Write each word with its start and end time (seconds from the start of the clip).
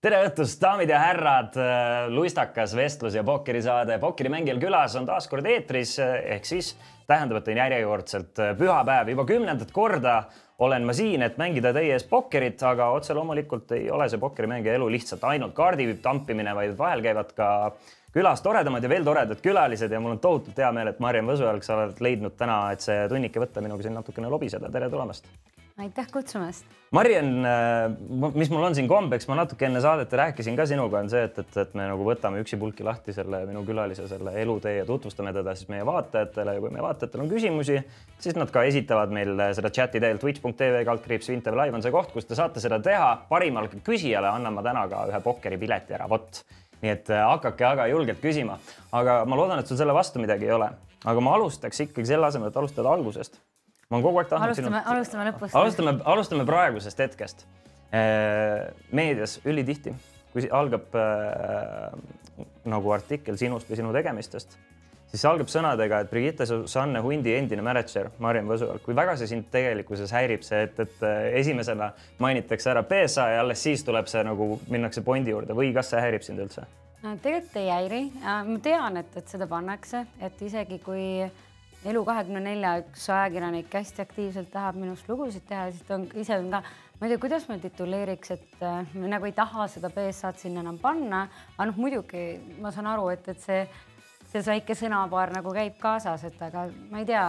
tere 0.00 0.22
õhtust, 0.24 0.56
daamid 0.62 0.88
ja 0.88 0.98
härrad. 1.02 1.56
luistakas 2.08 2.72
vestlus 2.76 3.14
ja 3.14 3.24
pokkerisaade 3.24 3.98
Pokkerimängijal 4.00 4.60
külas 4.62 4.94
on 4.96 5.04
taas 5.06 5.28
kord 5.28 5.44
eetris 5.46 5.98
ehk 6.00 6.46
siis 6.48 6.70
tähendab, 7.08 7.42
et 7.42 7.50
on 7.52 7.60
järjekordselt 7.60 8.40
pühapäev, 8.56 9.10
juba 9.12 9.26
kümnendat 9.28 9.72
korda 9.76 10.22
olen 10.60 10.86
ma 10.88 10.94
siin, 10.96 11.22
et 11.24 11.36
mängida 11.40 11.72
teie 11.76 11.92
ees 11.96 12.06
pokkerit, 12.08 12.62
aga 12.64 12.90
otse 12.96 13.16
loomulikult 13.16 13.72
ei 13.76 13.90
ole 13.92 14.08
see 14.08 14.20
pokkerimängija 14.20 14.78
elu 14.78 14.88
lihtsalt 14.96 15.24
ainult 15.28 15.54
kaardi 15.56 15.88
tampimine, 16.02 16.54
vaid 16.56 16.76
vahel 16.78 17.04
käivad 17.04 17.36
ka 17.36 17.50
külas 18.14 18.42
toredamad 18.42 18.82
ja 18.82 18.90
veel 18.90 19.06
toredad 19.06 19.40
külalised 19.44 19.92
ja 19.92 20.00
mul 20.00 20.16
on 20.16 20.22
tohutult 20.22 20.58
hea 20.58 20.72
meel, 20.74 20.90
et 20.92 21.00
Marjem 21.00 21.30
Võsujalg, 21.30 21.62
sa 21.66 21.78
oled 21.78 22.02
leidnud 22.02 22.36
täna, 22.38 22.62
et 22.74 22.82
see 22.84 23.06
tunnike 23.12 23.42
võtta 23.42 23.62
minuga 23.64 23.86
siin 23.86 23.94
natukene 23.98 24.32
lobiseda. 24.32 24.70
tere 24.70 24.90
tulemast 24.90 25.30
aitäh 25.80 26.06
kutsumast. 26.12 26.64
Mariann, 26.90 27.44
äh, 27.44 28.32
mis 28.34 28.50
mul 28.50 28.64
on 28.66 28.74
siin 28.74 28.88
kombeks, 28.90 29.28
ma 29.30 29.36
natuke 29.38 29.68
enne 29.68 29.80
saadet 29.80 30.12
rääkisin 30.18 30.56
ka 30.58 30.66
sinuga, 30.66 31.00
on 31.04 31.10
see, 31.12 31.22
et, 31.28 31.38
et, 31.38 31.58
et 31.62 31.76
me 31.78 31.86
nagu 31.88 32.04
võtame 32.06 32.40
üksipulki 32.42 32.84
lahti 32.86 33.14
selle 33.16 33.44
minu 33.48 33.62
külalise 33.66 34.08
selle 34.10 34.34
elutee 34.42 34.80
ja 34.80 34.86
tutvustame 34.88 35.32
teda 35.36 35.54
siis 35.56 35.70
meie 35.72 35.86
vaatajatele 35.86 36.56
ja 36.56 36.64
kui 36.64 36.72
meie 36.74 36.84
vaatajatel 36.84 37.24
on 37.24 37.30
küsimusi, 37.30 37.78
siis 38.20 38.38
nad 38.38 38.50
ka 38.52 38.64
esitavad 38.68 39.14
meil 39.14 39.36
seda 39.56 39.70
chati 39.74 40.02
teel 40.02 40.18
twitch.tv 40.20 40.82
kaldkriips 40.88 41.30
Vintev 41.32 41.58
Live 41.62 41.78
on 41.78 41.86
see 41.86 41.94
koht, 41.94 42.10
kus 42.16 42.28
te 42.28 42.38
saate 42.38 42.62
seda 42.62 42.80
teha. 42.82 43.12
parimale 43.30 43.70
küsijale 43.86 44.34
annan 44.34 44.58
ma 44.58 44.66
täna 44.66 44.88
ka 44.90 45.06
ühe 45.12 45.22
pokkeripileti 45.24 45.96
ära, 45.96 46.10
vot. 46.10 46.42
Nii 46.80 46.94
et 46.94 47.12
äh, 47.12 47.24
hakake 47.32 47.66
aga 47.66 47.86
julgelt 47.90 48.22
küsima, 48.22 48.58
aga 48.92 49.20
ma 49.28 49.38
loodan, 49.38 49.60
et 49.60 49.70
sul 49.70 49.78
selle 49.80 49.94
vastu 49.96 50.22
midagi 50.22 50.48
ei 50.48 50.56
ole, 50.56 50.70
aga 51.04 51.24
ma 51.24 51.36
alustaks 51.38 51.86
ikkagi 51.86 52.12
selle 52.12 52.28
asemel, 52.30 52.52
et 52.52 52.60
alustada 52.60 52.92
algusest 52.92 53.40
ma 53.90 53.98
olen 53.98 54.06
kogu 54.06 54.20
aeg 54.20 54.30
tahtnud 54.30 54.46
alustame 54.46 54.70
sinult..., 54.70 54.90
alustame 54.94 55.26
lõpust. 55.26 55.56
alustame, 55.58 55.94
alustame 56.12 56.46
praegusest 56.46 57.02
hetkest. 57.02 57.46
Äh, 57.90 58.70
meedias 58.94 59.40
ülitihti, 59.42 59.96
kui 60.30 60.46
algab 60.54 60.94
äh, 60.94 61.88
nagu 62.70 62.92
artikkel 62.94 63.38
sinust 63.40 63.70
või 63.70 63.80
sinu 63.80 63.90
tegemistest, 63.96 64.54
siis 65.10 65.22
see 65.22 65.30
algab 65.30 65.50
sõnadega, 65.50 66.02
et 66.04 66.10
Brigitte 66.10 66.46
Susanne 66.46 67.02
Hundi 67.04 67.34
endine 67.34 67.64
mänedžer 67.66 68.12
Mariann 68.22 68.50
Võsujalg, 68.50 68.82
kui 68.84 68.96
väga 68.96 69.16
see 69.18 69.30
sind 69.30 69.50
tegelikkuses 69.52 70.12
häirib, 70.14 70.44
see, 70.46 70.62
et, 70.68 70.78
et 70.80 71.04
äh, 71.06 71.32
esimesena 71.42 71.90
mainitakse 72.22 72.70
ära 72.72 72.84
PSA 72.86 73.30
ja 73.34 73.42
alles 73.44 73.62
siis 73.66 73.84
tuleb 73.86 74.10
see 74.10 74.22
nagu 74.26 74.54
minnakse 74.70 75.02
Bondi 75.06 75.34
juurde 75.34 75.56
või 75.58 75.74
kas 75.76 75.92
see 75.94 76.02
häirib 76.04 76.26
sind 76.26 76.42
üldse? 76.46 76.66
tegelikult 77.00 77.54
ei 77.56 77.70
häiri, 77.72 78.00
ma 78.20 78.58
tean, 78.60 78.98
et, 79.00 79.14
et 79.16 79.30
seda 79.32 79.46
pannakse, 79.48 80.02
et 80.20 80.42
isegi 80.44 80.76
kui 80.84 81.24
elu 81.88 82.02
kahekümne 82.04 82.42
nelja 82.44 82.74
üks 82.82 83.06
ajakirjanik 83.08 83.72
hästi 83.72 84.02
aktiivselt 84.04 84.50
tahab 84.52 84.76
minust 84.76 85.08
lugusid 85.08 85.46
teha, 85.48 85.70
siis 85.72 85.86
ta 85.88 85.96
on 85.96 86.04
ise 86.20 86.36
on 86.36 86.50
ka, 86.52 86.60
ma 87.00 87.08
ei 87.08 87.14
tea, 87.14 87.20
kuidas 87.22 87.46
ma 87.48 87.56
tituleeriks, 87.62 88.34
et 88.36 88.64
äh, 88.66 88.82
me 88.92 89.08
nagu 89.08 89.28
ei 89.28 89.32
taha 89.36 89.64
seda 89.72 89.88
BSA-d 89.94 90.42
sinna 90.42 90.60
enam 90.64 90.76
panna, 90.82 91.22
aga 91.56 91.70
noh, 91.70 91.80
muidugi 91.80 92.24
ma 92.60 92.72
saan 92.74 92.90
aru, 92.92 93.08
et, 93.14 93.24
et 93.32 93.40
see, 93.40 93.62
see 94.30 94.44
väike 94.46 94.76
sõnapaar 94.78 95.34
nagu 95.34 95.54
käib 95.54 95.78
kaasas, 95.80 96.24
et 96.28 96.42
aga 96.42 96.68
ma 96.90 97.02
ei 97.02 97.08
tea 97.08 97.24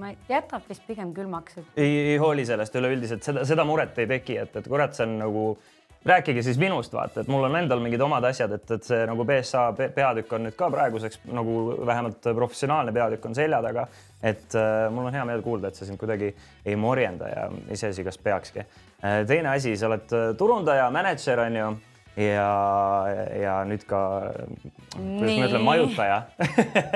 ma 0.00 0.10
jätab 0.28 0.66
vist 0.68 0.82
pigem 0.88 1.12
külmaks 1.14 1.60
et.... 1.60 1.70
ei, 1.76 1.94
ei 2.14 2.18
hooli 2.18 2.44
sellest 2.46 2.74
üleüldiselt, 2.80 3.22
seda, 3.26 3.44
seda 3.46 3.64
muret 3.68 3.98
ei 4.02 4.10
teki, 4.10 4.38
et, 4.42 4.56
et 4.60 4.68
kurat, 4.68 4.94
see 4.96 5.06
on 5.06 5.18
nagu 5.20 5.44
rääkige 6.04 6.42
siis 6.44 6.58
minust, 6.60 6.92
vaata, 6.92 7.22
et 7.22 7.30
mul 7.32 7.46
on 7.46 7.56
endal 7.56 7.80
mingid 7.80 8.02
omad 8.04 8.26
asjad, 8.28 8.52
et, 8.58 8.66
et 8.76 8.84
see 8.84 8.98
nagu 9.08 9.24
BSA 9.28 9.62
peatükk 9.78 10.34
on 10.36 10.44
nüüd 10.48 10.56
ka 10.58 10.68
praeguseks 10.74 11.22
nagu 11.32 11.54
vähemalt 11.86 12.28
professionaalne 12.34 12.92
peatükk 12.92 13.30
on 13.30 13.38
selja 13.38 13.62
taga. 13.64 13.86
et 14.22 14.54
äh, 14.56 14.90
mul 14.90 15.06
on 15.06 15.14
hea 15.14 15.24
meel 15.24 15.42
kuulda, 15.44 15.68
et 15.68 15.78
see 15.78 15.88
sind 15.88 16.00
kuidagi 16.00 16.34
ei 16.64 16.76
morjenda 16.76 17.28
ja 17.28 17.48
iseasi, 17.70 18.04
kas 18.04 18.18
peakski 18.18 18.60
äh,. 18.60 19.24
teine 19.26 19.54
asi, 19.54 19.76
sa 19.76 19.88
oled 19.88 20.12
äh, 20.12 20.30
turundaja, 20.36 20.90
mänedžer 20.90 21.46
on 21.46 21.56
ju 21.56 21.72
ja, 22.16 22.50
ja 23.40 23.54
nüüd 23.66 23.82
ka, 23.88 24.00
kuidas 24.94 25.34
ma 25.34 25.46
ütlen, 25.48 25.64
majutaja 25.66 26.18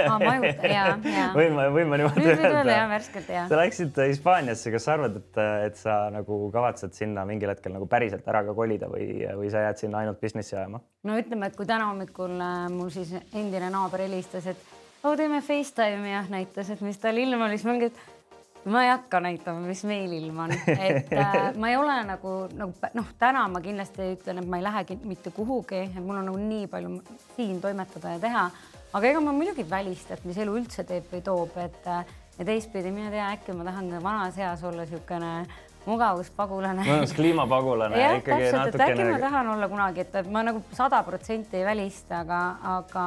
ah, 0.05 0.17
majutaja, 0.23 0.85
ja. 1.03 1.27
võin 1.35 1.57
ma, 1.57 1.67
võin 1.75 1.91
ma 1.91 1.99
niimoodi 2.01 2.27
öelda? 2.35 2.63
jah, 2.71 2.87
värskelt 2.93 3.33
jah. 3.35 3.49
sa 3.51 3.61
läksid 3.61 3.99
Hispaaniasse, 4.13 4.73
kas 4.75 4.87
sa 4.87 4.95
arvad, 4.95 5.19
et, 5.21 5.41
et 5.67 5.81
sa 5.81 5.99
nagu 6.15 6.41
kavatsed 6.55 6.95
sinna 6.97 7.27
mingil 7.29 7.51
hetkel 7.53 7.75
nagu 7.75 7.89
päriselt 7.91 8.29
ära 8.31 8.45
ka 8.47 8.55
kolida 8.59 8.91
või, 8.93 9.25
või 9.41 9.51
sa 9.53 9.67
jääd 9.67 9.83
sinna 9.83 10.05
ainult 10.05 10.23
businessi 10.23 10.57
ajama? 10.57 10.83
no 11.09 11.19
ütleme, 11.19 11.51
et 11.51 11.59
kui 11.59 11.67
täna 11.69 11.91
hommikul 11.91 12.37
äh, 12.39 12.61
mul 12.75 12.93
siis 12.95 13.15
endine 13.33 13.73
naaber 13.75 14.07
helistas, 14.07 14.47
et 14.55 14.63
oo, 15.03 15.17
teeme 15.19 15.43
Facetime'i 15.43 16.15
ja 16.15 16.23
näitas, 16.31 16.71
et 16.75 16.85
mis 16.85 17.03
tal 17.03 17.19
ilm 17.19 17.43
oli, 17.43 17.59
siis 17.59 17.67
ma 17.67 17.75
mingi, 17.75 17.91
et 17.91 18.18
ma 18.65 18.85
ei 18.85 18.91
hakka 18.91 19.21
näitama, 19.21 19.61
mis 19.67 19.83
meil 19.89 20.13
ilm 20.13 20.39
on, 20.45 20.53
et 20.53 21.13
äh, 21.13 21.37
ma 21.61 21.71
ei 21.71 21.77
ole 21.77 21.99
nagu, 22.09 22.35
nagu 22.59 22.91
noh, 22.99 23.13
täna 23.21 23.45
ma 23.53 23.63
kindlasti 23.65 24.13
ütlen, 24.17 24.43
et 24.43 24.49
ma 24.49 24.59
ei 24.59 24.67
lähegi 24.67 24.99
mitte 25.05 25.33
kuhugi, 25.35 25.85
et 25.89 26.03
mul 26.03 26.19
on 26.21 26.29
nagu 26.31 26.41
nii 26.43 26.67
palju 26.73 26.99
siin 27.37 27.61
toimetada 27.63 28.17
ja 28.17 28.23
teha. 28.23 28.49
aga 28.93 29.13
ega 29.13 29.21
ma 29.21 29.33
muidugi 29.37 29.65
ei 29.65 29.71
välista, 29.71 30.17
et 30.17 30.27
mis 30.29 30.39
elu 30.39 30.59
üldse 30.61 30.85
teeb 30.89 31.09
või 31.13 31.23
toob, 31.25 31.57
et 31.63 31.89
äh, 31.89 32.19
ja 32.39 32.51
teistpidi, 32.51 32.93
mine 32.95 33.11
tea, 33.15 33.31
äkki 33.37 33.57
ma 33.57 33.67
tahan 33.69 33.91
vanas 34.03 34.39
eas 34.39 34.65
olla 34.65 34.85
niisugune 34.85 35.33
mugavuspagulane. 35.89 36.85
mõnus 36.85 37.15
kliimapagulane 37.17 38.01
jah, 38.03 38.19
täpselt, 38.25 38.75
et 38.75 38.85
äkki 38.89 39.07
ma 39.09 39.21
tahan 39.23 39.53
olla 39.55 39.69
kunagi, 39.71 40.05
et 40.05 40.33
ma 40.33 40.43
nagu 40.47 40.63
sada 40.77 41.01
protsenti 41.07 41.61
ei 41.61 41.69
välista, 41.69 42.25
aga, 42.25 42.43
aga 42.79 43.07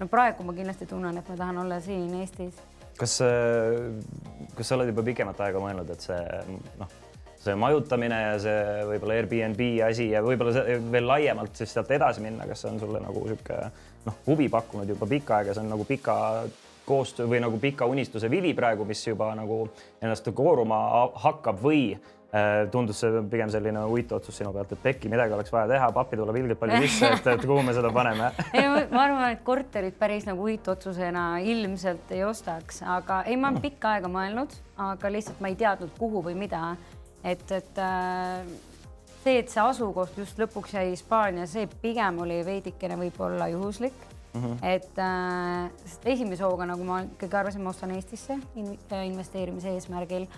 no 0.00 0.10
praegu 0.10 0.44
ma 0.44 0.56
kindlasti 0.56 0.90
tunnen, 0.90 1.22
et 1.22 1.32
ma 1.32 1.38
tahan 1.44 1.62
olla 1.64 1.80
siin 1.84 2.12
Eestis 2.20 2.58
kas, 3.00 3.18
kas 4.56 4.68
sa 4.68 4.76
oled 4.76 4.90
juba 4.92 5.04
pikemat 5.06 5.40
aega 5.46 5.62
mõelnud, 5.62 5.90
et 5.94 6.04
see 6.04 6.20
noh, 6.80 6.96
see 7.40 7.56
majutamine 7.56 8.18
ja 8.20 8.34
see 8.42 8.62
võib-olla 8.90 9.16
Airbnb 9.16 9.62
asi 9.86 10.10
ja 10.12 10.20
võib-olla 10.24 10.64
veel 10.92 11.08
laiemalt 11.08 11.56
siis 11.56 11.72
sealt 11.72 11.90
edasi 11.96 12.24
minna, 12.24 12.48
kas 12.48 12.64
see 12.64 12.72
on 12.72 12.80
sulle 12.82 13.00
nagu 13.02 13.24
niisugune 13.26 13.70
noh, 14.06 14.20
huvi 14.28 14.48
pakkunud 14.52 14.92
juba 14.92 15.08
pikka 15.08 15.40
aega, 15.40 15.56
see 15.56 15.64
on 15.64 15.72
nagu 15.74 15.88
pika 15.88 16.16
koostöö 16.88 17.28
või 17.30 17.40
nagu 17.42 17.58
pika 17.62 17.86
unistuse 17.86 18.30
vili 18.32 18.54
praegu, 18.56 18.84
mis 18.88 19.02
juba 19.06 19.32
nagu 19.38 19.62
ennast 20.02 20.28
kooruma 20.36 20.80
hakkab 21.24 21.60
või 21.62 21.84
Äh, 21.94 22.19
tundus 22.70 23.00
see 23.02 23.22
pigem 23.30 23.50
selline 23.50 23.82
uitu 23.90 24.14
otsus 24.14 24.36
sinu 24.38 24.52
pealt, 24.54 24.70
et 24.76 24.82
pekki, 24.82 25.10
midagi 25.10 25.34
oleks 25.34 25.50
vaja 25.50 25.66
teha, 25.72 25.88
pappi 25.94 26.18
tuleb 26.20 26.36
ilgelt 26.38 26.60
palju 26.60 26.78
sisse, 26.84 27.10
et, 27.16 27.26
et 27.32 27.46
kuhu 27.46 27.64
me 27.66 27.74
seda 27.74 27.90
paneme 27.94 28.30
ei, 28.54 28.68
ma 28.92 29.02
arvan, 29.02 29.24
et 29.32 29.42
korterit 29.46 29.98
päris 29.98 30.28
nagu 30.28 30.46
uitu 30.46 30.70
otsusena 30.76 31.24
ilmselt 31.42 32.12
ei 32.14 32.22
ostaks, 32.26 32.84
aga 32.86 33.24
ei, 33.26 33.38
ma 33.40 33.50
olen 33.50 33.62
pikka 33.64 33.96
aega 33.96 34.12
mõelnud, 34.12 34.54
aga 34.90 35.10
lihtsalt 35.10 35.42
ma 35.42 35.50
ei 35.50 35.58
teadnud, 35.58 35.90
kuhu 35.98 36.22
või 36.28 36.36
mida. 36.38 36.76
et, 37.24 37.42
et 37.50 37.82
äh, 37.82 38.46
see, 39.24 39.40
et 39.40 39.50
see 39.50 39.64
asukoht 39.64 40.14
just 40.22 40.38
lõpuks 40.38 40.78
jäi 40.78 40.92
Hispaania, 40.92 41.50
see 41.50 41.66
pigem 41.82 42.22
oli 42.22 42.40
veidikene 42.46 42.98
võib-olla 43.00 43.50
juhuslik 43.50 44.06
Mm 44.30 44.42
-hmm. 44.42 44.58
et 44.62 44.98
äh, 44.98 45.70
esimese 46.04 46.44
hooga, 46.44 46.66
nagu 46.66 46.84
ma 46.84 47.00
ikkagi 47.00 47.36
arvasin, 47.36 47.62
ma 47.62 47.70
ostan 47.70 47.90
Eestisse 47.90 48.38
investeerimise 49.04 49.72
eesmärgil 49.74 50.28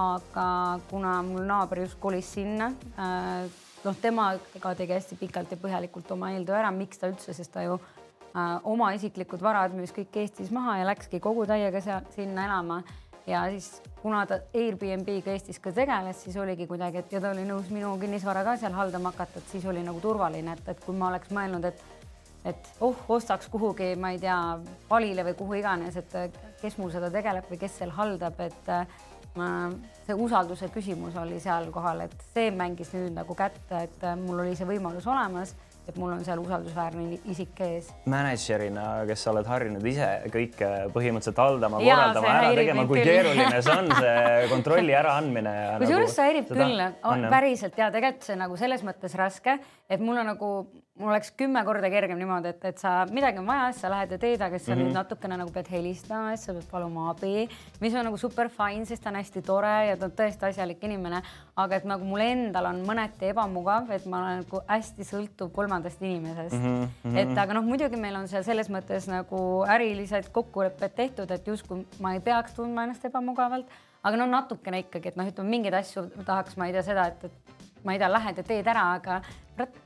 aga 0.00 0.46
kuna 0.90 1.18
mul 1.26 1.44
naaber 1.46 1.84
just 1.84 1.98
kolis 2.00 2.30
sinna 2.32 2.70
äh,, 2.96 3.50
noh, 3.84 3.96
temaga 4.00 4.74
tegi 4.78 4.94
hästi 4.96 5.18
pikalt 5.20 5.52
ja 5.52 5.58
põhjalikult 5.60 6.10
oma 6.14 6.32
eeltöö 6.32 6.56
ära, 6.60 6.70
miks 6.74 7.00
ta 7.00 7.10
üldse, 7.12 7.34
sest 7.36 7.52
ta 7.52 7.64
ju 7.66 7.76
äh, 7.76 8.58
oma 8.68 8.92
isiklikud 8.96 9.42
varad 9.42 9.74
müüs 9.76 9.94
kõik 9.94 10.16
Eestis 10.22 10.52
maha 10.54 10.78
ja 10.80 10.88
läkski 10.88 11.20
kogu 11.20 11.46
täiega 11.48 11.82
seal 11.84 12.04
sinna 12.16 12.46
elama. 12.48 12.82
Ja 13.26 13.44
siis 13.52 13.76
kuna 14.00 14.24
ta 14.26 14.40
Airbnb-ga 14.58 15.30
Eestis 15.36 15.60
ka 15.62 15.70
tegeles, 15.74 16.24
siis 16.24 16.36
oligi 16.42 16.66
kuidagi, 16.66 17.04
et 17.04 17.12
ja 17.14 17.20
ta 17.22 17.30
oli 17.30 17.44
nõus 17.46 17.68
minu 17.70 17.92
kinnisvara 18.00 18.42
ka 18.42 18.56
seal 18.58 18.74
haldama 18.74 19.12
hakata, 19.12 19.38
et 19.38 19.52
siis 19.52 19.66
oli 19.70 19.84
nagu 19.86 20.00
turvaline, 20.02 20.56
et, 20.56 20.72
et 20.72 20.80
kui 20.82 20.96
ma 20.98 21.12
oleks 21.12 21.30
mõelnud, 21.34 21.68
et 21.70 21.84
et 22.42 22.72
oh, 22.82 22.96
ostaks 23.14 23.46
kuhugi, 23.46 23.92
ma 23.94 24.10
ei 24.10 24.18
tea, 24.18 24.36
Palile 24.88 25.22
või 25.28 25.36
kuhu 25.38 25.60
iganes, 25.60 25.94
et 26.00 26.16
kes 26.58 26.74
mul 26.80 26.90
seda 26.90 27.06
tegeleb 27.14 27.46
või 27.46 27.60
kes 27.60 27.76
seal 27.78 27.94
haldab, 27.94 28.40
et 28.42 28.72
see 29.32 30.14
usalduse 30.18 30.68
küsimus 30.74 31.16
oli 31.20 31.40
seal 31.40 31.70
kohal, 31.72 32.04
et 32.04 32.16
see 32.34 32.50
mängis 32.54 32.92
nüüd 32.96 33.14
nagu 33.16 33.36
kätte, 33.36 33.86
et 33.86 34.08
mul 34.20 34.42
oli 34.44 34.56
see 34.58 34.68
võimalus 34.68 35.06
olemas, 35.08 35.54
et 35.88 35.96
mul 35.98 36.12
on 36.14 36.20
seal 36.22 36.38
usaldusväärne 36.38 37.18
isik 37.32 37.58
ees. 37.64 37.88
mänedžerina, 38.06 39.02
kes 39.08 39.24
sa 39.24 39.32
oled 39.32 39.48
harjunud 39.50 39.86
ise 39.90 40.08
kõike 40.30 40.68
põhimõtteliselt 40.94 41.40
haldama, 41.42 41.80
korraldama, 41.82 42.34
ära 42.36 42.52
tegema, 42.58 42.84
kui 42.90 43.02
keeruline 43.02 43.62
see 43.64 43.78
on, 43.78 43.90
see 43.98 44.46
kontrolli 44.52 44.94
äraandmine. 44.98 45.56
kusjuures 45.82 46.06
nagu, 46.06 46.14
see 46.14 46.28
häirib 46.28 46.52
küll, 46.52 46.84
päriselt 47.32 47.82
ja 47.82 47.90
tegelikult 47.94 48.30
see 48.30 48.38
nagu 48.38 48.60
selles 48.60 48.86
mõttes 48.86 49.18
raske, 49.18 49.58
et 49.90 50.04
mul 50.04 50.22
on 50.22 50.32
nagu 50.34 50.52
mul 51.00 51.08
oleks 51.08 51.30
kümme 51.36 51.62
korda 51.64 51.88
kergem 51.88 52.18
niimoodi, 52.20 52.50
et, 52.52 52.64
et 52.68 52.80
sa 52.80 52.92
midagi 53.08 53.40
on 53.40 53.46
vaja, 53.48 53.70
siis 53.72 53.84
sa 53.84 53.90
lähed 53.92 54.10
ja 54.12 54.18
teed, 54.20 54.42
aga 54.44 54.58
siis 54.58 54.66
sa 54.66 54.74
mm 54.74 54.78
-hmm. 54.78 54.90
nüüd 54.90 54.98
natukene 54.98 55.36
nagu 55.40 55.52
pead 55.52 55.70
helistama, 55.72 56.34
siis 56.36 56.44
sa 56.46 56.52
pead 56.52 56.66
paluma 56.70 57.08
abi, 57.10 57.48
mis 57.80 57.94
on 57.94 58.04
nagu 58.04 58.16
super 58.20 58.50
fine, 58.52 58.84
sest 58.86 59.02
ta 59.02 59.10
on 59.10 59.16
hästi 59.16 59.42
tore 59.42 59.72
ja 59.88 59.96
ta 59.96 60.06
on 60.06 60.12
tõesti 60.18 60.48
asjalik 60.48 60.84
inimene. 60.84 61.22
aga 61.56 61.76
et 61.76 61.84
nagu 61.84 62.04
mul 62.04 62.20
endal 62.20 62.66
on 62.66 62.84
mõneti 62.86 63.28
ebamugav, 63.28 63.90
et 63.90 64.06
ma 64.06 64.18
olen 64.18 64.38
nagu 64.44 64.60
hästi 64.68 65.04
sõltuv 65.04 65.52
kolmandast 65.52 66.02
inimesest 66.02 66.54
mm. 66.54 66.88
-hmm. 67.04 67.16
et 67.16 67.38
aga 67.38 67.52
noh, 67.54 67.64
muidugi 67.64 67.96
meil 67.96 68.16
on 68.16 68.28
seal 68.28 68.42
selles 68.42 68.70
mõttes 68.70 69.08
nagu 69.08 69.64
ärilised 69.68 70.28
kokkulepped 70.32 70.94
tehtud, 70.94 71.30
et 71.30 71.46
justkui 71.46 71.86
ma 72.00 72.14
ei 72.14 72.20
peaks 72.20 72.54
tundma 72.54 72.84
ennast 72.84 73.04
ebamugavalt, 73.04 73.66
aga 74.02 74.16
no 74.16 74.26
natukene 74.26 74.78
ikkagi, 74.78 75.08
et 75.08 75.16
noh, 75.16 75.26
ütleme 75.26 75.48
mingeid 75.48 75.74
asju 75.74 76.10
tahaks, 76.24 76.56
ma 76.56 76.66
ei 76.66 76.72
tea 76.72 76.82
seda, 76.82 77.06
et, 77.06 77.24
et 77.24 77.71
ma 77.84 77.94
ei 77.94 77.98
tea, 77.98 78.10
lähed 78.12 78.38
ja 78.38 78.44
teed 78.46 78.68
ära, 78.70 78.84
aga 78.98 79.20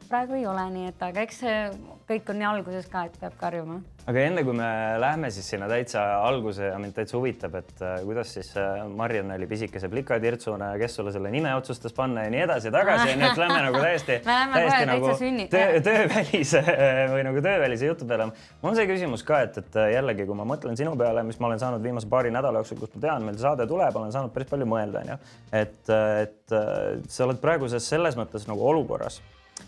praegu 0.08 0.36
ei 0.38 0.46
ole 0.46 0.66
nii, 0.70 0.90
et 0.92 1.02
aga 1.02 1.24
eks 1.24 1.40
see 1.44 1.60
kõik 2.06 2.30
on 2.30 2.38
nii 2.38 2.46
alguses 2.46 2.86
ka, 2.90 3.04
et 3.08 3.14
peab 3.18 3.34
karjuma. 3.40 3.80
aga 4.06 4.22
enne 4.22 4.42
kui 4.46 4.54
me 4.54 4.66
läheme 5.02 5.30
siis 5.34 5.48
sinna 5.50 5.66
täitsa 5.66 6.02
alguse 6.22 6.68
ja 6.68 6.76
mind 6.78 6.94
täitsa 6.94 7.16
huvitab, 7.18 7.56
et 7.58 7.82
äh, 7.82 7.96
kuidas 8.06 8.30
siis 8.36 8.52
äh, 8.60 8.84
Mariann 8.86 9.34
oli 9.34 9.48
pisikese 9.50 9.90
plikatirtsuna 9.90 10.70
ja 10.74 10.78
kes 10.78 10.94
sulle 11.00 11.12
selle 11.14 11.32
nime 11.34 11.50
otsustas 11.58 11.96
panna 11.96 12.22
ja 12.28 12.30
nii 12.30 12.44
edasi 12.44 12.70
ja 12.70 12.76
tagasi, 12.76 13.16
nii 13.18 13.28
et 13.30 13.40
lähme 13.42 13.58
nagu 13.66 13.82
täiesti 13.82 14.20
täiesti 14.22 14.88
nagu 14.92 15.12
töö, 15.56 15.82
töövälise 15.88 16.64
või 17.14 17.26
nagu 17.26 17.44
töövälise 17.48 17.90
jutu 17.90 18.06
peale. 18.06 18.30
mul 18.62 18.70
on 18.70 18.78
see 18.78 18.86
küsimus 18.90 19.26
ka, 19.26 19.42
et, 19.48 19.58
et 19.64 19.82
jällegi, 19.96 20.28
kui 20.30 20.38
ma 20.38 20.46
mõtlen 20.46 20.78
sinu 20.78 20.94
peale, 20.98 21.26
mis 21.26 21.40
ma 21.42 21.50
olen 21.50 21.62
saanud 21.62 21.82
viimase 21.82 22.10
paari 22.10 22.30
nädala 22.34 22.62
jooksul, 22.62 22.84
kus 22.84 22.94
ma 22.94 23.06
tean, 23.08 23.26
meil 23.26 23.42
saade 23.42 23.66
tuleb, 23.66 23.98
olen 23.98 24.14
saanud 24.14 24.34
päris 24.34 24.52
palju 24.52 24.70
mõelda, 24.70 25.02
onju. 25.02 25.18
et, 25.64 25.96
et 26.22 26.60
sa 27.10 27.26
oled 27.26 27.42
praeguses 27.42 27.94
selles 27.94 28.14
mõttes 28.18 28.46
nagu 28.46 28.62
olukorras 28.70 29.18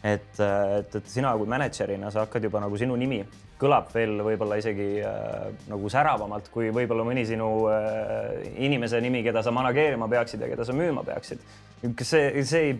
et, 0.02 0.40
et, 0.40 0.96
et 1.00 1.10
sina 1.10 1.34
kui 1.36 1.50
mänedžerina, 1.50 2.10
sa 2.14 2.26
hakkad 2.26 2.44
juba 2.48 2.62
nagu 2.62 2.78
sinu 2.78 2.96
nimi 2.96 3.22
kõlab 3.58 3.90
veel 3.94 4.20
võib-olla 4.22 4.58
isegi 4.60 4.88
äh, 5.02 5.48
nagu 5.70 5.90
säravamalt 5.90 6.50
kui 6.54 6.70
võib-olla 6.74 7.06
mõni 7.06 7.24
sinu 7.26 7.50
äh, 7.72 8.46
inimese 8.64 9.00
nimi, 9.02 9.24
keda 9.26 9.42
sa 9.42 9.54
manageerima 9.54 10.08
peaksid 10.10 10.44
ja 10.44 10.50
keda 10.50 10.66
sa 10.66 10.76
müüma 10.76 11.02
peaksid. 11.06 11.42
kas 11.98 12.12
see, 12.14 12.44
see 12.46 12.68
ei 12.68 12.76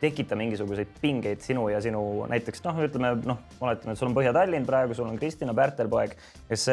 tekita 0.00 0.36
mingisuguseid 0.38 0.90
pingeid 1.00 1.42
sinu 1.44 1.68
ja 1.72 1.80
sinu 1.84 2.00
näiteks 2.30 2.64
noh, 2.66 2.80
ütleme 2.86 3.14
noh, 3.24 3.40
oletame, 3.60 3.94
et 3.94 4.00
sul 4.00 4.10
on 4.10 4.16
Põhja-Tallinn 4.16 4.66
praegu, 4.68 4.96
sul 4.96 5.08
on 5.08 5.18
Kristina 5.20 5.54
Pärtelpoeg, 5.56 6.16
kes 6.48 6.66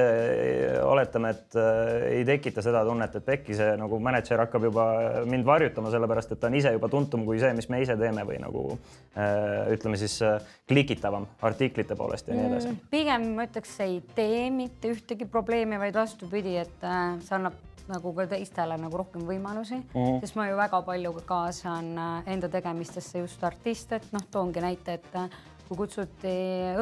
oletame, 0.84 1.32
et 1.36 1.58
äh, 1.60 2.08
ei 2.18 2.26
tekita 2.28 2.64
seda 2.66 2.84
tunnet, 2.88 3.16
et 3.18 3.32
äkki 3.36 3.56
see 3.58 3.76
nagu 3.80 4.00
mänedžer 4.04 4.42
hakkab 4.44 4.68
juba 4.70 4.86
mind 5.30 5.48
varjutama, 5.48 5.92
sellepärast 5.94 6.36
et 6.36 6.42
ta 6.42 6.50
on 6.50 6.58
ise 6.60 6.74
juba 6.76 6.90
tuntum 6.92 7.26
kui 7.28 7.40
see, 7.42 7.54
mis 7.58 7.70
me 7.72 7.82
ise 7.84 7.98
teeme 8.00 8.26
või 8.28 8.40
nagu 8.42 8.66
äh, 8.72 9.72
ütleme 9.76 10.00
siis 10.02 10.18
äh, 10.26 10.40
klikitavam 10.70 11.28
artiklite 11.48 11.98
poolest 12.00 12.30
ja 12.30 12.38
nii 12.38 12.48
edasi 12.50 12.72
mm,. 12.72 12.86
pigem 12.94 13.28
ma 13.38 13.48
ütleks, 13.50 13.76
ei 13.86 14.00
tee 14.16 14.48
mitte 14.54 14.94
ühtegi 14.96 15.28
probleemi, 15.30 15.80
vaid 15.82 15.98
vastupidi, 15.98 16.58
et 16.62 16.88
äh, 16.88 17.18
see 17.26 17.38
annab 17.40 17.60
nagu 17.92 18.14
ka 18.16 18.26
teistele 18.32 18.78
nagu 18.80 18.98
rohkem 19.02 19.26
võimalusi. 19.28 19.78
Mm, 19.82 20.00
-hmm. 20.00 20.20
sest 20.22 20.36
ma 20.36 20.48
ju 20.50 20.58
väga 20.58 20.82
palju 20.88 21.14
kaasan 21.26 21.92
äh, 21.98 22.34
enda 22.34 22.50
tegemistesse 22.50 23.20
just 23.20 23.44
artiste, 23.44 23.96
et 23.96 24.12
noh, 24.14 24.26
toongi 24.32 24.64
näite, 24.64 24.94
et 24.94 25.16
äh, 25.16 25.30
kui 25.68 25.78
kutsuti 25.78 26.34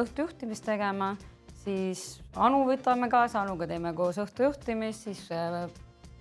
õhtujuhtimist 0.02 0.64
tegema, 0.64 1.16
siis 1.64 2.22
Anu 2.36 2.64
võtame 2.66 3.08
kaasa, 3.10 3.42
Anuga 3.42 3.66
teeme 3.66 3.92
koos 3.92 4.18
õhtujuhtimist, 4.18 5.10
siis 5.10 5.28
äh, 5.32 5.68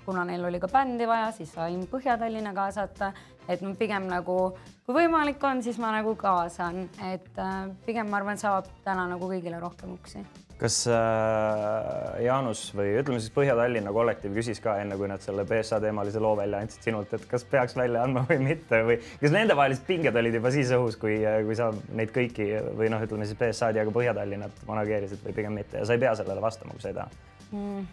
kuna 0.05 0.25
neil 0.25 0.45
oli 0.45 0.59
ka 0.59 0.67
bändi 0.67 1.07
vaja, 1.07 1.31
siis 1.31 1.53
sain 1.53 1.87
Põhja-Tallinna 1.87 2.53
kaasata, 2.53 3.13
et 3.47 3.61
no 3.61 3.75
pigem 3.75 4.07
nagu, 4.09 4.57
kui 4.85 4.95
võimalik 4.95 5.43
on, 5.43 5.63
siis 5.63 5.77
ma 5.77 5.91
nagu 5.91 6.15
kaasan, 6.15 6.89
et 7.13 7.29
pigem 7.85 8.09
ma 8.09 8.17
arvan, 8.17 8.37
saab 8.37 8.65
täna 8.83 9.07
nagu 9.07 9.29
kõigile 9.29 9.59
rohkem 9.59 9.93
uksi 9.93 10.25
kas 10.59 10.75
äh, 10.91 12.23
Jaanus 12.25 12.65
või 12.75 12.91
ütleme 12.99 13.21
siis 13.23 13.31
Põhja-Tallinna 13.35 13.93
kollektiiv 13.95 14.35
küsis 14.35 14.59
ka 14.63 14.75
enne, 14.81 14.97
kui 14.99 15.07
nad 15.07 15.23
selle 15.23 15.45
BSA 15.47 15.79
teemalise 15.83 16.19
loo 16.23 16.33
välja 16.39 16.59
andsid 16.59 16.89
sinult, 16.89 17.13
et 17.15 17.23
kas 17.31 17.45
peaks 17.47 17.77
välja 17.79 18.03
andma 18.03 18.25
või 18.29 18.41
mitte 18.43 18.81
või 18.87 18.97
kas 19.21 19.35
nendevahelised 19.35 19.85
pinged 19.87 20.19
olid 20.19 20.35
juba 20.39 20.51
siis 20.55 20.73
õhus, 20.75 20.99
kui, 20.99 21.21
kui 21.47 21.55
sa 21.59 21.69
neid 21.95 22.11
kõiki 22.15 22.49
või 22.79 22.91
noh, 22.91 23.05
ütleme 23.07 23.27
siis 23.29 23.39
BSA-d 23.39 23.79
ja 23.79 23.87
ka 23.87 23.95
Põhja-Tallinnat 23.95 24.65
manageerisid 24.67 25.23
või 25.23 25.37
pigem 25.39 25.55
mitte 25.61 25.79
ja 25.79 25.87
sa 25.87 25.95
ei 25.95 26.03
pea 26.03 26.11
sellele 26.19 26.43
vastama, 26.43 26.75
kui 26.75 26.83
sa 26.83 26.91
ei 26.91 26.99
taha 26.99 27.55
mm.? 27.55 27.87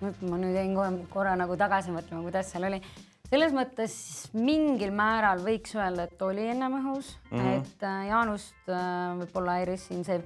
ma 0.00 0.40
nüüd 0.40 0.56
jäin 0.56 0.72
korra, 0.76 0.96
korra 1.12 1.36
nagu 1.40 1.56
tagasi 1.60 1.92
mõtlema, 1.92 2.24
kuidas 2.24 2.50
seal 2.52 2.68
oli 2.68 2.80
selles 3.26 3.54
mõttes 3.56 3.94
mingil 4.36 4.92
määral 4.94 5.40
võiks 5.44 5.74
öelda, 5.76 6.06
et 6.06 6.24
oli 6.24 6.48
ennem 6.52 6.80
õhus 6.80 7.12
mm, 7.30 7.38
-hmm. 7.38 7.60
et 7.60 7.86
äh, 7.86 8.02
Jaanust 8.10 8.68
äh, 8.70 9.14
võib-olla 9.20 9.60
häiris 9.60 9.88
siin 9.90 10.04
see 10.06 10.20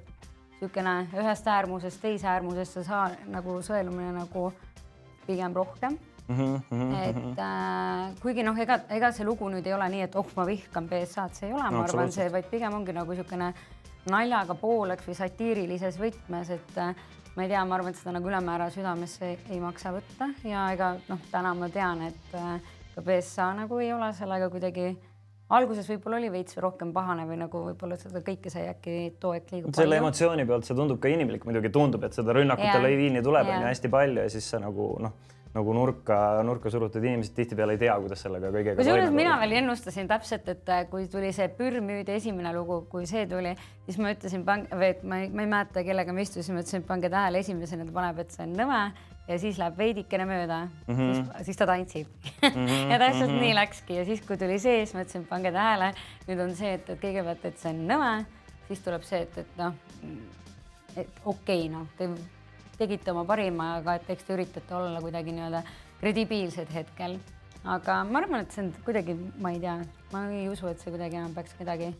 niisugune 0.61 1.09
ühest 1.17 1.47
äärmusest 1.49 2.01
teise 2.03 2.29
äärmusesse 2.29 2.85
saa 2.85 3.09
nagu 3.33 3.61
sõelumine 3.65 4.12
nagu 4.12 4.53
pigem 5.27 5.55
rohkem 5.57 5.99
mm. 6.29 6.62
-hmm. 6.71 6.95
et 7.09 7.39
äh, 7.39 8.21
kuigi 8.23 8.43
noh, 8.43 8.59
ega, 8.59 8.81
ega 8.89 9.12
see 9.12 9.25
lugu 9.25 9.49
nüüd 9.49 9.67
ei 9.67 9.75
ole 9.75 9.89
nii, 9.89 10.03
et 10.09 10.17
oh, 10.17 10.27
ma 10.37 10.47
vihkan 10.47 10.89
BSA-d, 10.89 11.35
see 11.35 11.49
ei 11.49 11.55
ole 11.55 11.65
no,, 11.65 11.79
ma 11.79 11.85
arvan, 11.85 12.12
see, 12.12 12.29
vaid 12.33 12.51
pigem 12.51 12.75
ongi 12.75 12.93
nagu 12.93 13.12
niisugune 13.12 13.53
naljaga 14.11 14.55
pooleks 14.55 15.07
või 15.09 15.17
satiirilises 15.17 15.99
võtmes, 16.01 16.51
et 16.57 16.79
äh, 16.79 16.95
ma 17.37 17.45
ei 17.45 17.53
tea, 17.53 17.65
ma 17.65 17.79
arvan, 17.79 17.95
et 17.95 18.01
seda 18.01 18.15
nagu 18.17 18.29
ülemäära 18.29 18.71
südamesse 18.71 19.27
ei, 19.33 19.39
ei 19.51 19.61
maksa 19.61 19.93
võtta 19.95 20.31
ja 20.45 20.71
ega 20.75 20.95
noh, 21.09 21.21
täna 21.31 21.55
ma 21.55 21.69
tean, 21.69 22.03
et 22.09 22.35
äh, 22.39 22.75
ka 22.95 23.05
BSA 23.07 23.53
nagu 23.62 23.79
ei 23.79 23.93
ole 23.93 24.12
sellega 24.17 24.51
kuidagi 24.51 24.91
alguses 25.56 25.88
võib-olla 25.91 26.20
oli 26.20 26.31
veits 26.32 26.58
rohkem 26.62 26.93
pahane 26.94 27.26
või 27.29 27.41
nagu 27.41 27.64
võib-olla 27.70 27.99
seda 28.00 28.23
kõike 28.26 28.52
sai 28.52 28.69
äkki 28.70 28.97
too 29.23 29.35
hetk 29.35 29.50
liiga 29.55 29.67
palju. 29.67 29.82
selle 29.82 29.99
emotsiooni 30.02 30.47
pealt 30.47 30.69
see 30.69 30.79
tundub 30.79 31.00
ka 31.02 31.11
inimlik, 31.12 31.44
muidugi 31.49 31.73
tundub, 31.75 32.05
et 32.06 32.17
seda 32.17 32.37
rünnakute 32.37 32.79
laviini 32.82 33.23
tuleb 33.26 33.50
on 33.50 33.64
ju 33.64 33.69
hästi 33.70 33.93
palju 33.93 34.26
ja 34.26 34.32
siis 34.32 34.50
sa 34.55 34.62
nagu 34.62 34.93
noh, 35.02 35.17
nagu 35.55 35.73
nurka, 35.75 36.17
nurka 36.47 36.70
surutud 36.70 37.05
inimesed 37.05 37.35
tihtipeale 37.35 37.75
ei 37.75 37.81
tea, 37.82 37.94
kuidas 38.02 38.23
sellega 38.23 38.52
kõigega 38.55 38.79
kusjuures 38.79 39.14
mina 39.14 39.35
veel 39.41 39.56
ennustasin 39.58 40.11
täpselt, 40.11 40.47
et 40.52 40.70
äh, 40.70 40.85
kui 40.91 41.08
tuli 41.11 41.32
see 41.35 41.49
Pürmüüdi 41.58 42.14
esimene 42.14 42.52
lugu, 42.55 42.85
kui 42.93 43.08
see 43.11 43.25
tuli, 43.31 43.56
siis 43.88 43.99
ma 44.02 44.14
ütlesin, 44.14 44.47
või 44.47 44.91
et 44.93 45.02
ma 45.02 45.19
ei, 45.25 45.31
ma 45.35 45.47
ei 45.47 45.50
mäleta, 45.50 45.82
kellega 45.87 46.14
me 46.14 46.26
istusime, 46.26 46.62
ütlesin, 46.62 46.85
et 46.85 46.91
pange 46.91 47.11
tähele, 47.11 47.43
esimesena 47.43 47.88
ta 47.88 47.97
paneb, 47.99 48.23
et 48.23 48.37
see 48.37 48.47
on 48.47 48.55
nõme 48.62 48.81
ja 49.31 49.38
siis 49.38 49.58
läheb 49.61 49.76
veidikene 49.79 50.26
mööda 50.26 50.62
mm, 50.67 50.94
-hmm. 50.94 51.14
siis, 51.14 51.47
siis 51.50 51.58
ta 51.58 51.67
tantsib 51.67 52.06
mm. 52.06 52.49
-hmm. 52.49 52.91
ja 52.93 52.99
täpselt 52.99 53.31
mm 53.31 53.37
-hmm. 53.37 53.41
nii 53.41 53.55
läkski 53.55 53.97
ja 53.97 54.05
siis, 54.05 54.23
kui 54.26 54.37
tuli 54.37 54.58
see, 54.58 54.85
siis 54.85 54.94
ma 54.94 55.02
ütlesin, 55.02 55.26
pange 55.26 55.52
tähele, 55.52 55.93
nüüd 56.29 56.44
on 56.47 56.56
see, 56.56 56.75
et, 56.75 56.91
et 56.91 57.00
kõigepealt, 57.02 57.44
et 57.44 57.58
see 57.58 57.75
on 57.75 57.87
nõme, 57.91 58.25
siis 58.69 58.87
tuleb 58.87 59.02
see, 59.02 59.23
et, 59.26 59.38
et 59.38 59.56
noh, 59.58 59.75
et 60.97 61.08
okei 61.25 61.67
okay,, 61.67 61.75
noh, 61.75 61.87
tegite 62.81 63.12
oma 63.12 63.27
parima, 63.29 63.75
aga 63.81 63.99
et 64.00 64.11
eks 64.17 64.27
te 64.27 64.37
üritate 64.37 64.77
olla 64.77 65.03
kuidagi 65.05 65.37
nii-öelda 65.37 65.62
kredibiilsed 66.00 66.73
hetkel. 66.75 67.19
aga 67.64 68.02
ma 68.09 68.23
arvan, 68.23 68.47
et 68.47 68.54
see 68.57 68.64
on 68.64 68.71
kuidagi, 68.87 69.16
ma 69.38 69.52
ei 69.52 69.61
tea, 69.61 69.81
ma 70.14 70.28
ei 70.33 70.47
usu, 70.49 70.71
et 70.71 70.81
see 70.81 70.93
kuidagi 70.95 71.21
enam 71.21 71.35
peaks 71.37 71.52
kedagi 71.59 71.93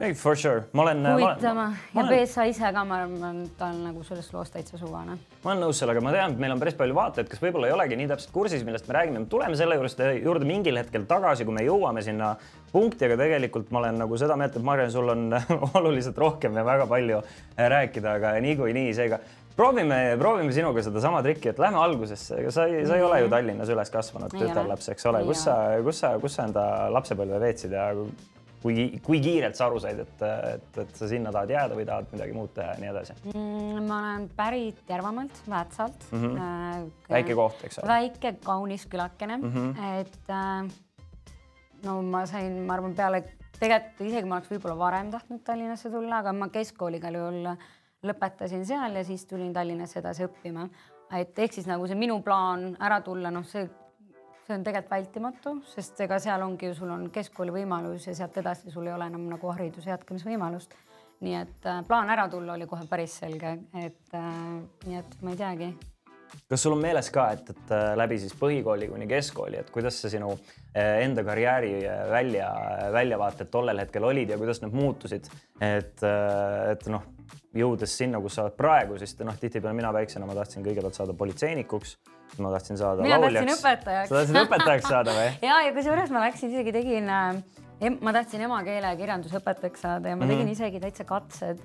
ei, 0.00 0.14
for 0.14 0.36
sure, 0.36 0.62
ma 0.72 0.82
olen. 0.82 1.06
huvitama 1.12 1.64
ja 1.94 2.02
olen... 2.02 2.12
BSA 2.12 2.44
ise 2.52 2.68
ka, 2.74 2.84
ma 2.86 3.00
arvan, 3.02 3.40
ta 3.58 3.70
on 3.72 3.80
nagu 3.88 4.04
selles 4.06 4.28
loos 4.32 4.52
täitsa 4.54 4.78
suvane. 4.78 5.16
ma 5.42 5.50
olen 5.50 5.64
nõus 5.66 5.80
sellega, 5.82 6.02
ma 6.04 6.12
tean, 6.14 6.36
et 6.36 6.42
meil 6.42 6.54
on 6.54 6.62
päris 6.62 6.76
palju 6.78 6.94
vaatajaid, 6.94 7.30
kes 7.32 7.42
võib-olla 7.42 7.70
ei 7.70 7.74
olegi 7.74 7.98
nii 7.98 8.10
täpselt 8.12 8.34
kursis, 8.34 8.62
millest 8.66 8.86
me 8.86 8.94
räägime, 8.94 9.24
me 9.24 9.30
tuleme 9.32 9.58
selle 9.58 9.78
juurest 9.78 10.04
juurde 10.22 10.46
mingil 10.46 10.78
hetkel 10.78 11.08
tagasi, 11.10 11.46
kui 11.48 11.56
me 11.56 11.66
jõuame 11.66 12.04
sinna 12.06 12.30
punkti, 12.70 13.08
aga 13.08 13.18
tegelikult 13.24 13.74
ma 13.74 13.82
olen 13.82 13.98
nagu 14.04 14.20
seda 14.22 14.38
meelt, 14.38 14.54
et 14.54 14.68
Mariann, 14.70 14.94
sul 14.94 15.10
on 15.14 15.34
oluliselt 15.80 16.22
rohkem 16.22 16.54
ja 16.60 16.66
väga 16.68 16.86
palju 16.90 17.20
rääkida, 17.74 18.14
aga 18.20 18.36
niikuinii, 18.44 18.94
seega 18.94 19.18
proovime, 19.58 20.00
proovime 20.20 20.54
sinuga 20.54 20.82
sedasama 20.86 21.20
trikki, 21.26 21.52
et 21.52 21.60
lähme 21.62 21.80
algusesse, 21.82 22.38
ega 22.42 22.54
sa 22.54 22.66
ei, 22.70 22.86
sa 22.86 22.98
ei 22.98 23.04
ole 23.04 23.22
ju 23.22 23.28
mhm. 23.28 23.34
Tallinnas 23.34 23.74
üles 23.74 23.92
kasvanud 23.94 24.34
tütarlaps, 24.34 24.90
eks 24.94 25.08
ole, 25.10 25.22
kus 25.28 25.44
sa, 25.48 25.60
kus 25.84 26.02
sa, 26.04 26.16
kus 26.22 26.38
sa 26.38 26.48
enda 26.48 26.64
lapsepõlve 26.94 27.40
veetsid 27.42 27.74
ja 27.74 27.90
kui, 28.62 28.88
kui 29.04 29.20
kiirelt 29.22 29.58
sa 29.58 29.68
aru 29.68 29.80
said, 29.82 30.02
et, 30.02 30.24
et, 30.54 30.80
et 30.82 30.98
sa 30.98 31.08
sinna 31.10 31.32
tahad 31.34 31.52
jääda 31.54 31.78
või 31.78 31.86
tahad 31.88 32.10
midagi 32.14 32.34
muud 32.36 32.52
teha 32.56 32.74
ja 32.74 32.82
nii 32.82 32.90
edasi 32.90 33.16
mm,? 33.30 33.86
ma 33.88 34.00
olen 34.02 34.28
pärit 34.36 34.90
Järvamaalt, 34.90 35.42
Väätsalt 35.48 36.08
mm. 36.10 36.24
-hmm. 36.24 36.42
Äh, 36.42 37.08
väike 37.10 37.38
koht, 37.38 37.64
eks 37.64 37.78
ole. 37.78 37.88
väike 37.92 38.34
kaunis 38.44 38.86
külakene 38.86 39.36
mm, 39.36 39.52
-hmm. 39.54 40.00
et 40.00 40.30
äh, 40.30 41.36
no 41.84 42.02
ma 42.02 42.26
sain, 42.26 42.62
ma 42.66 42.74
arvan, 42.74 42.94
peale 42.94 43.22
tegelikult 43.58 44.06
isegi 44.06 44.28
ma 44.28 44.38
oleks 44.38 44.50
võib-olla 44.50 44.78
varem 44.78 45.10
tahtnud 45.10 45.42
Tallinnasse 45.44 45.90
tulla, 45.90 46.22
aga 46.22 46.32
ma 46.32 46.48
keskkooli 46.54 46.98
igal 47.02 47.14
juhul 47.14 47.52
lõpetasin 48.06 48.64
seal 48.66 48.94
ja 48.94 49.04
siis 49.04 49.26
tulin 49.26 49.52
Tallinnasse 49.52 49.98
edasi 49.98 50.26
õppima. 50.28 50.68
et 51.12 51.38
ehk 51.38 51.52
siis 51.52 51.66
nagu 51.66 51.86
see 51.86 51.96
minu 51.96 52.20
plaan 52.22 52.76
ära 52.80 53.00
tulla, 53.00 53.30
noh, 53.30 53.44
see 53.44 53.68
see 54.48 54.56
on 54.56 54.64
tegelikult 54.64 54.92
vältimatu, 54.94 55.50
sest 55.68 55.98
ega 56.00 56.16
seal 56.22 56.40
ongi 56.40 56.70
ju, 56.70 56.76
sul 56.78 56.92
on 56.94 57.08
keskkooli 57.12 57.52
võimalus 57.52 58.06
ja 58.08 58.14
sealt 58.16 58.38
edasi 58.40 58.72
sul 58.72 58.86
ei 58.88 58.94
ole 58.94 59.08
enam 59.10 59.26
nagu 59.28 59.50
hariduse 59.52 59.90
jätkamisvõimalust. 59.90 60.76
nii 61.20 61.34
et 61.34 61.66
äh, 61.66 61.80
plaan 61.84 62.10
ära 62.14 62.28
tulla 62.30 62.54
oli 62.54 62.66
kohe 62.70 62.86
päris 62.88 63.16
selge, 63.20 63.56
et 63.74 64.14
äh, 64.14 64.34
nii 64.86 64.98
et 65.00 65.16
ma 65.22 65.34
ei 65.34 65.40
teagi, 65.40 65.68
kas 66.48 66.62
sul 66.62 66.74
on 66.76 66.80
meeles 66.82 67.10
ka, 67.12 67.28
et, 67.36 67.50
et 67.52 67.72
äh, 67.74 67.90
läbi 67.98 68.18
siis 68.20 68.34
põhikooli 68.38 68.88
kuni 68.90 69.08
keskkooli, 69.10 69.60
et 69.62 69.70
kuidas 69.74 69.98
see 70.00 70.12
sinu 70.14 70.30
äh, 70.32 71.02
enda 71.04 71.24
karjääri 71.26 71.72
äh, 71.82 72.02
välja, 72.10 72.48
väljavaated 72.94 73.50
tollel 73.52 73.82
hetkel 73.84 74.06
olid 74.08 74.32
ja 74.32 74.38
kuidas 74.40 74.62
need 74.64 74.76
muutusid? 74.76 75.28
et, 75.60 76.04
et 76.70 76.84
noh, 76.92 77.02
jõudes 77.56 77.96
sinna, 78.00 78.20
kus 78.22 78.36
sa 78.38 78.44
oled 78.46 78.54
praegu, 78.56 78.98
siis 79.00 79.16
noh, 79.26 79.34
tihtipeale 79.40 79.74
mina 79.76 79.90
väiksena 79.94 80.28
ma 80.28 80.36
tahtsin 80.38 80.62
kõigepealt 80.62 80.94
saada 80.94 81.16
politseinikuks, 81.18 81.96
ma 82.44 82.52
tahtsin 82.54 82.78
saada 82.78 83.02
mina 83.02 83.18
lauljaks. 83.18 83.48
tahtsin 83.48 83.58
õpetajaks. 83.58 84.12
sa 84.12 84.20
tahtsid 84.20 84.40
õpetajaks 84.44 84.92
saada 84.94 85.16
või? 85.16 85.32
ja, 85.50 85.58
ja 85.66 85.74
kusjuures 85.74 86.14
ma 86.14 86.22
läksin 86.28 86.54
isegi 86.54 86.76
tegin 86.78 87.10
ma 88.00 88.14
tahtsin 88.14 88.46
emakeele 88.46 88.94
ja 88.94 89.00
kirjandusõpetajaks 89.02 89.84
saada 89.86 90.14
ja 90.14 90.20
ma 90.20 90.26
tegin 90.26 90.46
mm 90.46 90.52
-hmm. 90.52 90.56
isegi 90.56 90.80
täitsa 90.86 91.08
katsed 91.08 91.60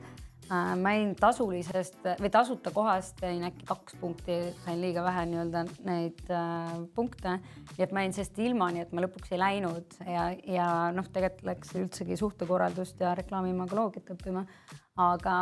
Äh, 0.52 0.74
ma 0.76 0.92
jäin 0.92 1.14
tasulisest 1.16 2.02
või 2.20 2.30
tasuta 2.32 2.72
kohast 2.76 3.22
jäin 3.24 3.46
äkki 3.48 3.64
kaks 3.68 3.96
punkti, 4.02 4.36
sain 4.66 4.82
liiga 4.82 5.04
vähe 5.06 5.24
nii-öelda 5.30 5.62
neid 5.88 6.20
äh, 6.36 6.74
punkte. 6.96 7.38
nii 7.78 7.86
et 7.86 7.94
ma 7.96 8.04
jäin 8.04 8.16
sellest 8.18 8.40
ilma, 8.44 8.68
nii 8.76 8.84
et 8.84 8.92
ma 8.92 9.06
lõpuks 9.06 9.32
ei 9.32 9.40
läinud 9.40 9.96
ja, 10.04 10.26
ja 10.44 10.68
noh, 10.96 11.08
tegelikult 11.16 11.48
läks 11.48 11.72
üldsegi 11.80 12.18
suhtekorraldust 12.20 13.00
ja 13.00 13.14
reklaamimagoloogiat 13.16 14.12
õppima. 14.18 14.44
aga, 15.00 15.36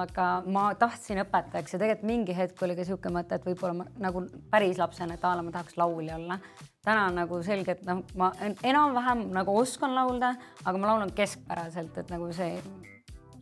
aga 0.00 0.28
ma 0.48 0.64
tahtsin 0.80 1.20
õpetajaks 1.22 1.76
ja 1.76 1.82
tegelikult 1.82 2.08
mingi 2.08 2.36
hetk 2.36 2.62
oli 2.64 2.74
ka 2.78 2.82
niisugune 2.86 3.18
mõte, 3.18 3.36
et 3.36 3.44
võib-olla 3.46 3.82
ma 3.82 3.86
nagu 4.00 4.24
päris 4.50 4.80
lapsena, 4.80 5.14
et 5.14 5.24
a 5.28 5.34
la 5.36 5.44
ma 5.44 5.52
tahaks 5.52 5.76
laulja 5.76 6.16
olla 6.16 6.40
täna 6.82 7.10
nagu 7.14 7.42
selge, 7.46 7.76
et 7.76 7.84
noh, 7.86 8.00
ma 8.18 8.32
enam-vähem 8.40 9.28
nagu 9.36 9.54
oskan 9.60 9.94
laulda, 9.94 10.32
aga 10.64 10.80
ma 10.80 10.94
laulan 10.94 11.12
keskpäraselt, 11.14 12.00
et 12.00 12.10
nagu 12.10 12.32
see 12.34 12.56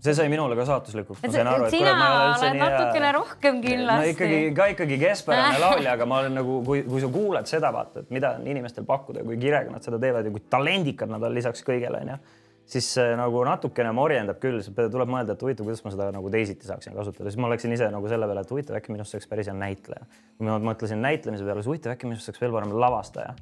see 0.00 0.14
sai 0.16 0.28
minule 0.33 0.57
ka 0.57 0.66
saatuslikuks, 0.69 1.23
sain 1.26 1.49
aru, 1.50 1.69
sina 1.73 1.95
oled 2.38 2.59
natukene 2.59 3.12
rohkem 3.16 3.61
kindlasti. 3.64 4.00
no 4.00 4.12
ikkagi 4.14 4.40
ka 4.57 4.69
ikkagi 4.75 5.00
keskpärane 5.02 5.61
laulja, 5.64 5.95
aga 5.99 6.09
ma 6.09 6.21
olen 6.25 6.38
nagu, 6.40 6.61
kui, 6.66 6.83
kui 6.88 7.02
sa 7.04 7.11
kuulad 7.12 7.50
seda, 7.50 7.73
vaata, 7.75 8.04
et 8.04 8.14
mida 8.14 8.35
on 8.38 8.47
inimestel 8.49 8.87
pakkuda, 8.88 9.25
kui 9.26 9.38
kirega 9.40 9.73
nad 9.75 9.85
seda 9.87 10.00
teevad 10.02 10.28
ja 10.28 10.35
kui 10.35 10.45
talendikad 10.52 11.12
nad 11.12 11.26
on 11.28 11.37
lisaks 11.37 11.66
kõigele, 11.66 12.04
onju 12.04 12.21
siis 12.71 12.87
nagu 13.19 13.40
natukene 13.47 13.90
morjendab 13.97 14.38
küll, 14.42 14.62
tuleb 14.62 15.11
mõelda, 15.11 15.35
et 15.35 15.40
huvitav, 15.42 15.66
kuidas 15.66 15.83
ma 15.83 15.90
seda 15.95 16.11
nagu 16.14 16.30
teisiti 16.30 16.69
saaksin 16.69 16.95
kasutada, 16.95 17.26
siis 17.30 17.40
ma 17.42 17.50
läksin 17.50 17.75
ise 17.75 17.88
nagu 17.90 18.11
selle 18.11 18.28
peale, 18.30 18.45
et 18.47 18.52
huvitav, 18.54 18.76
äkki 18.78 18.95
minust 18.95 19.16
saaks 19.16 19.26
päris 19.30 19.50
hea 19.50 19.57
näitleja. 19.59 20.07
kui 20.38 20.47
ma 20.47 20.59
mõtlesin 20.71 21.02
näitlemise 21.02 21.47
peale, 21.47 21.64
siis 21.64 21.73
huvitav, 21.73 21.97
äkki 21.97 22.07
minust 22.07 22.30
saaks 22.30 22.42
veel 22.42 22.54
parem 22.54 22.76
lavastaja 22.78 23.35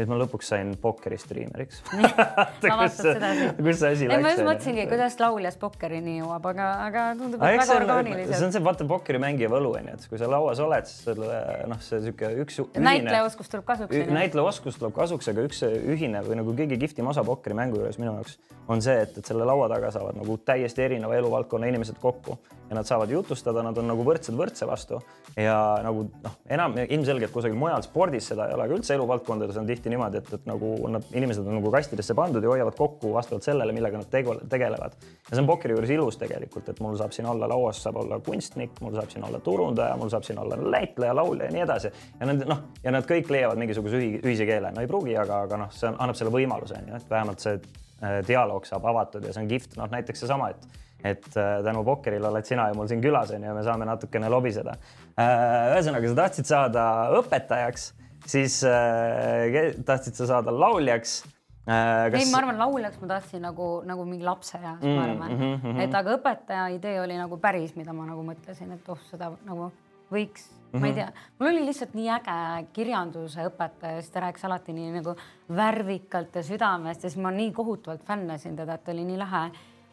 et 0.00 0.10
ma 0.10 0.18
lõpuks 0.20 0.50
sain 0.52 0.72
pokkeri 0.80 1.18
striimeriks 1.20 1.82
kus, 1.90 2.98
see 3.00 3.90
asi 3.90 4.08
läks? 4.08 4.22
ma 4.24 4.32
just 4.32 4.44
mõtlesingi, 4.46 4.86
kuidas 4.90 5.16
lauljas 5.20 5.58
pokkerini 5.60 6.18
jõuab, 6.20 6.50
aga, 6.52 6.68
aga 6.86 7.06
tundub, 7.18 7.42
et 7.42 7.60
väga 7.60 7.78
orgaaniliselt. 7.80 8.36
see 8.36 8.48
on 8.48 8.54
see, 8.56 8.64
vaata 8.70 8.86
pokkeri 8.90 9.22
mängija 9.22 9.50
võlu 9.52 9.74
onju, 9.80 9.96
et 9.98 10.06
kui 10.12 10.20
sa 10.20 10.30
lauas 10.30 10.62
oled, 10.64 10.88
siis 10.90 11.04
sul 11.08 11.24
noh, 11.70 11.82
see 11.84 12.02
sihuke 12.06 12.32
üks 12.44 12.62
ühine.... 12.64 12.86
näitlejaoskus 12.86 13.52
tuleb 13.52 13.66
kasuks. 13.68 14.06
näitlejaoskus 14.20 14.80
tuleb 14.80 14.96
kasuks, 14.96 15.32
aga 15.34 15.48
üks 15.50 15.64
ühine 15.66 16.24
või 16.26 16.40
nagu 16.40 16.56
kõige 16.62 16.80
kihvtim 16.80 17.10
osa 17.12 17.26
pokkerimängu 17.26 17.82
juures 17.82 18.00
minu 18.00 18.16
jaoks 18.16 18.38
on 18.70 18.82
see, 18.84 18.96
et, 19.02 19.16
et 19.18 19.26
selle 19.26 19.46
laua 19.48 19.68
taga 19.70 19.90
saavad 19.94 20.18
nagu 20.18 20.36
täiesti 20.46 20.84
erineva 20.84 21.16
eluvaldkonna 21.18 21.68
inimesed 21.70 21.98
kokku 22.02 22.38
ja 22.70 22.76
nad 22.78 22.86
saavad 22.86 23.10
jutustada, 23.10 23.64
nad 23.66 23.78
on 23.82 23.88
nagu 23.90 24.04
võrdsed 24.06 24.36
võrdse 24.38 24.66
vastu 24.68 25.00
ja 25.34 25.56
nagu 25.82 26.06
noh, 26.22 26.36
enam 26.50 26.76
ilmselgelt 26.84 27.34
kusagil 27.34 27.58
mujal 27.58 27.82
spordis 27.86 28.30
seda 28.30 28.46
ei 28.46 28.54
ole, 28.54 28.68
aga 28.68 28.78
üldse 28.78 28.94
eluvaldkondades 28.94 29.58
on 29.58 29.66
tihti 29.66 29.89
niimoodi, 29.90 30.20
et, 30.22 30.30
et 30.38 30.46
nagu 30.48 30.72
nad, 30.92 31.08
inimesed 31.16 31.46
on 31.46 31.58
nagu 31.58 31.72
kastidesse 31.74 32.14
pandud 32.18 32.44
ja 32.44 32.52
hoiavad 32.52 32.76
kokku 32.78 33.12
vastavalt 33.14 33.46
sellele, 33.46 33.74
millega 33.76 34.00
nad 34.00 34.10
tegu, 34.12 34.36
tegelevad. 34.50 34.94
ja 35.00 35.34
see 35.34 35.42
on 35.42 35.50
pokkeri 35.50 35.76
juures 35.76 35.94
ilus 35.96 36.20
tegelikult, 36.20 36.70
et 36.72 36.80
mul 36.84 36.96
saab 37.00 37.16
siin 37.16 37.28
olla 37.30 37.48
lauas 37.50 37.82
saab 37.82 38.00
olla 38.04 38.20
kunstnik, 38.24 38.78
mul 38.80 38.96
saab 38.96 39.12
siin 39.12 39.26
olla 39.26 39.42
turundaja, 39.44 39.98
mul 40.00 40.12
saab 40.12 40.26
siin 40.26 40.38
olla 40.38 40.58
näitleja, 40.60 41.16
laulja 41.16 41.50
ja 41.50 41.56
nii 41.56 41.66
edasi. 41.66 41.92
ja 42.20 42.30
nad 42.32 42.46
noh, 42.48 42.64
ja 42.84 42.94
nad 42.94 43.06
kõik 43.08 43.30
leiavad 43.32 43.60
mingisuguse 43.60 44.00
ühise 44.22 44.48
keele, 44.48 44.72
no 44.74 44.82
ei 44.82 44.90
pruugi, 44.90 45.16
aga, 45.18 45.44
aga 45.48 45.64
noh, 45.64 45.76
see 45.76 45.92
annab 45.92 46.18
selle 46.18 46.34
võimaluse 46.34 46.78
on 46.78 46.92
ju, 46.92 47.00
et 47.02 47.14
vähemalt 47.14 47.44
see 47.44 47.60
Äh, 48.00 48.22
dialoog 48.24 48.64
saab 48.64 48.86
avatud 48.88 49.26
ja 49.28 49.32
see 49.34 49.42
on 49.42 49.48
kihvt, 49.50 49.74
noh 49.76 49.90
näiteks 49.92 50.22
seesama, 50.24 50.54
et 50.54 50.78
et 51.04 51.26
äh, 51.36 51.58
tänu 51.64 51.82
pokkerile 51.84 52.28
oled 52.28 52.44
sina 52.48 52.66
ju 52.68 52.76
mul 52.76 52.88
siin 52.88 53.00
külas 53.00 53.30
onju 53.32 53.48
ja 53.48 53.52
me 53.56 53.64
saame 53.64 53.86
natukene 53.88 54.28
lobiseda. 54.32 54.72
Äh, 55.20 55.34
ühesõnaga, 55.74 56.08
sa 56.08 56.16
tahtsid 56.22 56.48
saada 56.48 56.84
õpetajaks, 57.18 57.90
siis 58.26 58.60
tahtsid 59.86 60.14
sa 60.18 60.26
saada 60.26 60.52
lauljaks 60.54 61.22
Kas... 61.70 62.16
ei, 62.16 62.26
ma 62.32 62.40
arvan, 62.40 62.56
lauljaks 62.58 62.98
ma 63.02 63.08
tahtsin 63.12 63.42
nagu, 63.44 63.66
nagu 63.86 64.04
mingi 64.08 64.24
lapse 64.26 64.58
ja 64.58 64.72
mm, 64.80 64.94
ma 64.96 65.02
arvan 65.04 65.34
mm, 65.34 65.58
-hmm. 65.60 65.82
et 65.84 65.94
aga 65.94 66.16
õpetaja 66.16 66.64
idee 66.74 66.96
oli 67.00 67.18
nagu 67.18 67.36
päris, 67.38 67.76
mida 67.76 67.92
ma 67.92 68.06
nagu 68.08 68.24
mõtlesin, 68.26 68.72
et 68.74 68.88
oh, 68.88 68.98
seda 69.10 69.30
nagu 69.44 69.70
võiks 70.10 70.48
Mm 70.70 70.78
-hmm. 70.78 70.80
ma 70.80 70.86
ei 70.86 70.92
mhm. 70.92 71.00
tea, 71.00 71.12
mul 71.38 71.48
oli 71.48 71.66
lihtsalt 71.66 71.94
nii 71.94 72.08
äge 72.14 72.66
kirjanduse 72.72 73.46
õpetaja, 73.48 74.00
siis 74.00 74.10
ta 74.10 74.20
rääkis 74.20 74.44
alati 74.44 74.72
nii 74.72 74.92
nagu 74.92 75.14
värvikalt 75.56 76.34
ja 76.34 76.42
südamest 76.42 77.02
ja 77.02 77.10
siis 77.10 77.22
ma 77.22 77.30
nii 77.30 77.52
kohutavalt 77.52 78.04
fännasin 78.06 78.56
teda, 78.56 78.74
et 78.74 78.88
oli 78.88 79.04
nii 79.04 79.18
lahe. 79.18 79.50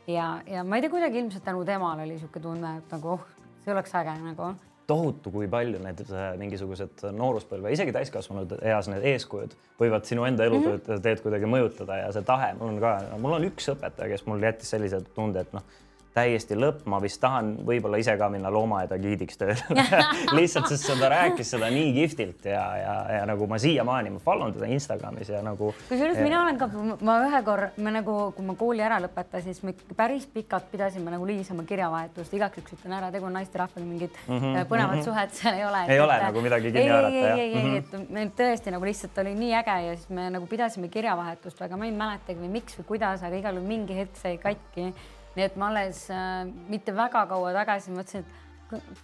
ja, 0.08 0.42
ja 0.46 0.64
ma 0.64 0.76
ei 0.76 0.82
tea, 0.82 0.90
kuidagi 0.90 1.20
ilmselt 1.20 1.44
tänu 1.44 1.66
temale 1.66 2.04
oli 2.04 2.12
niisugune 2.12 2.44
tunne, 2.44 2.78
et 2.78 2.92
nagu 2.92 3.10
oh, 3.10 3.26
see 3.66 3.74
oleks 3.74 3.96
äge 3.96 4.14
nagu 4.22 4.54
tohutu, 4.88 5.32
kui 5.32 5.50
palju 5.52 5.82
need 5.84 6.04
äh, 6.08 6.30
mingisugused 6.40 7.04
nooruspõlve, 7.16 7.74
isegi 7.76 7.96
täiskasvanud 7.96 8.58
eas 8.62 8.88
need 8.92 9.04
eeskujud 9.14 9.56
võivad 9.82 10.08
sinu 10.08 10.24
enda 10.28 10.48
eluteed 10.48 10.88
mm 10.88 11.02
-hmm. 11.02 11.24
kuidagi 11.24 11.50
mõjutada 11.52 12.00
ja 12.04 12.12
see 12.16 12.24
tahe, 12.28 12.54
mul 12.60 12.76
on 12.76 12.80
ka, 12.84 12.94
mul 13.20 13.36
on 13.40 13.50
üks 13.50 13.68
õpetaja, 13.74 14.10
kes 14.14 14.26
mul 14.26 14.44
jättis 14.44 14.70
sellise 14.76 15.02
tunde, 15.16 15.44
et 15.44 15.54
noh 15.54 15.64
täiesti 16.18 16.58
lõpp, 16.58 16.86
ma 16.90 17.00
vist 17.04 17.20
tahan 17.22 17.54
võib-olla 17.68 18.00
ise 18.02 18.16
ka 18.20 18.30
minna 18.34 18.50
loomaaeda 18.54 18.98
giidiks 19.02 19.40
tööle 19.40 19.76
lihtsalt, 20.38 20.70
sest 20.72 20.90
ta 20.98 21.10
rääkis 21.12 21.54
seda 21.54 21.70
nii 21.74 21.94
kihvtilt 21.98 22.48
ja, 22.50 22.64
ja, 22.82 22.96
ja 23.20 23.24
nagu 23.30 23.48
ma 23.50 23.60
siiamaani, 23.62 24.16
ma 24.16 24.24
follow 24.24 24.50
n 24.50 24.56
teda 24.58 24.70
Instagramis 24.74 25.32
ja 25.34 25.42
nagu. 25.46 25.72
kusjuures 25.90 26.20
mina 26.24 26.42
olen 26.44 26.60
ka, 26.60 26.70
ma 27.06 27.18
ühe 27.28 27.42
korra, 27.46 27.70
me 27.84 27.94
nagu, 28.00 28.18
kui 28.36 28.48
ma 28.48 28.58
kooli 28.60 28.86
ära 28.86 29.00
lõpetasin, 29.04 29.58
siis 29.58 29.66
me 29.68 29.76
päris 29.98 30.28
pikalt 30.34 30.70
pidasime 30.72 31.14
nagu 31.14 31.28
Liisama 31.28 31.66
kirjavahetust, 31.68 32.34
igaks 32.38 32.62
juhuks 32.62 32.78
ütlen 32.78 32.98
ära, 33.00 33.12
tegu 33.14 33.28
on 33.30 33.38
naisterahvaga, 33.38 33.86
mingit 33.86 34.18
mm 34.26 34.40
-hmm, 34.40 34.70
põnevat 34.72 34.96
mm 34.96 35.02
-hmm. 35.02 35.06
suhet 35.06 35.36
seal 35.42 35.60
ei 35.60 35.66
ole. 35.66 35.84
ei 35.88 35.98
et, 35.98 36.04
ole 36.04 36.18
nagu 36.24 36.42
midagi 36.42 36.72
kinni 36.72 36.90
haarata. 36.90 37.16
ei, 37.16 37.26
ei, 37.26 37.40
ei, 37.40 37.54
ei, 37.54 37.64
mhm. 37.64 37.76
et 37.76 38.10
meil 38.10 38.32
tõesti 38.42 38.74
nagu 38.74 38.86
lihtsalt 38.86 39.18
oli 39.24 39.36
nii 39.36 39.54
äge 39.62 39.78
ja 39.88 39.96
siis 39.96 40.10
me 40.10 40.30
nagu 40.30 40.48
pidasime 40.48 40.88
kirjavahetust, 40.88 41.62
aga 41.62 41.78
ma 41.78 41.86
ei 41.86 41.92
mäletagi 41.92 42.40
või 42.40 42.52
miks 42.60 42.80
või 42.80 42.90
kuidas, 42.94 43.24
aga 43.24 43.36
igal 43.36 43.56
juhul 43.56 43.68
mingi 43.68 43.98
hetk 43.98 44.16
sai 44.18 44.38
katki 44.38 44.94
nii 45.38 45.46
et 45.48 45.56
ma 45.60 45.72
alles 45.72 46.04
äh, 46.14 46.44
mitte 46.72 46.96
väga 46.98 47.26
kaua 47.30 47.54
tagasi 47.56 47.94
mõtlesin, 47.94 48.26
et 48.26 48.44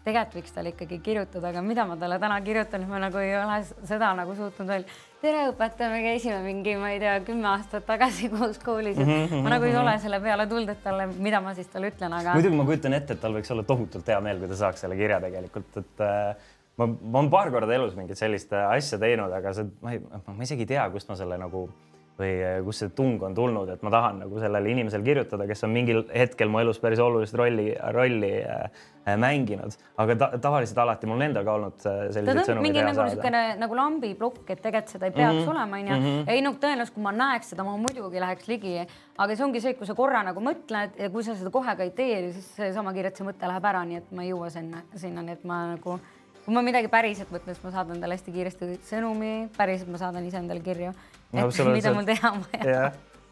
tegelikult 0.04 0.36
võiks 0.36 0.54
talle 0.56 0.74
ikkagi 0.74 0.98
kirjutada, 1.04 1.50
aga 1.54 1.62
mida 1.64 1.86
ma 1.88 1.96
talle 2.00 2.18
täna 2.20 2.40
kirjutan, 2.44 2.84
ma 2.90 3.00
nagu 3.00 3.20
ei 3.22 3.32
ole 3.38 3.60
seda 3.88 4.10
nagu 4.18 4.36
suutnud 4.36 4.68
veel. 4.68 4.84
tere 5.22 5.46
õpetaja, 5.52 5.92
me 5.94 6.02
käisime 6.04 6.42
mingi, 6.44 6.74
ma 6.80 6.90
ei 6.92 7.00
tea, 7.00 7.14
kümme 7.24 7.48
aastat 7.54 7.86
tagasi 7.88 8.28
koos 8.34 8.60
koolis 8.64 8.98
mm. 9.00 9.14
-hmm, 9.14 9.46
ma 9.46 9.54
nagu 9.56 9.70
ei 9.70 9.78
ole 9.80 9.94
selle 10.04 10.20
peale 10.24 10.48
tulnud, 10.52 10.74
et 10.74 10.84
talle, 10.84 11.08
mida 11.16 11.40
ma 11.42 11.54
siis 11.56 11.72
talle 11.72 11.94
ütlen, 11.94 12.18
aga. 12.20 12.36
muidugi 12.36 12.60
ma 12.60 12.68
kujutan 12.68 12.98
ette, 13.00 13.16
et 13.16 13.24
tal 13.24 13.38
võiks 13.38 13.56
olla 13.56 13.64
tohutult 13.64 14.12
hea 14.12 14.20
meel, 14.26 14.44
kui 14.44 14.52
ta 14.52 14.60
saaks 14.66 14.84
selle 14.84 15.00
kirja 15.00 15.22
tegelikult, 15.24 15.80
et 15.80 16.04
äh, 16.04 16.52
ma, 16.78 16.90
ma 16.90 17.24
olen 17.24 17.32
paar 17.32 17.52
korda 17.56 17.74
elus 17.80 17.96
mingit 17.96 18.20
sellist 18.20 18.52
asja 18.54 19.00
teinud, 19.00 19.32
aga 19.32 19.56
see, 19.56 19.72
ma 19.82 19.96
ei, 19.96 20.04
ma 20.28 20.44
isegi 20.44 20.68
ei 20.68 20.74
tea, 20.76 20.90
kust 20.92 21.08
ma 21.08 21.16
selle 21.20 21.40
nagu 21.40 21.70
või 22.20 22.30
eh, 22.38 22.60
kust 22.66 22.84
see 22.84 22.92
tung 22.94 23.22
on 23.26 23.34
tulnud, 23.34 23.70
et 23.74 23.82
ma 23.86 23.92
tahan 23.94 24.20
nagu 24.24 24.42
sellele 24.42 24.70
inimesele 24.70 25.06
kirjutada, 25.06 25.48
kes 25.50 25.66
on 25.66 25.72
mingil 25.74 26.04
hetkel 26.14 26.52
mu 26.52 26.62
elus 26.62 26.80
päris 26.82 27.02
olulist 27.02 27.34
rolli, 27.40 27.72
rolli 27.96 28.32
äh, 28.46 28.84
mänginud, 29.20 29.74
aga 30.00 30.18
ta, 30.22 30.30
tavaliselt 30.44 30.78
alati 30.84 31.10
mul 31.10 31.24
endal 31.26 31.46
ka 31.48 31.56
olnud 31.58 31.80
selliseid 31.82 32.44
sõnumeid. 32.46 32.68
mingi 32.68 32.86
nagu 32.86 33.08
niisugune 33.08 33.44
nagu 33.64 33.80
lambiplokk, 33.80 34.44
et 34.46 34.62
tegelikult 34.62 34.94
seda 34.94 35.10
ei 35.10 35.16
peaks 35.16 35.34
mm 35.34 35.42
-hmm. 35.42 35.52
olema, 35.56 35.80
onju. 35.82 36.00
Mhm. 36.00 36.30
ei 36.30 36.42
no 36.46 36.54
tõenäoliselt, 36.54 36.94
kui 36.94 37.04
ma 37.04 37.16
näeks 37.18 37.50
seda, 37.54 37.66
ma 37.66 37.78
muidugi 37.78 38.22
läheks 38.22 38.48
ligi, 38.48 38.76
aga 39.18 39.36
see 39.36 39.46
ongi 39.46 39.62
see, 39.62 39.74
kui 39.74 39.88
sa 39.90 39.96
korra 39.96 40.24
nagu 40.24 40.40
mõtled 40.40 41.00
ja 41.00 41.10
kui 41.10 41.24
sa 41.24 41.36
seda 41.36 41.50
kohe 41.50 41.76
ka 41.76 41.84
ei 41.84 41.92
tee, 41.92 42.32
siis 42.32 42.56
seesama 42.56 42.94
kiirelt 42.94 43.18
see 43.18 43.26
mõte 43.26 43.50
läheb 43.50 43.66
ära, 43.66 43.84
nii 43.86 43.98
et 43.98 44.12
ma 44.12 44.24
ei 44.24 44.30
jõua 44.30 44.50
sinna, 44.50 44.84
sinna, 44.96 45.22
nii 45.22 45.34
et 45.34 45.44
ma 45.44 45.66
nagu 45.74 46.00
kui 46.46 46.54
ma 46.54 46.62
midagi 46.62 46.88
päriselt 46.92 47.32
mõtlen, 47.32 47.56
siis 47.56 47.64
ma 47.64 47.72
saadan 47.72 48.02
talle 48.02 48.14
hästi 48.14 48.32
kiiresti 48.32 48.80
sõnumi, 48.84 49.50
päriselt 49.58 49.90
ma 49.90 49.98
saadan 49.98 50.26
ise 50.28 50.38
endale 50.38 50.60
kirju 50.60 50.92
mida 51.74 51.94
mul 51.94 52.06
teha 52.06 52.28
on 52.32 52.44
vaja 52.52 52.64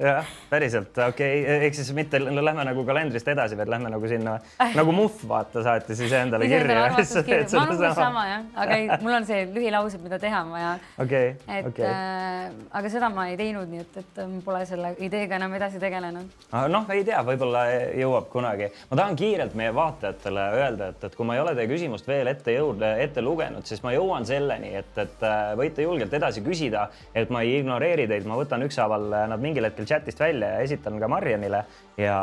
jah, 0.01 0.29
päriselt, 0.49 0.97
okei 0.97 1.41
okay., 1.41 1.57
ehk 1.67 1.75
siis 1.77 1.91
mitte 1.95 2.19
lähme 2.21 2.65
nagu 2.65 2.83
kalendrist 2.87 3.27
edasi, 3.31 3.57
vaid 3.59 3.69
lähme 3.71 3.91
nagu 3.93 4.09
sinna 4.09 4.37
nagu 4.75 4.93
Muhv 4.95 5.23
vaata 5.29 5.63
saatis 5.65 6.01
iseendale 6.07 6.47
kirja. 6.49 6.87
ma 6.89 7.65
olen 7.65 7.95
sama 7.95 8.23
jah, 8.27 8.47
aga 8.63 8.79
ei, 8.79 8.87
mul 9.03 9.17
on 9.19 9.27
see 9.29 9.43
lühilaused, 9.53 10.01
mida 10.03 10.19
teha 10.21 10.41
on 10.45 10.53
vaja 10.55 10.71
okay,. 10.97 11.35
et 11.47 11.69
okay. 11.69 11.85
äh, 11.85 12.49
aga 12.79 12.93
seda 12.93 13.11
ma 13.13 13.27
ei 13.29 13.37
teinud, 13.39 13.69
nii 13.71 13.83
et, 13.83 13.99
et 14.01 14.21
pole 14.45 14.63
selle 14.69 14.93
ideega 15.05 15.37
enam 15.37 15.53
edasi 15.59 15.81
tegelenud. 15.81 16.33
noh, 16.73 16.89
ei 16.95 17.05
tea, 17.07 17.21
võib-olla 17.27 17.65
jõuab 18.01 18.31
kunagi. 18.33 18.71
ma 18.89 19.01
tahan 19.03 19.19
kiirelt 19.19 19.55
meie 19.59 19.75
vaatajatele 19.75 20.47
öelda, 20.57 20.91
et, 20.95 21.07
et 21.09 21.17
kui 21.17 21.29
ma 21.29 21.37
ei 21.37 21.43
ole 21.45 21.55
teie 21.57 21.69
küsimust 21.71 22.09
veel 22.09 22.31
ette 22.33 22.55
jõudnud, 22.57 22.87
ette 23.05 23.21
lugenud, 23.25 23.67
siis 23.69 23.83
ma 23.85 23.93
jõuan 23.95 24.25
selleni, 24.27 24.73
et, 24.81 24.91
et 25.05 25.25
äh, 25.27 25.53
võite 25.59 25.85
julgelt 25.85 26.13
edasi 26.17 26.43
küsida, 26.45 26.87
et 27.13 27.29
ma 27.33 27.45
ei 27.45 27.59
ignoreeri 27.61 28.09
teid, 28.09 28.25
ma 28.29 28.39
võtan 28.39 28.65
ükshaaval 28.65 29.09
nad 29.31 29.41
mingil 29.41 29.69
hetkel 29.69 29.90
chat'ist 29.91 30.21
välja 30.23 30.53
ja 30.55 30.61
esitan 30.65 30.97
ka 31.01 31.09
Marianile 31.11 31.63
ja 31.99 32.15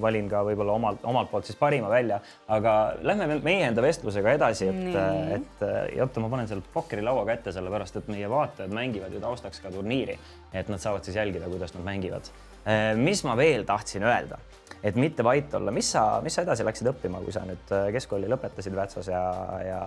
valin 0.00 0.28
ka 0.30 0.42
võib-olla 0.46 0.76
omalt, 0.76 1.04
omalt 1.08 1.30
poolt 1.32 1.48
siis 1.48 1.58
parima 1.60 1.90
välja. 1.90 2.20
aga 2.48 2.76
lähme 3.02 3.40
meie 3.42 3.66
enda 3.68 3.82
vestlusega 3.84 4.36
edasi, 4.38 4.68
et, 4.70 5.00
et 5.38 5.66
ja 5.96 6.04
oota, 6.06 6.22
ma 6.22 6.30
panen 6.32 6.50
selle 6.50 6.64
pokkerilaua 6.74 7.24
kätte, 7.32 7.54
sellepärast 7.56 8.00
et 8.00 8.12
meie 8.12 8.30
vaatajad 8.30 8.76
mängivad 8.76 9.14
ju 9.14 9.22
taustaks 9.22 9.64
ka 9.64 9.72
turniiri, 9.74 10.18
et 10.52 10.70
nad 10.70 10.82
saavad 10.82 11.04
siis 11.06 11.18
jälgida, 11.18 11.50
kuidas 11.50 11.74
nad 11.74 11.84
mängivad. 11.86 12.30
mis 12.96 13.24
ma 13.24 13.36
veel 13.36 13.64
tahtsin 13.64 14.04
öelda 14.04 14.38
et 14.84 14.96
mitte 14.96 15.24
vait 15.24 15.54
olla, 15.54 15.72
mis 15.72 15.90
sa, 15.92 16.20
mis 16.24 16.34
sa 16.34 16.44
edasi 16.44 16.64
läksid 16.64 16.88
õppima, 16.92 17.20
kui 17.24 17.32
sa 17.32 17.42
nüüd 17.48 17.72
keskkooli 17.92 18.28
lõpetasid 18.32 18.76
Väätsas 18.76 19.10
ja, 19.12 19.22
ja 19.64 19.80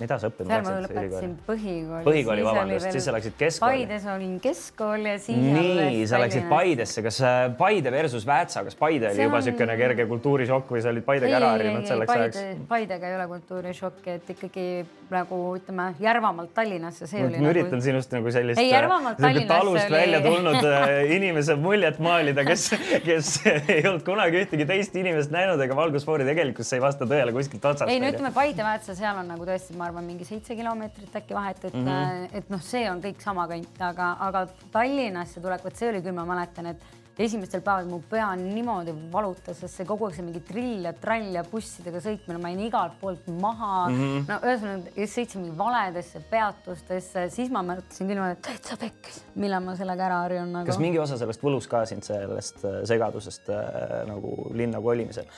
mida 0.00 0.18
sa 0.20 0.28
õppima 0.30 0.50
seal 0.50 0.64
ma 0.66 0.74
lõpetasin 0.84 1.32
põhikooli. 1.46 2.04
põhikooli, 2.06 2.44
vabandust, 2.46 2.88
siis 2.92 3.06
sa 3.08 3.14
läksid 3.16 3.36
keskkooli. 3.40 3.86
Paides 3.86 4.06
olin 4.12 4.34
keskkool 4.44 5.08
ja 5.08 5.14
siis. 5.22 5.40
nii, 5.56 6.02
sa 6.10 6.20
läksid 6.20 6.48
Paidesse, 6.50 7.04
kas 7.06 7.20
äh, 7.24 7.38
Paide 7.58 7.92
versus 7.94 8.26
Väätsa, 8.28 8.64
kas 8.66 8.76
Paide 8.78 9.10
oli 9.12 9.26
juba 9.26 9.40
niisugune 9.40 9.72
on... 9.72 9.80
kerge 9.80 10.06
kultuurishokk 10.10 10.74
või 10.76 10.82
sa 10.84 10.92
olid 10.92 11.06
Paidega 11.06 11.38
ära 11.40 11.52
harjunud 11.54 11.88
selleks 11.88 12.14
ajaks? 12.16 12.44
Paidega 12.68 13.10
ei 13.10 13.16
ole 13.18 13.28
kultuurishokki, 13.32 14.18
et 14.18 14.32
ikkagi 14.36 14.66
nagu 15.10 15.40
ütleme 15.56 15.88
Järvamaalt 16.02 16.52
Tallinnasse, 16.56 17.08
see 17.08 17.22
oli. 17.22 17.38
ma 17.38 17.46
nagu... 17.46 17.52
üritan 17.54 17.84
sinust 17.84 18.12
nagu 18.12 18.32
sellist. 18.34 18.60
ei, 18.60 18.70
Järvamaalt 18.72 19.20
Tallinnasse 19.22 19.52
talust 19.52 19.84
oli... 19.86 19.96
välja 19.96 20.22
tulnud 20.24 20.68
äh, 20.72 20.94
inimese 21.16 21.56
muljet 21.60 22.00
maalida, 22.02 22.44
kes, 22.46 22.68
kes 23.06 23.32
ei 23.46 23.80
olnud 23.86 24.04
kunagi 24.06 24.42
ühtegi 24.44 24.68
teist 24.68 24.96
inimest 24.98 25.32
näinud 25.32 25.62
ega 25.62 25.78
valgusfoori 25.78 26.26
tegelikult 26.28 26.68
see 26.68 26.80
ei 26.80 26.84
vasta 26.84 27.08
tõele 27.08 27.34
kuskilt 27.36 27.64
otsast. 27.64 27.90
ei 27.92 28.02
no 28.02 28.10
ütleme 28.12 28.32
Paide-Väätsa, 28.36 28.96
seal 28.98 29.22
on 29.22 29.30
nagu 29.30 29.46
tõesti, 29.48 29.76
ma 29.78 29.85
ma 29.86 29.92
arvan, 29.92 30.06
mingi 30.10 30.26
seitse 30.26 30.56
kilomeetrit 30.58 31.14
äkki 31.20 31.34
vahet, 31.36 31.64
et 31.64 31.74
mm, 31.74 31.86
-hmm. 31.86 32.28
et 32.38 32.50
noh, 32.50 32.62
see 32.62 32.90
on 32.90 33.00
kõik 33.02 33.22
sama 33.22 33.46
kant, 33.48 33.80
aga, 33.80 34.16
aga 34.20 34.46
Tallinnasse 34.72 35.40
tulek, 35.40 35.64
vot 35.64 35.76
see 35.76 35.90
oli 35.90 36.02
küll, 36.02 36.16
ma 36.16 36.24
mäletan, 36.26 36.66
et 36.66 36.82
esimestel 37.18 37.62
päevadel 37.64 37.88
mu 37.88 38.00
pea 38.10 38.28
niimoodi 38.36 38.92
valutas, 39.12 39.56
sest 39.62 39.80
see 39.80 39.86
kogu 39.88 40.08
aeg 40.08 40.18
see 40.18 40.24
mingi 40.26 40.42
trill 40.44 40.84
ja 40.84 40.92
trall 41.00 41.30
ja 41.32 41.44
bussidega 41.48 42.02
sõitmine, 42.04 42.40
ma 42.42 42.50
jäin 42.52 42.66
igalt 42.66 42.98
poolt 43.00 43.30
maha 43.40 43.70
mm. 43.88 44.02
-hmm. 44.02 44.26
no 44.28 44.38
ühesõnaga, 44.44 45.08
sõitsime 45.14 45.54
valedesse 45.56 46.20
peatustesse, 46.30 47.26
siis 47.32 47.52
ma 47.54 47.64
mõtlesin 47.64 48.12
küll, 48.12 48.22
et 48.28 48.42
täitsa 48.44 48.76
pekkis, 48.80 49.22
millal 49.34 49.64
ma 49.64 49.76
sellega 49.80 50.06
ära 50.10 50.20
harjun 50.26 50.52
nagu.. 50.52 50.68
kas 50.68 50.80
mingi 50.82 51.00
osa 51.00 51.16
sellest 51.20 51.44
võlus 51.44 51.68
ka 51.72 51.86
sind 51.88 52.04
sellest 52.04 52.64
äh, 52.64 52.82
segadusest 52.84 53.48
äh, 53.48 54.04
nagu 54.10 54.36
linna 54.52 54.82
kolimisel? 54.84 55.28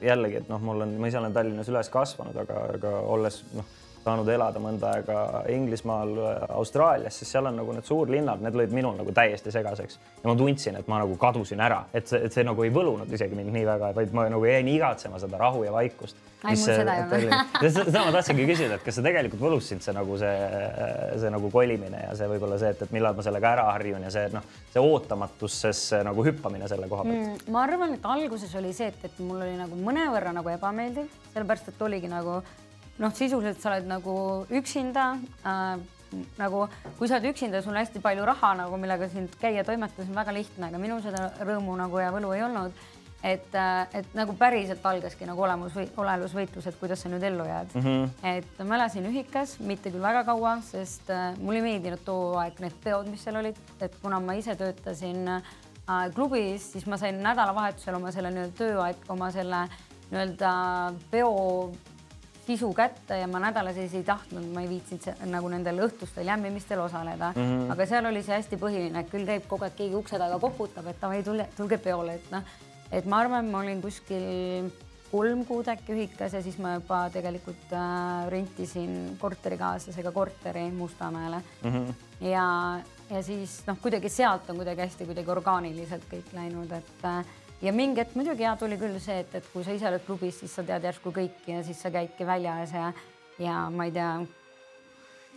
jällegi, 0.00 0.44
et 0.44 0.48
noh, 0.48 0.62
mul 0.62 0.86
on, 0.86 0.94
ma 1.00 1.10
ise 1.10 1.18
olen 1.18 1.34
Tallinnas 1.34 1.68
üles 1.68 1.90
kasvanud, 1.90 2.36
aga, 2.44 2.66
aga 2.78 2.98
olles 3.10 3.42
noh 3.56 3.78
saanud 4.04 4.28
elada 4.32 4.60
mõnda 4.62 4.94
aega 4.96 5.18
Inglismaal, 5.52 6.14
Austraalias, 6.56 7.18
siis 7.20 7.32
seal 7.34 7.50
on 7.50 7.58
nagu 7.60 7.74
need 7.76 7.86
suurlinnad, 7.88 8.40
need 8.44 8.56
lõid 8.56 8.72
minul 8.74 8.96
nagu 8.96 9.12
täiesti 9.16 9.52
segaseks 9.52 9.98
ja 10.22 10.30
ma 10.30 10.36
tundsin, 10.38 10.78
et 10.80 10.88
ma 10.88 11.02
nagu 11.02 11.16
kadusin 11.20 11.60
ära, 11.60 11.82
et 11.94 12.08
see, 12.08 12.22
et 12.26 12.34
see 12.34 12.44
nagu 12.46 12.64
ei 12.64 12.72
võlunud 12.74 13.12
isegi 13.12 13.36
mind 13.36 13.52
nii 13.54 13.66
väga, 13.68 13.92
vaid 13.96 14.16
ma 14.16 14.26
nagu 14.32 14.48
jäin 14.48 14.68
igatsema 14.72 15.20
seda 15.20 15.40
rahu 15.40 15.64
ja 15.66 15.74
vaikust. 15.74 16.16
seda 16.48 18.04
ma 18.06 18.12
tahtsingi 18.14 18.46
küsida, 18.48 18.78
et 18.78 18.84
kas 18.86 18.96
see 18.96 19.04
tegelikult 19.04 19.42
võlus 19.42 19.68
sind 19.68 19.84
see 19.84 19.92
nagu 19.92 20.16
see, 20.20 20.32
see 21.20 21.32
nagu 21.34 21.50
kolimine 21.52 22.00
ja 22.06 22.14
see 22.16 22.30
võib-olla 22.30 22.56
see, 22.62 22.72
et, 22.72 22.86
et 22.86 22.94
millal 22.96 23.18
ma 23.18 23.26
sellega 23.26 23.52
ära 23.58 23.66
harjun 23.74 24.06
ja 24.08 24.14
see 24.14 24.30
noh, 24.32 24.46
see 24.72 24.80
ootamatussesse 24.80 26.00
nagu 26.08 26.24
hüppamine 26.24 26.70
selle 26.72 26.88
koha 26.88 27.04
pealt 27.04 27.20
mm,. 27.20 27.52
ma 27.52 27.66
arvan, 27.66 27.92
et 27.98 28.08
alguses 28.16 28.56
oli 28.56 28.72
see, 28.76 28.88
et, 28.88 29.04
et 29.10 29.20
mul 29.20 29.44
oli 29.44 29.60
nagu 29.60 29.76
mõnevõrra 29.84 30.32
nagu 30.36 30.48
ebameeldiv, 30.56 31.12
sellepärast 31.34 31.74
et 31.74 31.84
oligi 31.84 32.08
nagu 32.08 32.40
noh, 33.00 33.14
sisuliselt 33.16 33.62
sa 33.62 33.72
oled 33.72 33.88
nagu 33.90 34.14
üksinda 34.60 35.14
äh, 35.44 35.80
nagu 36.40 36.64
kui 36.98 37.08
sa 37.08 37.18
oled 37.18 37.30
üksinda, 37.30 37.60
sul 37.62 37.74
on 37.74 37.80
hästi 37.80 38.02
palju 38.02 38.24
raha 38.28 38.54
nagu, 38.62 38.78
millega 38.80 39.08
sind 39.12 39.34
käia 39.40 39.64
toimetada, 39.66 40.04
see 40.04 40.12
on 40.12 40.22
väga 40.22 40.34
lihtne, 40.34 40.70
aga 40.70 40.80
minul 40.82 41.02
seda 41.04 41.30
rõõmu 41.38 41.76
nagu 41.78 42.00
ja 42.02 42.10
võlu 42.14 42.32
ei 42.36 42.46
olnud. 42.46 42.88
et, 43.22 43.54
äh, 43.54 43.86
et 43.92 44.14
nagu 44.16 44.32
päriselt 44.32 44.86
algaski 44.88 45.26
nagu 45.28 45.42
olemus 45.44 45.74
või 45.76 45.82
olelusvõitlus, 46.00 46.66
et 46.66 46.78
kuidas 46.80 47.02
sa 47.02 47.10
nüüd 47.12 47.22
ellu 47.28 47.44
jääd 47.44 47.74
mm. 47.74 47.82
-hmm. 47.82 48.06
et 48.24 48.62
ma 48.64 48.78
elasin 48.78 49.04
ühikas, 49.10 49.58
mitte 49.60 49.90
küll 49.90 50.00
väga 50.00 50.24
kaua, 50.24 50.54
sest 50.64 51.10
äh, 51.10 51.36
mulle 51.36 51.60
ei 51.60 51.66
meeldinud 51.66 52.00
too 52.04 52.38
aeg 52.40 52.62
need 52.64 52.78
peod, 52.80 53.10
mis 53.12 53.20
seal 53.24 53.36
olid, 53.36 53.60
et 53.80 53.98
kuna 54.00 54.22
ma 54.24 54.32
ise 54.32 54.56
töötasin 54.56 55.28
äh, 55.28 55.42
klubis, 56.14 56.72
siis 56.72 56.86
ma 56.86 56.96
sain 56.96 57.20
nädalavahetusel 57.20 58.00
oma 58.00 58.10
selle 58.10 58.32
nii-öelda 58.32 58.56
tööaeg, 58.56 59.04
oma 59.08 59.30
selle 59.30 59.66
nii-öelda 60.10 60.54
peo 61.10 61.34
sisu 62.46 62.72
kätte 62.74 63.18
ja 63.20 63.28
ma 63.30 63.40
nädala 63.42 63.72
sees 63.76 63.94
ei 63.94 64.04
tahtnud, 64.06 64.46
ma 64.54 64.64
ei 64.64 64.70
viitsinud 64.70 65.24
nagu 65.30 65.48
nendel 65.52 65.82
õhtustel 65.86 66.26
jämmimistel 66.26 66.80
osaleda 66.80 67.32
mm. 67.36 67.42
-hmm. 67.42 67.72
aga 67.72 67.86
seal 67.86 68.10
oli 68.10 68.22
see 68.26 68.36
hästi 68.36 68.60
põhiline, 68.60 69.00
et 69.00 69.10
küll 69.10 69.26
käib 69.26 69.48
kogu 69.48 69.64
aeg 69.68 69.76
keegi 69.76 69.94
ukse 69.94 70.18
taga 70.18 70.38
koputab, 70.38 70.86
et 70.86 71.00
davai, 71.00 71.22
tulge, 71.22 71.48
tulge 71.56 71.78
peole, 71.78 72.14
et 72.14 72.30
noh, 72.30 72.54
et 72.92 73.06
ma 73.06 73.24
arvan, 73.24 73.50
ma 73.50 73.64
olin 73.64 73.82
kuskil 73.82 74.70
kolm 75.10 75.42
kuud 75.46 75.68
äkki 75.70 75.94
ühikas 75.94 76.34
ja 76.36 76.42
siis 76.42 76.56
ma 76.62 76.76
juba 76.76 77.00
tegelikult 77.10 77.72
äh, 77.74 78.28
rentisin 78.30 79.16
korterikaaslasega 79.18 80.12
korteri 80.14 80.70
Mustamäele 80.70 81.42
mm. 81.62 81.70
-hmm. 81.70 81.94
ja, 82.28 82.80
ja 83.10 83.22
siis 83.22 83.60
noh, 83.66 83.78
kuidagi 83.82 84.08
sealt 84.08 84.50
on 84.50 84.56
kuidagi 84.62 84.86
hästi 84.86 85.06
kuidagi 85.06 85.30
orgaaniliselt 85.30 86.06
kõik 86.12 86.30
läinud, 86.34 86.72
et 86.72 87.04
äh, 87.04 87.24
ja 87.62 87.72
mingi 87.76 88.00
hetk 88.00 88.16
muidugi 88.18 88.46
ja 88.46 88.56
tuli 88.60 88.78
küll 88.80 88.98
see, 89.02 89.20
et, 89.24 89.34
et 89.40 89.48
kui 89.52 89.64
sa 89.66 89.74
ise 89.76 89.88
oled 89.90 90.04
klubis, 90.06 90.40
siis 90.40 90.54
sa 90.56 90.64
tead 90.66 90.84
järsku 90.88 91.12
kõiki 91.14 91.56
ja 91.56 91.64
siis 91.66 91.80
sa 91.82 91.92
käidki 91.94 92.26
väljas 92.28 92.72
ja, 92.76 92.92
ja 93.42 93.56
ma 93.74 93.88
ei 93.88 93.94
tea, 93.94 94.12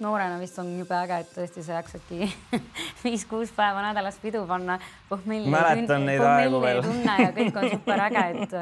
noorena 0.03 0.39
vist 0.41 0.57
on 0.61 0.71
jube 0.77 0.95
äge, 0.97 1.19
et 1.23 1.35
tõesti 1.35 1.65
sa 1.65 1.81
jaksadki 1.81 2.29
viis-kuus 3.03 3.53
päeva 3.55 3.83
nädalas 3.89 4.17
pidu 4.23 4.45
panna. 4.49 4.79
mäletan 5.11 6.07
neid 6.07 6.23
aegu 6.23 6.63
veel. 6.63 6.81
ja 7.05 7.29
kõik 7.35 7.61
on 7.61 7.69
super 7.75 8.07
äge, 8.07 8.25
et 8.31 8.57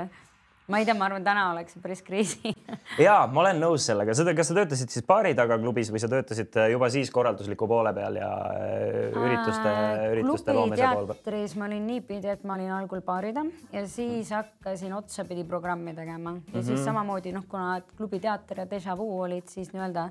ma 0.72 0.80
ei 0.80 0.88
tea, 0.88 0.96
ma 0.96 1.08
arvan, 1.10 1.24
täna 1.26 1.46
oleks 1.52 1.76
päris 1.84 2.02
kriisi. 2.06 2.54
Ja 3.06 3.22
ma 3.32 3.44
olen 3.44 3.60
nõus 3.62 3.86
sellega, 3.88 4.14
seda, 4.18 4.34
kas 4.36 4.50
sa 4.52 4.56
töötasid 4.56 4.92
siis 4.92 5.06
baari 5.08 5.32
taga 5.38 5.58
klubis 5.62 5.90
või 5.94 6.02
sa 6.04 6.10
töötasid 6.12 6.58
äh, 6.60 6.70
juba 6.74 6.90
siis 6.92 7.12
korraldusliku 7.14 7.68
poole 7.70 7.94
peal 7.96 8.18
ja 8.20 8.30
äh, 8.52 9.16
ürituste, 9.16 9.74
ürituste 10.12 10.56
loomise 10.56 10.84
poole 10.84 11.08
peal? 11.12 11.20
teatris 11.22 11.56
ma 11.60 11.68
olin 11.70 11.88
niipidi, 11.88 12.32
et 12.34 12.44
ma 12.48 12.58
olin 12.58 12.74
algul 12.76 13.04
baarida 13.06 13.46
ja 13.72 13.86
siis 13.90 14.32
hakkasin 14.36 14.94
otsapidi 14.98 15.46
programmi 15.48 15.96
tegema. 15.98 16.36
Ja 16.36 16.36
mm 16.36 16.60
-hmm. 16.60 16.68
siis 16.68 16.84
samamoodi 16.86 17.32
noh, 17.36 17.48
kuna 17.48 17.82
klubi 17.98 18.20
teater 18.20 18.64
ja 18.64 18.70
Deja 18.70 18.98
Vu 18.98 19.22
olid 19.22 19.48
siis 19.48 19.74
nii-öelda 19.74 20.10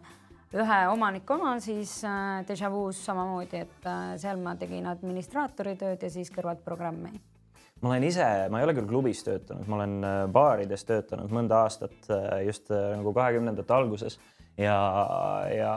ühe 0.55 0.79
omaniku 0.89 1.35
oma, 1.35 1.59
siis 1.61 2.05
äh, 2.05 2.47
Deja 2.49 2.71
Vu's 2.71 3.05
samamoodi, 3.05 3.57
et 3.57 3.91
seal 4.17 4.41
ma 4.41 4.57
tegin 4.57 4.87
administraatori 4.87 5.77
tööd 5.77 6.03
ja 6.03 6.11
siis 6.11 6.33
kõrvalt 6.33 6.65
programmi 6.65 7.21
ma 7.81 7.93
olen 7.93 8.05
ise, 8.05 8.27
ma 8.53 8.61
ei 8.61 8.67
ole 8.67 8.75
küll 8.77 8.89
klubis 8.91 9.23
töötanud, 9.27 9.69
ma 9.71 9.79
olen 9.81 9.97
äh, 10.05 10.19
baarides 10.33 10.85
töötanud 10.89 11.33
mõnda 11.33 11.65
aastat 11.65 12.11
äh, 12.13 12.43
just 12.47 12.71
äh, 12.75 12.93
nagu 12.99 13.15
kahekümnendate 13.17 13.75
alguses. 13.77 14.19
Ja, 14.61 14.77
ja 15.49 15.73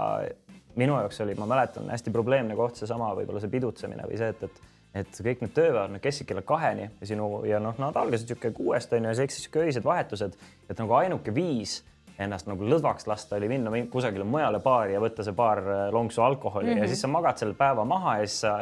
minu 0.76 0.98
jaoks 1.00 1.22
oli, 1.24 1.36
ma 1.40 1.48
mäletan, 1.48 1.88
hästi 1.94 2.12
probleemne 2.12 2.58
koht 2.58 2.80
seesama 2.82 3.14
võib-olla 3.16 3.40
see 3.40 3.52
pidutsemine 3.54 4.08
või 4.10 4.20
see, 4.20 4.32
et, 4.34 4.48
et 4.50 4.72
et 4.94 5.20
kõik 5.26 5.40
need 5.42 5.54
tööpäevad, 5.56 5.90
need 5.90 6.04
kestsid 6.04 6.28
kella 6.30 6.44
kaheni 6.46 6.84
ja 6.86 7.08
sinu 7.10 7.28
ja 7.50 7.58
noh, 7.62 7.74
nad 7.82 7.96
algasid 7.98 8.30
niisugune 8.30 8.54
kuuest 8.54 8.92
on 8.94 9.08
ju 9.08 9.10
ja 9.10 9.16
siis 9.18 9.40
sihuke 9.42 9.64
öised 9.66 9.86
vahetused, 9.86 10.36
et 10.70 10.78
nagu 10.78 10.94
ainuke 11.00 11.34
viis 11.34 11.80
ennast 12.20 12.48
nagu 12.48 12.68
lõdvaks 12.70 13.08
lasta 13.10 13.38
oli 13.40 13.50
minna 13.50 13.72
kusagile 13.92 14.26
mujale 14.28 14.60
baari 14.64 14.94
ja 14.94 15.02
võtta 15.02 15.26
see 15.26 15.34
paar 15.34 15.62
lonksu 15.92 16.22
alkoholi 16.22 16.68
mm 16.70 16.74
-hmm. 16.74 16.82
ja 16.84 16.88
siis 16.88 17.02
sa 17.02 17.08
magad 17.08 17.38
selle 17.42 17.58
päeva 17.58 17.86
maha 17.86 18.18
ja 18.20 18.28
siis 18.28 18.40
sa. 18.42 18.58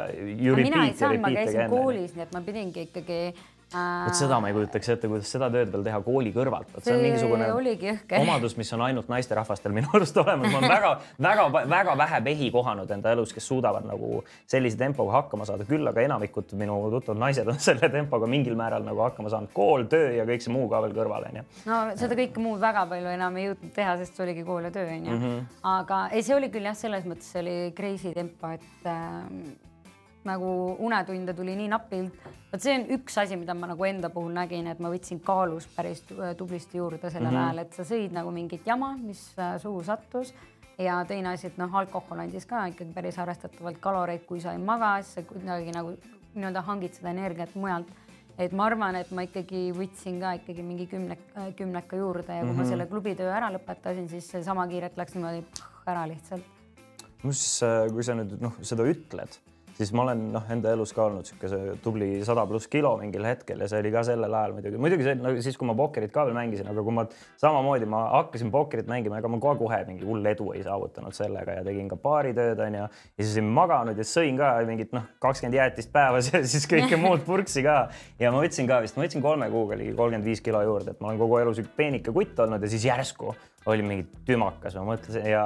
mina 0.56 0.86
ei 0.86 0.94
saanud, 0.94 1.20
ma 1.20 1.30
käisin 1.30 1.70
koolis, 1.70 2.14
nii 2.14 2.22
et 2.22 2.32
ma 2.32 2.40
pidingi 2.40 2.86
ikkagi 2.88 3.20
vot 3.72 4.16
seda 4.16 4.38
ma 4.42 4.50
ei 4.50 4.56
kujutaks 4.56 4.92
ette, 4.94 5.10
kuidas 5.10 5.30
seda 5.32 5.48
tööd 5.52 5.72
veel 5.72 5.84
teha 5.86 6.00
kooli 6.04 6.32
kõrvalt, 6.34 6.70
vot 6.74 6.86
see 6.86 6.94
on 6.96 7.02
mingisugune 7.04 7.48
omadus, 8.20 8.56
mis 8.60 8.72
on 8.76 8.84
ainult 8.86 9.10
naisterahvastel 9.12 9.74
minu 9.74 9.90
arust 9.96 10.16
olemas, 10.22 10.52
ma 10.52 10.60
olen 10.60 10.72
väga-väga-väga 10.72 11.96
vähe 12.02 12.20
mehi 12.28 12.50
kohanud 12.54 12.90
enda 12.96 13.14
elus, 13.16 13.32
kes 13.34 13.46
suudavad 13.48 13.86
nagu 13.88 14.22
sellise 14.50 14.78
tempoga 14.80 15.16
hakkama 15.20 15.46
saada, 15.48 15.66
küll 15.68 15.88
aga 15.88 16.04
enamikud 16.04 16.54
minu 16.60 16.78
tuttavad 16.92 17.22
naised 17.24 17.48
on 17.48 17.60
selle 17.68 17.90
tempoga 17.92 18.28
mingil 18.30 18.56
määral 18.58 18.86
nagu 18.86 19.04
hakkama 19.06 19.32
saanud, 19.32 19.52
kool, 19.56 19.86
töö 19.90 20.12
ja 20.18 20.28
kõik 20.28 20.44
see 20.44 20.54
muu 20.54 20.68
ka 20.72 20.82
veel 20.86 20.96
kõrval 20.96 21.28
onju. 21.30 21.44
no 21.70 21.82
seda 22.00 22.18
kõike 22.18 22.42
muud 22.42 22.62
väga 22.62 22.86
palju 22.92 23.12
enam 23.16 23.40
ei 23.40 23.50
jõudnud 23.50 23.74
teha, 23.76 23.96
sest 24.00 24.16
see 24.16 24.26
oligi 24.26 24.46
kool 24.46 24.68
ja 24.68 24.74
töö 24.74 24.86
onju 24.86 25.12
mm. 25.12 25.26
-hmm. 25.26 25.50
aga 25.74 26.06
ei, 26.12 26.22
see 26.22 26.36
oli 26.36 26.52
küll 26.52 26.68
jah, 26.68 26.78
selles 26.78 27.08
mõttes 27.08 27.34
oli 27.40 27.56
crazy 27.76 28.14
tempo, 28.16 28.52
et 28.52 28.88
äh, 28.88 29.70
nagu 30.24 30.76
unetunde 30.78 31.34
tuli 31.34 31.56
nii 31.58 31.68
napilt. 31.72 32.30
vot 32.52 32.62
see 32.62 32.74
on 32.76 32.86
üks 32.96 33.18
asi, 33.22 33.36
mida 33.36 33.54
ma 33.58 33.70
nagu 33.70 33.84
enda 33.88 34.10
puhul 34.12 34.32
nägin, 34.36 34.68
et 34.70 34.80
ma 34.82 34.90
võtsin 34.92 35.20
kaalus 35.24 35.66
päris 35.76 36.02
tublisti 36.38 36.78
juurde 36.78 37.10
sellel 37.10 37.30
mm 37.30 37.36
-hmm. 37.36 37.44
ajal, 37.44 37.58
et 37.58 37.72
sa 37.74 37.82
sõid 37.82 38.12
nagu 38.12 38.30
mingit 38.30 38.66
jama, 38.66 38.96
mis 38.96 39.22
äh, 39.38 39.58
suhu 39.60 39.82
sattus 39.82 40.34
ja 40.78 41.04
teine 41.08 41.28
asi, 41.32 41.46
et 41.46 41.58
noh, 41.58 41.74
alkohol 41.74 42.18
andis 42.18 42.46
ka 42.46 42.66
ikkagi 42.66 42.92
päris 42.94 43.18
arvestatavalt 43.18 43.78
kaloreid, 43.80 44.24
kui 44.26 44.40
sa 44.40 44.52
ei 44.52 44.58
maga, 44.58 45.02
siis 45.02 45.14
sa 45.14 45.22
kuidagi 45.22 45.74
nagu 45.74 45.96
nii-öelda 46.34 46.62
hangid 46.62 46.94
seda 46.94 47.10
energiat 47.10 47.54
mujalt. 47.54 47.86
et 48.38 48.52
ma 48.52 48.64
arvan, 48.64 48.96
et 48.96 49.10
ma 49.10 49.22
ikkagi 49.22 49.72
võtsin 49.76 50.20
ka 50.20 50.32
ikkagi 50.32 50.62
mingi 50.62 50.86
kümne, 50.86 51.18
äh, 51.36 51.54
kümneka 51.54 51.96
juurde 51.96 52.32
ja 52.32 52.40
kui 52.40 52.48
mm 52.48 52.52
-hmm. 52.52 52.56
ma 52.56 52.62
mhm. 52.62 52.70
selle 52.70 52.86
klubitöö 52.86 53.32
ära 53.32 53.50
lõpetasin, 53.52 54.08
siis 54.08 54.30
seesama 54.30 54.66
kiirelt 54.66 54.96
läks 54.96 55.14
niimoodi 55.14 55.44
ära 55.86 56.08
lihtsalt. 56.08 56.42
mis, 57.22 57.62
äh, 57.62 57.92
kui 57.92 58.02
sa 58.02 58.14
nüüd 58.14 58.40
noh, 58.40 58.52
seda 58.62 58.82
ütled 58.82 59.51
siis 59.82 59.92
ma 59.96 60.04
olen 60.06 60.22
noh, 60.34 60.44
enda 60.52 60.72
elus 60.76 60.92
ka 60.94 61.04
olnud 61.08 61.26
niisuguse 61.26 61.76
tubli 61.84 62.08
sada 62.26 62.44
pluss 62.48 62.70
kilo 62.70 62.94
mingil 63.00 63.24
hetkel 63.26 63.62
ja 63.62 63.68
see 63.70 63.82
oli 63.82 63.92
ka 63.94 64.04
sellel 64.06 64.34
ajal 64.38 64.54
muidugi, 64.56 64.80
muidugi 64.82 65.06
see 65.06 65.16
no, 65.18 65.32
siis, 65.44 65.58
kui 65.58 65.68
ma 65.68 65.74
pokkerit 65.78 66.12
ka 66.14 66.26
veel 66.28 66.36
mängisin, 66.36 66.68
aga 66.70 66.84
kui 66.86 66.94
ma 66.96 67.04
samamoodi 67.42 67.88
ma 67.90 68.04
hakkasin 68.18 68.52
pokkerit 68.54 68.90
mängima, 68.90 69.18
ega 69.20 69.30
ma 69.32 69.40
kohe 69.42 69.58
kohe 69.60 69.80
mingi 69.88 70.06
hull 70.08 70.26
edu 70.32 70.50
ei 70.56 70.64
saavutanud 70.66 71.16
sellega 71.16 71.58
ja 71.58 71.66
tegin 71.66 71.90
ka 71.90 71.98
baaritööd 72.02 72.62
onju. 72.66 72.88
ja 72.88 73.22
siis 73.24 73.36
olin 73.40 73.54
maganud 73.58 73.98
ja 73.98 74.08
sõin 74.08 74.40
ka 74.40 74.52
mingit 74.68 74.94
noh, 74.96 75.08
kakskümmend 75.22 75.58
jäätist 75.58 75.92
päevas 75.94 76.32
ja 76.32 76.42
siis 76.46 76.68
kõike 76.70 76.98
muud 77.04 77.24
purksi 77.26 77.64
ka. 77.66 77.78
ja 78.22 78.34
ma 78.34 78.42
võtsin 78.44 78.70
ka 78.70 78.82
vist, 78.84 78.98
ma 78.98 79.06
võtsin 79.06 79.24
kolme 79.24 79.50
kuuga 79.52 79.78
ligi 79.80 79.96
kolmkümmend 79.96 80.28
viis 80.28 80.44
kilo 80.44 80.62
juurde, 80.66 80.94
et 80.94 81.02
ma 81.02 81.12
olen 81.12 81.22
kogu 81.22 81.40
elu 81.42 81.56
sihuke 81.58 81.74
peenike 81.76 82.14
kutt 82.14 82.38
olnud 82.46 82.62
ja 82.62 82.70
siis 82.70 82.86
järsku 82.90 83.34
oli 83.66 83.84
mingi 83.86 84.06
tümakas, 84.26 84.74
ma 84.78 84.84
mõtlesin 84.86 85.26
ja 85.30 85.42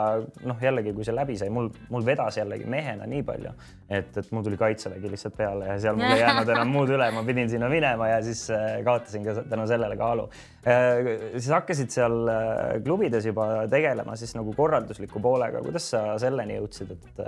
noh, 0.48 0.61
jällegi, 0.62 0.92
kui 0.96 1.05
see 1.05 1.14
läbi 1.14 1.37
sai, 1.37 1.50
mul, 1.52 1.68
mul 1.92 2.05
vedas 2.07 2.38
jällegi 2.38 2.68
mehena 2.70 3.09
nii 3.09 3.24
palju, 3.26 3.52
et, 3.88 4.14
et 4.16 4.31
mul 4.33 4.44
tuli 4.46 4.59
kaitsevägi 4.61 5.11
lihtsalt 5.12 5.37
peale 5.37 5.68
ja 5.68 5.76
seal 5.83 5.98
mul 5.98 6.14
ei 6.14 6.22
jäänud 6.22 6.52
enam 6.55 6.72
muud 6.72 6.92
üle, 6.96 7.11
ma 7.12 7.24
pidin 7.26 7.50
sinna 7.52 7.68
minema 7.72 8.09
ja 8.14 8.22
siis 8.24 8.46
äh, 8.55 8.79
kaotasin 8.87 9.26
ka 9.26 9.37
tänu 9.50 9.66
sellele 9.68 9.98
kaalu. 10.00 10.29
Äh, 10.64 11.11
siis 11.37 11.50
hakkasid 11.52 11.92
seal 11.92 12.16
äh, 12.33 12.79
klubides 12.85 13.29
juba 13.29 13.66
tegelema 13.72 14.16
siis 14.16 14.33
nagu 14.38 14.55
korraldusliku 14.57 15.20
poolega, 15.24 15.61
kuidas 15.66 15.90
sa 15.92 16.07
selleni 16.22 16.57
jõudsid, 16.57 16.96
et 16.96 17.22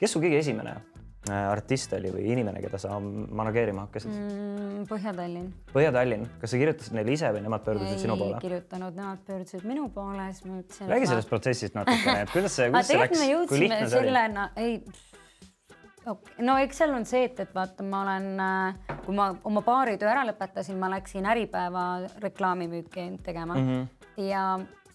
kes 0.00 0.16
su 0.16 0.22
kõige 0.22 0.42
esimene 0.42 0.80
artist 1.30 1.92
oli 1.94 2.10
või 2.10 2.24
inimene, 2.32 2.58
keda 2.64 2.80
sa 2.82 2.96
manageerima 2.98 3.84
hakkasid 3.86 4.10
mm,? 4.10 4.86
Põhja-Tallinn. 4.90 5.52
Põhja-Tallinn, 5.70 6.26
kas 6.42 6.50
sa 6.50 6.58
kirjutasid 6.58 6.96
neile 6.96 7.14
ise 7.14 7.30
või 7.34 7.44
nemad 7.44 7.62
pöördusid 7.62 8.02
sinu 8.02 8.16
poole? 8.18 8.40
ei 8.40 8.42
kirjutanud, 8.42 8.96
nemad 8.98 9.22
pöördusid 9.28 9.62
minu 9.68 9.86
poole, 9.94 10.26
siis 10.34 10.48
ma 10.48 10.58
ütlesin. 10.58 10.90
räägi 10.90 11.08
sellest 11.12 11.28
ma... 11.28 11.34
protsessist 11.36 11.78
natukene, 11.78 12.18
et 12.24 12.34
kuidas 12.34 12.58
see, 12.58 12.68
kuidas 12.74 12.90
see 12.90 12.98
läks, 12.98 13.24
kui 13.52 13.62
lihtne 13.62 13.80
see 13.86 14.00
oli? 14.00 14.10
sellena, 14.10 14.48
ei 14.58 14.74
okay. 16.06 16.44
no 16.46 16.58
eks 16.64 16.82
seal 16.82 16.94
on 16.98 17.06
see, 17.06 17.24
et, 17.30 17.42
et 17.46 17.54
vaata, 17.54 17.86
ma 17.86 18.02
olen, 18.02 18.30
äh, 18.42 18.94
kui 19.06 19.14
ma 19.14 19.30
oma 19.48 19.62
baaritöö 19.66 20.10
ära 20.10 20.26
lõpetasin, 20.32 20.78
ma 20.82 20.90
läksin 20.96 21.28
Äripäeva 21.30 21.84
reklaamimüüki 22.24 23.12
tegema 23.22 23.54
mm 23.54 23.68
-hmm. 23.68 24.24
ja 24.26 24.46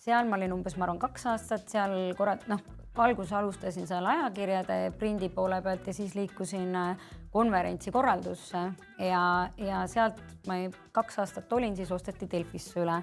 seal 0.03 0.27
ma 0.27 0.35
olin 0.35 0.59
umbes, 0.59 0.75
ma 0.75 0.89
arvan, 0.89 0.99
kaks 0.99 1.25
aastat 1.31 1.71
seal 1.71 1.95
korra, 2.19 2.35
noh 2.51 2.59
alguses 2.99 3.33
alustasin 3.33 3.87
seal 3.87 4.05
ajakirjade 4.05 4.77
prindi 4.99 5.29
poole 5.33 5.61
pealt 5.61 5.87
ja 5.87 5.93
siis 5.93 6.15
liikusin 6.15 6.75
äh, 6.75 7.07
konverentsi 7.31 7.91
korraldusse 7.91 8.63
ja, 8.99 9.23
ja 9.57 9.85
sealt 9.87 10.19
ma 10.47 10.61
ei, 10.61 10.69
kaks 10.95 11.19
aastat 11.23 11.53
olin, 11.53 11.75
siis 11.77 11.91
osteti 11.91 12.29
Delfisse 12.31 12.81
üle. 12.81 13.01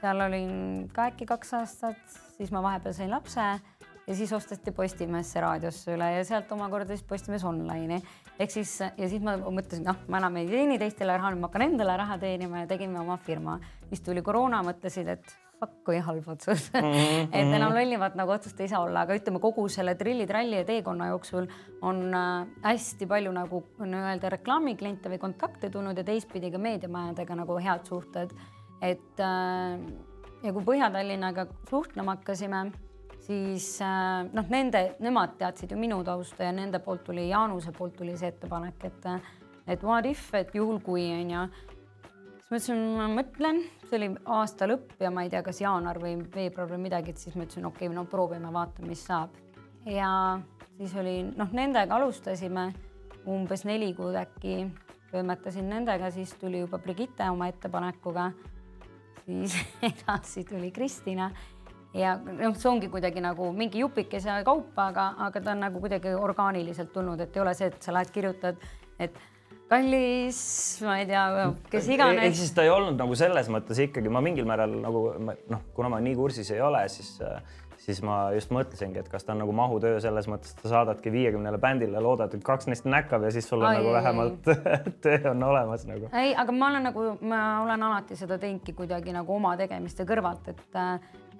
seal 0.00 0.20
olin 0.24 0.88
ka 0.94 1.10
äkki 1.10 1.26
kaks 1.28 1.54
aastat, 1.60 2.00
siis 2.36 2.52
ma 2.52 2.62
vahepeal 2.64 2.96
sain 2.96 3.10
lapse 3.10 3.46
ja 4.06 4.16
siis 4.16 4.32
osteti 4.32 4.72
Postimehesse 4.72 5.40
raadiosse 5.40 5.94
üle 5.94 6.12
ja 6.16 6.24
sealt 6.24 6.52
omakorda 6.52 6.96
siis 6.96 7.06
Postimees 7.06 7.44
online'i 7.44 8.00
ehk 8.40 8.50
siis 8.50 8.72
ja 8.80 9.08
siis 9.08 9.20
ma 9.22 9.36
mõtlesin, 9.36 9.84
noh, 9.86 10.00
ma 10.08 10.20
enam 10.22 10.40
ei 10.40 10.48
teeni 10.48 10.78
teistele 10.80 11.16
raha, 11.16 11.34
nüüd 11.34 11.44
ma 11.44 11.50
hakkan 11.50 11.66
endale 11.68 11.96
raha 12.00 12.16
teenima 12.18 12.64
ja 12.64 12.70
tegime 12.70 13.00
oma 13.00 13.18
firma. 13.20 13.58
siis 13.88 14.02
tuli 14.06 14.22
koroona, 14.22 14.62
mõtlesid, 14.66 15.08
et 15.08 15.36
fuck 15.60 15.82
kui 15.84 15.98
halb 16.00 16.28
otsus 16.28 16.70
mm. 16.72 16.80
-hmm. 16.80 17.28
et 17.32 17.54
enam 17.56 17.74
lollimat 17.76 18.14
nagu 18.16 18.32
otsust 18.32 18.60
ei 18.60 18.68
saa 18.68 18.80
olla, 18.84 19.04
aga 19.04 19.16
ütleme 19.18 19.40
kogu 19.40 19.68
selle 19.68 19.94
trilli-tralli 19.94 20.62
ja 20.62 20.64
teekonna 20.64 21.10
jooksul 21.12 21.48
on 21.82 22.14
äh, 22.14 22.46
hästi 22.62 23.06
palju 23.06 23.32
nagu 23.32 23.62
nii-öelda 23.78 24.32
reklaamikliente 24.36 25.12
või 25.12 25.18
kontakte 25.18 25.70
tulnud 25.70 25.98
ja 25.98 26.04
teistpidi 26.04 26.50
ka 26.50 26.58
meediamajadega 26.58 27.36
nagu 27.42 27.58
head 27.58 27.84
suhted. 27.84 28.30
et 28.82 29.20
äh, 29.20 29.80
ja 30.42 30.52
kui 30.52 30.64
Põhja-Tallinnaga 30.64 31.46
suhtlema 31.68 32.16
hakkasime, 32.16 32.70
siis 33.20 33.82
äh, 33.82 34.24
noh, 34.32 34.48
nende, 34.48 34.94
nemad 35.00 35.36
teadsid 35.38 35.70
ju 35.70 35.76
minu 35.76 36.00
tausta 36.04 36.44
ja 36.48 36.52
nende 36.52 36.78
poolt 36.78 37.04
tuli, 37.04 37.28
Jaanuse 37.28 37.72
poolt 37.76 37.96
tuli 37.96 38.16
see 38.16 38.32
ettepanek, 38.32 38.84
et 38.84 39.12
et 39.66 39.82
what 39.84 40.06
if, 40.06 40.34
et 40.34 40.54
juhul 40.54 40.80
kui 40.80 41.04
onju 41.12 41.44
siis 41.46 41.79
ma 42.50 42.58
ütlesin, 42.58 42.80
ma 42.98 43.06
mõtlen, 43.12 43.60
see 43.86 43.98
oli 44.00 44.08
aasta 44.34 44.66
lõpp 44.66 44.98
ja 45.02 45.12
ma 45.14 45.22
ei 45.22 45.30
tea, 45.30 45.42
kas 45.46 45.60
jaanuar 45.62 46.00
või 46.02 46.16
veebruar 46.34 46.72
või 46.72 46.80
midagi, 46.88 47.14
et 47.14 47.22
siis 47.22 47.36
ma 47.38 47.46
ütlesin, 47.46 47.68
okei 47.68 47.86
okay,, 47.86 47.94
no 47.94 48.06
proovime, 48.10 48.50
vaatame, 48.52 48.90
mis 48.90 49.04
saab. 49.06 49.36
ja 49.86 50.10
siis 50.76 50.94
oli 50.98 51.14
noh, 51.30 51.52
nendega 51.54 51.94
alustasime 51.94 52.72
umbes 53.30 53.62
neli 53.68 53.92
kuud 53.94 54.18
äkki 54.18 54.64
toimetasin 55.12 55.68
nendega, 55.70 56.10
siis 56.10 56.34
tuli 56.40 56.64
juba 56.64 56.78
Brigitte 56.82 57.30
oma 57.30 57.48
ettepanekuga. 57.50 58.32
siis 59.24 59.54
edasi 59.92 60.44
tuli 60.44 60.70
Kristina 60.74 61.30
ja 61.94 62.16
noh, 62.18 62.54
see 62.56 62.70
ongi 62.70 62.88
kuidagi 62.90 63.22
nagu 63.22 63.52
mingi 63.54 63.82
jupikese 63.82 64.42
kaupa, 64.46 64.90
aga, 64.90 65.08
aga 65.26 65.40
ta 65.40 65.54
on 65.54 65.66
nagu 65.66 65.80
kuidagi 65.82 66.14
orgaaniliselt 66.14 66.92
tulnud, 66.92 67.20
et 67.20 67.36
ei 67.36 67.42
ole 67.42 67.54
see, 67.54 67.70
et 67.70 67.82
sa 67.82 67.94
lähed 67.94 68.10
kirjutad, 68.14 68.58
et 68.98 69.16
kallis, 69.70 70.42
ma 70.84 70.98
ei 71.00 71.06
tea, 71.06 71.24
kes 71.70 71.88
iganes. 71.94 72.24
ehk 72.26 72.38
siis 72.42 72.52
ta 72.56 72.66
ei 72.66 72.72
olnud 72.74 72.98
nagu 72.98 73.16
selles 73.18 73.50
mõttes 73.52 73.78
ikkagi 73.86 74.12
ma 74.12 74.22
mingil 74.24 74.48
määral 74.48 74.74
nagu 74.82 75.06
noh, 75.22 75.64
kuna 75.76 75.92
ma 75.92 76.00
nii 76.02 76.16
kursis 76.18 76.50
ei 76.54 76.62
ole, 76.64 76.82
siis 76.92 77.18
siis 77.80 78.02
ma 78.04 78.16
just 78.34 78.52
mõtlesingi, 78.54 79.00
et 79.00 79.08
kas 79.10 79.24
ta 79.24 79.32
on 79.34 79.40
nagu 79.42 79.54
mahutöö 79.56 80.00
selles 80.04 80.28
mõttes, 80.30 80.52
et 80.52 80.64
sa 80.64 80.74
saadadki 80.74 81.12
viiekümnele 81.14 81.58
bändile, 81.62 82.02
loodad, 82.04 82.34
et 82.36 82.44
kaks 82.44 82.68
neist 82.68 82.86
näkkab 82.88 83.24
ja 83.24 83.32
siis 83.34 83.48
sul 83.48 83.62
on 83.62 83.70
Ai, 83.70 83.78
nagu 83.80 83.94
vähemalt 83.94 84.50
töö 85.04 85.32
on 85.32 85.42
olemas 85.48 85.86
nagu. 85.88 86.10
ei, 86.12 86.34
aga 86.36 86.54
ma 86.54 86.68
olen 86.68 86.86
nagu, 86.90 87.06
ma 87.24 87.40
olen 87.64 87.88
alati 87.88 88.18
seda 88.20 88.38
teinudki 88.42 88.76
kuidagi 88.76 89.16
nagu 89.16 89.34
oma 89.34 89.56
tegemiste 89.60 90.06
kõrvalt, 90.08 90.52
et 90.52 90.80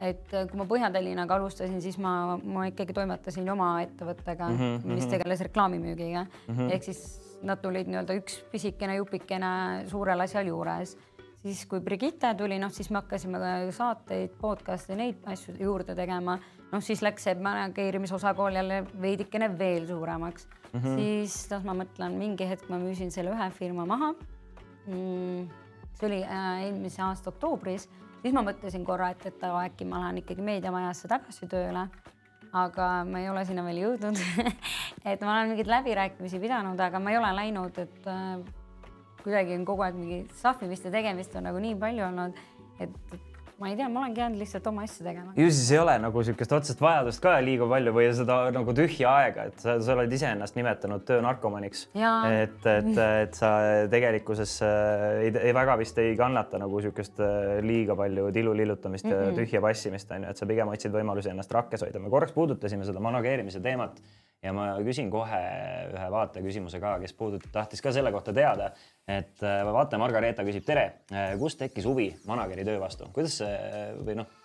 et 0.01 0.31
kui 0.33 0.57
ma 0.57 0.65
Põhja-Tallinnaga 0.65 1.37
alustasin, 1.37 1.81
siis 1.85 1.99
ma, 2.01 2.39
ma 2.41 2.65
ikkagi 2.71 2.95
toimetasin 2.97 3.51
oma 3.53 3.75
ettevõttega 3.85 4.49
mm, 4.49 4.57
-hmm, 4.57 4.95
mis 4.95 5.05
mhm. 5.05 5.11
tegeles 5.13 5.43
reklaamimüügiga 5.45 6.25
mm 6.25 6.55
-hmm. 6.55 6.73
ehk 6.73 6.89
siis 6.89 7.30
nad 7.47 7.61
tulid 7.63 7.89
nii-öelda 7.89 8.17
üks 8.21 8.41
pisikene 8.53 8.97
jupikene 8.99 9.53
suurel 9.91 10.27
asjal 10.27 10.51
juures. 10.51 10.97
siis 11.43 11.65
kui 11.67 11.81
Brigitte 11.81 12.35
tuli, 12.37 12.59
noh 12.61 12.73
siis 12.73 12.91
me 12.91 13.01
hakkasime 13.01 13.39
saateid, 13.73 14.35
podcast'e, 14.41 14.97
neid 14.97 15.25
asju 15.25 15.55
juurde 15.61 15.95
tegema. 15.95 16.39
noh, 16.73 16.83
siis 16.83 17.03
läks 17.03 17.25
see 17.27 17.35
manageerimisosakaal 17.35 18.61
jälle 18.61 18.85
veidikene 19.01 19.59
veel 19.59 19.87
suuremaks 19.87 20.47
mm. 20.73 20.81
-hmm. 20.81 20.97
siis 20.97 21.51
noh, 21.51 21.65
ma 21.65 21.75
mõtlen, 21.83 22.19
mingi 22.19 22.49
hetk 22.49 22.69
ma 22.69 22.79
müüsin 22.79 23.11
selle 23.11 23.31
ühe 23.31 23.51
firma 23.51 23.87
maha 23.87 24.13
mm,. 24.87 25.49
see 25.95 26.07
oli 26.07 26.23
äh, 26.25 26.63
eelmise 26.67 27.03
aasta 27.03 27.31
oktoobris, 27.31 27.89
siis 28.23 28.35
ma 28.35 28.43
mõtlesin 28.43 28.85
korra, 28.85 29.11
et, 29.11 29.27
et 29.27 29.43
äkki 29.43 29.85
ma 29.85 30.01
lähen 30.01 30.23
ikkagi 30.23 30.43
meediamajasse 30.43 31.09
tagasi 31.09 31.49
tööle 31.49 31.89
aga 32.53 32.89
ma 33.07 33.21
ei 33.23 33.29
ole 33.31 33.45
sinna 33.47 33.65
veel 33.67 33.83
jõudnud. 33.85 34.19
Et 35.11 35.21
ma 35.23 35.37
olen 35.37 35.53
mingeid 35.53 35.71
läbirääkimisi 35.71 36.41
pidanud, 36.43 36.81
aga 36.81 37.01
ma 37.03 37.13
ei 37.13 37.19
ole 37.21 37.31
läinud, 37.37 37.79
et 37.79 38.09
äh, 38.11 38.41
kuidagi 39.23 39.57
on 39.57 39.67
kogu 39.69 39.87
aeg 39.87 39.99
mingi 39.99 40.23
sahvimist 40.41 40.89
ja 40.89 40.95
tegemist 40.95 41.37
on 41.39 41.47
nagu 41.49 41.63
nii 41.63 41.77
palju 41.81 42.07
olnud, 42.09 42.41
et 42.83 43.15
ma 43.61 43.69
ei 43.69 43.77
tea, 43.77 43.89
ma 43.93 44.01
olengi 44.01 44.23
jäänud 44.23 44.41
lihtsalt 44.41 44.67
oma 44.71 44.85
asju 44.87 45.05
tegema. 45.05 45.33
ju 45.37 45.49
siis 45.53 45.71
ei 45.75 45.79
ole 45.79 45.97
nagu 46.01 46.23
niisugust 46.23 46.53
otsest 46.57 46.81
vajadust 46.81 47.21
ka 47.21 47.35
liiga 47.45 47.67
palju 47.69 47.93
või 47.93 48.07
seda 48.17 48.39
nagu 48.57 48.75
tühja 48.77 49.13
aega, 49.21 49.45
et 49.51 49.61
sa, 49.61 49.75
sa 49.85 49.97
oled 49.97 50.15
iseennast 50.17 50.57
nimetanud 50.57 51.05
töönarkomaniks. 51.09 51.83
et, 51.93 52.69
et, 52.73 52.91
et 52.97 53.37
sa 53.37 53.51
tegelikkuses 53.93 54.57
äh, 54.65 55.05
ei, 55.27 55.35
ei 55.51 55.55
väga 55.57 55.77
vist 55.81 56.01
ei 56.01 56.17
kannata 56.19 56.61
nagu 56.63 56.81
niisugust 56.81 57.21
äh, 57.21 57.59
liiga 57.67 57.97
palju 57.99 58.31
tilu 58.33 58.57
lillutamist 58.57 59.05
mm 59.05 59.13
-hmm. 59.13 59.29
ja 59.29 59.37
tühja 59.43 59.63
passimist 59.67 60.11
on 60.17 60.25
ju, 60.25 60.31
et 60.31 60.41
sa 60.41 60.49
pigem 60.49 60.73
otsid 60.73 60.97
võimalusi 60.97 61.31
ennast 61.35 61.53
rakkes 61.53 61.85
hoida. 61.85 61.99
me 61.99 62.11
korraks 62.11 62.33
puudutasime 62.33 62.85
seda 62.89 63.01
manageerimise 63.01 63.61
teemat 63.61 64.01
ja 64.43 64.53
ma 64.57 64.67
küsin 64.85 65.11
kohe 65.13 65.41
ühe 65.93 66.11
vaateküsimuse 66.15 66.81
ka, 66.83 66.97
kes 67.03 67.15
puudutab, 67.17 67.53
tahtis 67.55 67.83
ka 67.85 67.93
selle 67.93 68.13
kohta 68.15 68.35
teada, 68.37 68.71
et 69.09 69.43
äh, 69.45 69.63
vaataja 69.69 70.01
Margareeta 70.01 70.45
küsib, 70.47 70.65
tere, 70.67 70.87
äh, 71.13 71.35
kust 71.41 71.61
tekkis 71.61 71.89
huvi 71.89 72.11
manageri 72.29 72.65
töö 72.69 72.81
vastu, 72.83 73.11
kuidas 73.15 73.41
see 73.43 73.57
või 74.01 74.21
noh? 74.23 74.39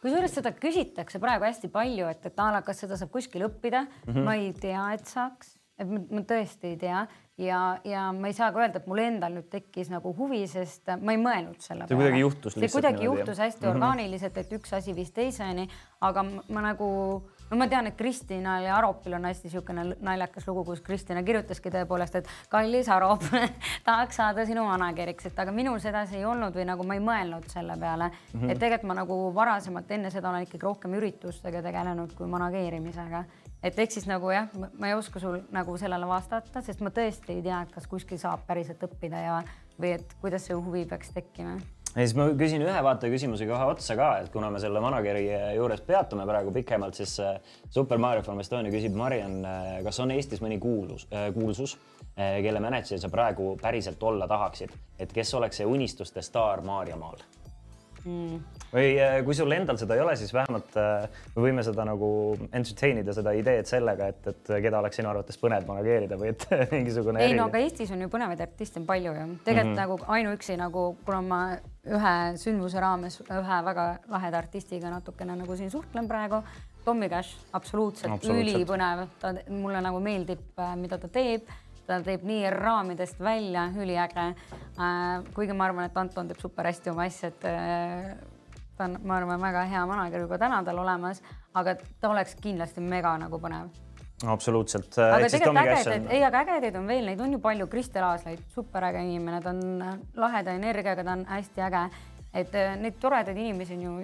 kusjuures 0.00 0.32
seda 0.32 0.54
küsitakse 0.56 1.20
praegu 1.20 1.44
hästi 1.48 1.68
palju, 1.72 2.06
et, 2.12 2.30
et 2.30 2.38
a 2.40 2.52
la 2.54 2.62
kas 2.66 2.84
seda 2.84 2.96
saab 3.00 3.10
kuskil 3.12 3.44
õppida 3.50 3.84
mm, 3.84 4.12
-hmm. 4.12 4.28
ma 4.28 4.36
ei 4.38 4.54
tea, 4.56 4.84
et 4.96 5.10
saaks, 5.10 5.56
et 5.80 5.90
ma, 5.90 6.00
ma 6.08 6.22
tõesti 6.30 6.70
ei 6.70 6.78
tea 6.80 7.02
ja, 7.40 7.60
ja 7.84 8.06
ma 8.16 8.30
ei 8.30 8.36
saa 8.36 8.52
ka 8.54 8.62
öelda, 8.62 8.80
et 8.80 8.88
mul 8.90 9.02
endal 9.02 9.34
nüüd 9.34 9.50
tekkis 9.52 9.90
nagu 9.92 10.14
huvi, 10.16 10.44
sest 10.50 10.94
ma 11.02 11.16
ei 11.16 11.20
mõelnud 11.20 11.60
selle 11.60 11.84
peale. 11.84 11.90
see 11.90 12.00
kuidagi 12.00 12.22
juhtus 12.22 12.56
lihtsalt. 12.56 12.70
see 12.70 12.76
kuidagi 12.78 13.04
juhtus 13.04 13.38
hästi 13.44 13.60
mm 13.60 13.66
-hmm. 13.66 13.74
orgaaniliselt, 13.74 14.40
et 14.40 14.52
üks 14.60 14.74
asi 14.78 14.96
viis 14.96 15.12
teiseni, 15.12 15.68
aga 16.00 16.24
ma 16.48 16.64
nagu 16.70 16.88
no 17.50 17.58
ma 17.58 17.66
tean, 17.68 17.88
et 17.90 17.96
Kristinal 17.98 18.64
ja 18.64 18.76
Aropil 18.78 19.14
on 19.18 19.26
hästi 19.28 19.48
niisugune 19.48 19.84
naljakas 20.00 20.46
lugu, 20.48 20.64
kus 20.68 20.82
Kristina 20.86 21.22
kirjutaski 21.26 21.72
tõepoolest, 21.74 22.20
et 22.20 22.30
kallis 22.52 22.88
Arop 22.92 23.24
tahaks 23.88 24.20
saada 24.20 24.46
sinu 24.48 24.64
manageriks, 24.68 25.30
et 25.30 25.42
aga 25.42 25.54
minul 25.54 25.80
sedasi 25.82 26.20
ei 26.20 26.26
olnud 26.28 26.56
või 26.56 26.66
nagu 26.68 26.86
ma 26.86 26.96
ei 26.98 27.04
mõelnud 27.04 27.48
selle 27.52 27.76
peale 27.80 28.10
mm. 28.10 28.40
-hmm. 28.40 28.50
et 28.50 28.62
tegelikult 28.62 28.88
ma 28.90 28.98
nagu 29.02 29.18
varasemalt 29.34 29.90
enne 29.90 30.10
seda 30.10 30.30
olen 30.30 30.46
ikkagi 30.46 30.66
rohkem 30.66 30.94
üritustega 31.00 31.62
tegelenud 31.62 32.14
kui 32.18 32.26
manageerimisega. 32.30 33.24
et 33.62 33.78
ehk 33.78 33.90
siis 33.90 34.06
nagu 34.06 34.30
jah, 34.30 34.48
ma 34.78 34.88
ei 34.88 34.94
oska 34.94 35.20
sul 35.20 35.40
nagu 35.50 35.76
sellele 35.76 36.06
vastata, 36.06 36.62
sest 36.62 36.80
ma 36.80 36.90
tõesti 36.90 37.36
ei 37.36 37.42
tea, 37.42 37.62
et 37.62 37.72
kas 37.72 37.86
kuskil 37.86 38.18
saab 38.18 38.46
päriselt 38.46 38.82
õppida 38.82 39.26
ja, 39.26 39.42
või 39.80 39.94
et 39.98 40.16
kuidas 40.20 40.46
see 40.46 40.54
huvi 40.56 40.86
peaks 40.86 41.10
tekkima 41.10 41.58
ja 41.94 42.04
siis 42.04 42.14
ma 42.18 42.28
küsin 42.38 42.62
ühe 42.64 42.82
vaataja 42.86 43.12
küsimuse 43.12 43.48
kohe 43.48 43.70
otsa 43.72 43.96
ka, 43.98 44.10
et 44.22 44.30
kuna 44.34 44.50
me 44.52 44.60
selle 44.62 44.82
manageri 44.82 45.24
juures 45.56 45.82
peatume 45.86 46.26
praegu 46.28 46.52
pikemalt, 46.54 46.98
siis 47.00 47.16
äh, 47.24 47.40
Super 47.70 47.98
Mario 47.98 48.22
from 48.26 48.42
Estonia 48.42 48.72
küsib 48.74 48.94
Mariann, 48.98 49.40
äh, 49.44 49.72
kas 49.86 49.98
on 50.04 50.14
Eestis 50.14 50.42
mõni 50.44 50.60
kuulus, 50.62 51.08
kuulsus, 51.34 51.76
kelle 52.16 52.60
mänedžer 52.60 53.00
sa 53.00 53.08
praegu 53.08 53.54
päriselt 53.60 54.02
olla 54.04 54.26
tahaksid, 54.28 54.72
et 55.00 55.12
kes 55.14 55.34
oleks 55.38 55.62
see 55.62 55.68
unistuste 55.68 56.22
staar 56.22 56.60
Maarjamaal 56.66 57.22
mm.? 58.04 58.40
või 58.70 58.90
kui 59.26 59.34
sul 59.34 59.50
endal 59.54 59.78
seda 59.80 59.96
ei 59.96 60.02
ole, 60.04 60.14
siis 60.18 60.30
vähemalt 60.34 60.76
äh, 60.78 61.06
me 61.34 61.44
võime 61.44 61.64
seda 61.66 61.84
nagu 61.88 62.10
entertain 62.46 63.00
ida 63.02 63.14
seda 63.16 63.32
ideed 63.36 63.68
sellega, 63.68 64.10
et, 64.12 64.28
et 64.30 64.52
keda 64.62 64.78
oleks 64.78 65.00
sinu 65.00 65.10
arvates 65.10 65.40
põnev 65.40 65.66
manageerida 65.68 66.18
või 66.20 66.32
et 66.34 66.46
mingisugune. 66.74 67.24
ei 67.24 67.34
no 67.38 67.48
aga 67.50 67.62
Eestis 67.64 67.90
on 67.94 68.04
ju 68.04 68.10
põnevaid 68.12 68.42
artiste 68.46 68.80
on 68.80 68.86
palju 68.88 69.14
ju, 69.16 69.26
tegelikult 69.44 69.74
mm 69.74 69.74
-hmm. 69.74 69.80
nagu 69.82 69.98
ainuüksi 70.18 70.56
nagu, 70.60 70.86
kuna 71.04 71.22
ma 71.22 71.42
ühe 71.88 72.14
sündmuse 72.40 72.80
raames 72.80 73.20
ühe 73.22 73.58
väga 73.64 73.86
laheda 74.08 74.38
artistiga 74.38 74.90
natukene 74.92 75.36
nagu 75.38 75.56
siin 75.56 75.70
suhtlen 75.72 76.08
praegu. 76.08 76.42
Tommy 76.84 77.08
Cash, 77.12 77.36
absoluutselt, 77.52 78.14
absoluutselt. 78.14 78.54
ülipõnev, 78.56 79.02
ta 79.20 79.34
mulle 79.52 79.82
nagu 79.84 80.00
meeldib, 80.00 80.40
äh, 80.56 80.72
mida 80.80 80.98
ta 80.98 81.08
teeb 81.12 81.48
ta 81.90 81.98
teeb 82.06 82.22
nii 82.22 82.50
raamidest 82.54 83.18
välja, 83.20 83.66
üliäge 83.74 84.26
äh,. 84.30 85.24
kuigi 85.34 85.52
ma 85.52 85.66
arvan, 85.66 85.88
et 85.90 85.96
Anton 85.98 86.30
teeb 86.30 86.40
super 86.40 86.68
hästi 86.70 86.92
oma 86.92 87.08
asja, 87.08 87.32
et 87.32 87.46
äh, 87.50 88.14
ta 88.78 88.86
on, 88.86 88.96
ma 89.04 89.18
arvan, 89.18 89.42
väga 89.42 89.66
hea 89.68 89.84
manager 89.90 90.24
juba 90.24 90.38
täna 90.38 90.62
tal 90.64 90.78
olemas, 90.78 91.22
aga 91.54 91.74
ta 92.00 92.12
oleks 92.14 92.36
kindlasti 92.40 92.80
mega 92.80 93.16
nagu 93.18 93.42
põnev 93.42 93.89
absoluutselt. 94.26 94.98
aga 94.98 95.28
tegelikult 95.28 95.62
ägedaid, 95.62 96.08
ei, 96.10 96.24
aga 96.24 96.44
ägedaid 96.44 96.80
on 96.80 96.88
veel, 96.90 97.06
neid 97.10 97.20
on 97.20 97.32
ju 97.36 97.42
palju. 97.42 97.68
Kristel 97.72 98.04
Aaslaid, 98.04 98.42
superäge 98.54 99.02
inimene, 99.04 99.40
ta 99.44 99.54
on 99.54 100.02
laheda 100.16 100.56
energiaga, 100.58 101.04
ta 101.04 101.16
on 101.18 101.24
hästi 101.28 101.66
äge. 101.68 101.86
et 102.34 102.54
äh, 102.54 102.76
neid 102.78 103.00
toredaid 103.02 103.36
inimesi 103.36 103.74
on 103.74 103.82
ju 103.82 103.94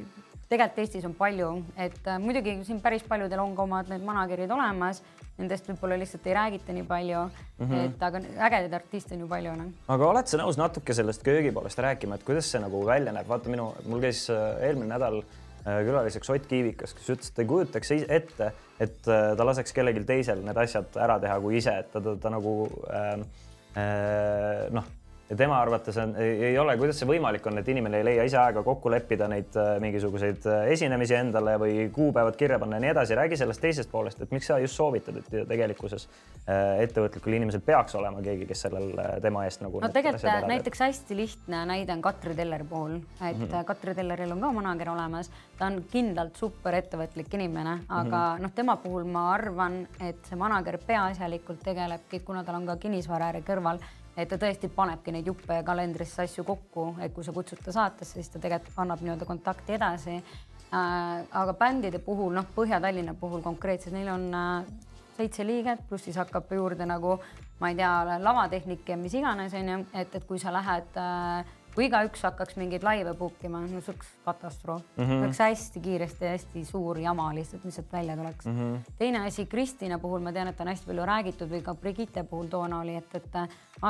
tegelikult 0.48 0.79
Eestis 0.79 1.05
on 1.07 1.14
palju, 1.14 1.50
et 1.76 2.07
äh, 2.07 2.18
muidugi 2.22 2.57
siin 2.66 2.81
päris 2.81 3.02
paljudel 3.07 3.42
on 3.42 3.55
ka 3.57 3.62
omad 3.62 3.88
need 3.90 4.02
manager'id 4.07 4.50
olemas 4.50 5.02
nendest 5.37 5.66
võib-olla 5.68 5.98
lihtsalt 6.00 6.26
ei 6.29 6.35
räägita 6.37 6.74
nii 6.74 6.85
palju 6.88 7.22
mm, 7.26 7.66
-hmm. 7.66 7.81
et 7.85 8.05
aga 8.09 8.20
ägedaid 8.48 8.76
artiste 8.79 9.14
on 9.14 9.24
ju 9.24 9.29
palju 9.29 9.57
noh. 9.59 9.72
aga 9.94 10.09
oled 10.09 10.31
sa 10.31 10.40
nõus 10.40 10.59
natuke 10.61 10.94
sellest 10.96 11.24
köögi 11.26 11.52
poolest 11.52 11.79
rääkima, 11.79 12.16
et 12.16 12.24
kuidas 12.24 12.50
see 12.50 12.61
nagu 12.62 12.85
välja 12.87 13.12
näeb, 13.12 13.29
vaata 13.29 13.52
minu, 13.52 13.72
mul 13.87 14.00
käis 14.00 14.26
äh, 14.31 14.62
eelmine 14.68 14.94
nädal 14.94 15.20
äh, 15.20 15.83
külaliseks 15.85 16.31
Ott 16.31 16.46
Kiivikas, 16.48 16.94
kes 16.94 17.11
ütles, 17.16 17.33
et 17.33 17.42
ei 17.44 17.50
kujutaks 17.52 17.92
ette, 18.09 18.52
et 18.81 19.09
äh, 19.09 19.33
ta 19.37 19.47
laseks 19.49 19.73
kellelgi 19.77 20.05
teisel 20.09 20.43
need 20.45 20.59
asjad 20.61 20.97
ära 21.01 21.19
teha 21.23 21.39
kui 21.41 21.59
ise, 21.61 21.75
et 21.83 21.91
ta, 21.93 22.03
ta, 22.05 22.17
ta 22.21 22.33
nagu 22.33 22.55
äh, 22.93 23.12
äh, 23.81 24.62
noh 24.77 24.95
ja 25.31 25.37
tema 25.37 25.59
arvates 25.61 25.97
on, 25.97 26.15
ei 26.17 26.59
ole, 26.59 26.77
kuidas 26.79 27.01
see 27.01 27.09
võimalik 27.09 27.47
on, 27.51 27.59
et 27.59 27.69
inimene 27.69 27.99
ei 27.99 28.07
leia 28.07 28.27
ise 28.29 28.39
aega 28.39 28.62
kokku 28.67 28.91
leppida 28.93 29.27
neid 29.31 29.57
äh, 29.59 29.73
mingisuguseid 29.83 30.47
äh, 30.47 30.69
esinemisi 30.75 31.17
endale 31.19 31.57
või 31.59 31.89
kuupäevad 31.95 32.39
kirja 32.39 32.59
panna 32.62 32.79
ja 32.79 32.85
nii 32.85 32.93
edasi. 32.93 33.17
räägi 33.19 33.39
sellest 33.41 33.62
teisest 33.65 33.91
poolest, 33.91 34.23
et 34.23 34.31
miks 34.35 34.47
sa 34.47 34.59
just 34.62 34.79
soovitad, 34.79 35.19
et 35.19 35.49
tegelikkuses 35.49 36.07
äh, 36.07 36.85
ettevõtlikul 36.85 37.39
inimesel 37.41 37.65
peaks 37.67 37.99
olema 37.99 38.23
keegi, 38.23 38.47
kes 38.47 38.67
sellel 38.69 38.95
tema 39.23 39.45
eest 39.49 39.67
nagu. 39.67 39.83
no 39.83 39.91
tegelikult 39.91 40.49
näiteks 40.53 40.85
hästi 40.87 41.19
lihtne 41.19 41.65
näide 41.73 41.97
on 41.97 42.07
Katri 42.07 42.39
Telleri 42.39 42.65
puhul, 42.65 42.97
et 42.97 43.37
mm 43.37 43.45
-hmm. 43.45 43.65
Katri 43.65 43.95
Telleril 43.95 44.33
on 44.33 44.41
ka 44.41 44.53
manager 44.53 44.95
olemas, 44.95 45.31
ta 45.59 45.67
on 45.67 45.83
kindlalt 45.91 46.37
super 46.37 46.75
ettevõtlik 46.75 47.35
inimene, 47.35 47.79
aga 47.89 48.17
mm 48.17 48.37
-hmm. 48.37 48.43
noh, 48.43 48.53
tema 48.55 48.77
puhul 48.77 49.05
ma 49.05 49.33
arvan, 49.35 49.87
et 50.01 50.17
see 50.29 50.39
manager 50.39 50.79
peaasjalikult 50.87 51.62
tegelebki, 51.65 52.21
kuna 52.21 52.45
tal 52.45 52.55
on 52.55 52.67
ka 52.67 52.77
kinnisvaraäri 52.77 53.43
kõrval 53.43 53.83
et 54.16 54.29
ta 54.29 54.38
tõesti 54.40 54.70
panebki 54.72 55.12
neid 55.12 55.26
juppe 55.29 55.61
kalendrisse 55.64 56.24
asju 56.24 56.44
kokku, 56.44 56.88
et 57.05 57.14
kui 57.14 57.24
sa 57.24 57.35
kutsud 57.37 57.61
ta 57.64 57.74
saatesse, 57.74 58.16
siis 58.16 58.33
ta 58.33 58.42
tegelikult 58.42 58.79
annab 58.85 59.02
nii-öelda 59.05 59.29
kontakti 59.29 59.76
edasi 59.76 60.16
äh,. 60.16 61.24
aga 61.31 61.55
bändide 61.59 61.98
puhul, 61.98 62.33
noh, 62.35 62.46
Põhja-Tallinna 62.57 63.14
puhul 63.20 63.44
konkreetselt, 63.44 63.94
neil 63.94 64.09
on 64.12 64.29
äh, 64.35 64.70
seitse 65.16 65.46
liiget, 65.46 65.85
pluss 65.88 66.09
siis 66.09 66.16
hakkab 66.16 66.50
juurde 66.52 66.87
nagu 66.88 67.18
ma 67.61 67.70
ei 67.72 67.76
tea, 67.76 68.18
lavatehnik 68.20 68.88
ja 68.88 68.96
mis 69.00 69.14
iganes, 69.16 69.55
onju, 69.57 69.79
et, 69.94 70.18
et 70.18 70.26
kui 70.29 70.40
sa 70.40 70.52
lähed 70.52 70.98
äh, 71.00 71.55
kui 71.77 71.87
igaüks 71.91 72.23
hakkaks 72.25 72.57
mingeid 72.57 72.85
laive 72.87 73.12
book 73.19 73.43
ima, 73.45 73.61
no 73.61 73.69
see 73.69 73.93
oleks 73.93 74.12
katastroof 74.25 74.83
mm. 74.97 75.05
-hmm. 75.05 75.25
oleks 75.27 75.41
hästi 75.45 75.83
kiiresti 75.85 76.27
hästi 76.31 76.65
suur 76.65 76.99
jama 76.99 77.29
lihtsalt, 77.37 77.65
mis 77.65 77.77
sealt 77.77 77.93
välja 77.93 78.17
tuleks 78.17 78.47
mm. 78.47 78.57
-hmm. 78.59 78.93
teine 78.99 79.27
asi, 79.27 79.47
Kristina 79.47 79.99
puhul 79.99 80.25
ma 80.25 80.33
tean, 80.33 80.49
et 80.49 80.61
on 80.61 80.73
hästi 80.73 80.87
palju 80.87 81.07
räägitud 81.12 81.53
või 81.53 81.62
ka 81.62 81.75
Brigitte 81.75 82.25
puhul 82.25 82.49
toona 82.49 82.81
oli, 82.81 82.97
et, 82.97 83.15
et 83.15 83.39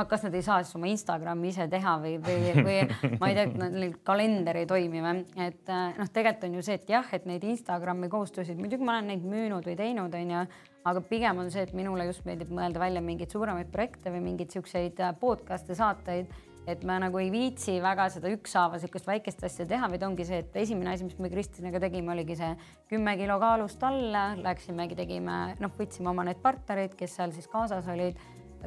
kas 0.07 0.23
nad 0.23 0.33
ei 0.33 0.41
saa 0.41 0.63
siis 0.63 0.75
oma 0.75 0.87
Instagrami 0.87 1.47
ise 1.47 1.67
teha 1.67 1.97
või, 2.03 2.17
või, 2.27 2.63
või 2.63 2.79
ma 3.21 3.29
ei 3.29 3.35
tea, 3.35 3.69
neil 3.69 3.93
kalender 4.03 4.57
ei 4.57 4.65
toimi 4.65 5.01
või, 5.01 5.25
et 5.47 5.75
noh, 5.97 6.09
tegelikult 6.13 6.43
on 6.43 6.55
ju 6.55 6.61
see, 6.61 6.75
et 6.75 6.89
jah, 6.89 7.13
et 7.13 7.25
neid 7.25 7.43
Instagrami 7.43 8.09
koostöösid 8.09 8.59
muidugi 8.59 8.83
ma 8.83 8.97
olen 8.97 9.07
neid 9.13 9.23
müünud 9.23 9.65
või 9.65 9.75
teinud, 9.75 10.13
onju 10.13 10.47
aga 10.87 11.01
pigem 11.01 11.39
on 11.39 11.51
see, 11.51 11.63
et 11.67 11.73
minule 11.75 12.05
just 12.07 12.25
meeldib 12.25 12.51
mõelda 12.53 12.79
välja 12.79 13.01
mingeid 13.03 13.31
suuremaid 13.31 13.71
projekte 13.71 14.11
või 14.11 14.21
mingeid 14.29 14.53
siukseid 14.55 15.01
podcast'e, 15.19 15.75
saateid 15.75 16.31
et 16.67 16.83
ma 16.87 16.97
nagu 16.99 17.19
ei 17.21 17.29
viitsi 17.31 17.77
väga 17.83 18.09
seda 18.11 18.31
ükshaaval 18.35 18.81
niisugust 18.81 19.07
väikest 19.07 19.45
asja 19.47 19.65
teha, 19.69 19.87
vaid 19.91 20.03
ongi 20.03 20.25
see, 20.27 20.41
et 20.43 20.57
esimene 20.59 20.91
asi, 20.93 21.07
mis 21.07 21.15
me 21.23 21.31
Kristinaga 21.31 21.79
tegime, 21.83 22.11
oligi 22.11 22.35
see 22.39 22.51
kümme 22.91 23.15
kilo 23.19 23.37
kaalust 23.41 23.83
alla, 23.87 24.29
läksimegi, 24.43 24.97
tegime, 24.99 25.37
noh, 25.63 25.73
võtsime 25.79 26.11
oma 26.11 26.27
need 26.27 26.41
partnerid, 26.43 26.97
kes 26.99 27.15
seal 27.19 27.35
siis 27.35 27.47
kaasas 27.51 27.87
olid. 27.93 28.19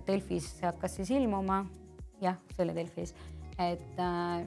Delfis 0.06 0.52
hakkas 0.62 0.94
siis 0.96 1.10
ilmuma. 1.12 1.64
jah, 2.22 2.36
see 2.54 2.64
oli 2.64 2.76
Delfis, 2.76 3.14
et 3.58 4.00
äh, 4.00 4.44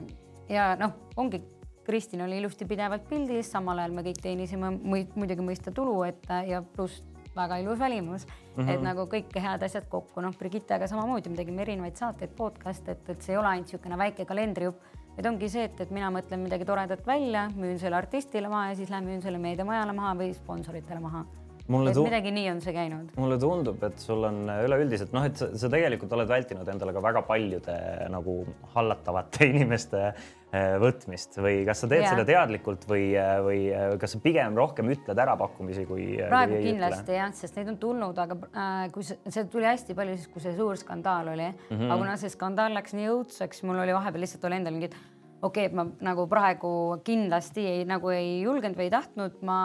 ja 0.50 0.72
noh, 0.80 0.94
ongi 1.20 1.42
Kristin 1.84 2.22
oli 2.24 2.38
ilusti 2.40 2.64
pidevalt 2.66 3.04
pildis, 3.08 3.50
samal 3.52 3.78
ajal 3.82 3.94
me 3.94 4.04
kõik 4.06 4.22
teenisime 4.24 4.70
muidugi 4.80 5.44
mõista 5.44 5.72
tulu, 5.74 5.98
et 6.06 6.24
ja 6.48 6.62
pluss 6.64 7.02
väga 7.36 7.58
ilus 7.62 7.78
välimus 7.78 8.26
mm, 8.26 8.64
-hmm. 8.64 8.70
et 8.74 8.82
nagu 8.82 9.06
kõik 9.10 9.38
head 9.40 9.62
asjad 9.62 9.88
kokku, 9.88 10.20
noh, 10.20 10.34
Brigittega 10.38 10.86
samamoodi 10.86 11.30
me 11.30 11.36
tegime 11.36 11.62
erinevaid 11.62 11.96
saateid, 11.96 12.34
podcast'e, 12.36 12.92
et, 12.92 13.08
et 13.08 13.22
see 13.22 13.34
ei 13.34 13.38
ole 13.38 13.48
ainult 13.48 13.66
niisugune 13.66 13.98
väike 13.98 14.24
kalendrijupp, 14.24 14.82
vaid 15.16 15.26
ongi 15.26 15.48
see, 15.48 15.64
et, 15.64 15.80
et 15.80 15.90
mina 15.90 16.10
mõtlen 16.10 16.42
midagi 16.42 16.64
toredat 16.64 17.06
välja, 17.06 17.48
müün 17.56 17.78
selle 17.78 17.96
artistile 17.96 18.48
maha 18.48 18.68
ja 18.68 18.76
siis 18.76 18.90
lähen 18.90 19.04
müün 19.04 19.22
selle 19.22 19.38
meediamajale 19.38 19.92
maha 19.92 20.14
või 20.14 20.34
sponsoritele 20.34 21.00
maha 21.00 21.24
mulle 21.72 21.94
et 21.94 22.00
midagi 22.04 22.32
nii 22.34 22.46
on 22.52 22.60
see 22.60 22.74
käinud. 22.76 23.12
mulle 23.20 23.38
tundub, 23.40 23.82
et 23.86 24.00
sul 24.02 24.24
on 24.28 24.44
üleüldiselt 24.52 25.14
noh, 25.16 25.24
et 25.28 25.38
sa, 25.40 25.48
sa 25.56 25.70
tegelikult 25.72 26.12
oled 26.16 26.28
vältinud 26.28 26.68
endale 26.68 26.92
ka 26.96 27.02
väga 27.04 27.24
paljude 27.28 27.76
nagu 28.12 28.36
hallatavate 28.74 29.46
inimeste 29.52 30.02
eh, 30.10 30.74
võtmist 30.82 31.38
või 31.40 31.62
kas 31.68 31.84
sa 31.84 31.88
teed 31.90 32.04
yeah. 32.04 32.12
seda 32.12 32.26
teadlikult 32.28 32.84
või, 32.90 33.06
või 33.46 33.60
kas 34.02 34.16
sa 34.16 34.20
pigem 34.24 34.60
rohkem 34.60 34.92
ütled 34.92 35.24
ära 35.24 35.38
pakkumisi 35.40 35.86
kui? 35.88 36.10
praegu 36.20 36.58
kui 36.58 36.68
kindlasti 36.68 37.16
jah, 37.16 37.32
sest 37.40 37.56
neid 37.60 37.72
on 37.72 37.80
tulnud, 37.80 38.20
aga 38.26 38.38
äh, 38.52 38.84
kui 38.94 39.06
see, 39.06 39.18
see 39.32 39.48
tuli 39.52 39.70
hästi 39.70 39.96
palju 39.96 40.18
siis, 40.20 40.28
kui 40.36 40.44
see 40.44 40.54
suur 40.58 40.76
skandaal 40.80 41.32
oli 41.32 41.48
mm, 41.48 41.72
-hmm. 41.72 41.88
aga 41.88 42.00
kuna 42.04 42.20
see 42.20 42.36
skandaal 42.36 42.76
läks 42.76 42.96
nii 42.98 43.08
õudseks, 43.16 43.64
mul 43.64 43.80
oli 43.86 43.96
vahepeal 43.96 44.26
lihtsalt 44.26 44.48
oli 44.50 44.60
endal 44.60 44.76
mingid 44.76 45.00
okei 45.44 45.66
okay,, 45.66 45.70
et 45.70 45.76
ma 45.76 45.84
nagu 46.04 46.26
praegu 46.30 46.72
kindlasti 47.04 47.64
ei, 47.68 47.84
nagu 47.88 48.10
ei 48.14 48.42
julgenud 48.42 48.78
või 48.78 48.88
ei 48.88 48.92
tahtnud, 48.94 49.40
ma 49.44 49.58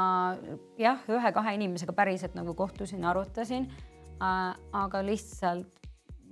jah, 0.80 1.04
ühe-kahe 1.08 1.56
inimesega 1.56 1.96
päriselt 1.96 2.36
nagu 2.38 2.56
kohtusin, 2.58 3.06
arutasin 3.08 3.70
äh,. 4.20 4.56
aga 4.76 5.04
lihtsalt 5.06 5.80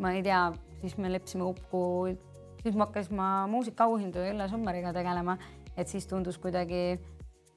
ma 0.02 0.14
ei 0.14 0.24
tea, 0.26 0.42
siis 0.82 0.98
me 1.02 1.12
leppisime 1.12 1.48
kokku, 1.48 1.84
siis 2.62 2.76
ma 2.76 2.88
hakkasin 2.88 3.18
ma 3.18 3.30
muusikaauhindu 3.52 4.26
Ülle 4.32 4.50
Sommeriga 4.52 4.92
tegelema, 4.94 5.38
et 5.78 5.88
siis 5.88 6.06
tundus 6.10 6.38
kuidagi 6.42 7.00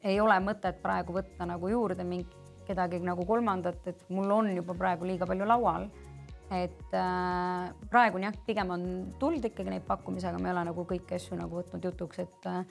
ei 0.00 0.20
ole 0.20 0.38
mõtet 0.40 0.79
praegu 0.81 1.12
võtta 1.16 1.48
nagu 1.48 1.68
juurde 1.68 2.07
mingi 2.07 2.38
kedagi 2.70 3.00
nagu 3.03 3.26
kolmandat, 3.26 3.83
et 3.90 4.07
mul 4.14 4.31
on 4.31 4.55
juba 4.55 4.76
praegu 4.79 5.09
liiga 5.09 5.26
palju 5.26 5.48
laual 5.48 5.88
et 6.50 6.94
äh, 6.98 7.70
praegu 7.90 8.18
on 8.18 8.26
jah, 8.26 8.36
pigem 8.46 8.72
on 8.74 8.84
tulnud 9.20 9.44
ikkagi 9.46 9.70
neid 9.70 9.86
pakkumisi, 9.86 10.26
aga 10.30 10.40
me 10.42 10.50
ei 10.50 10.54
ole 10.56 10.64
nagu 10.70 10.84
kõiki 10.88 11.16
asju 11.16 11.38
nagu 11.38 11.60
võtnud 11.60 11.90
jutuks, 11.90 12.22
et 12.24 12.48
äh, 12.50 12.62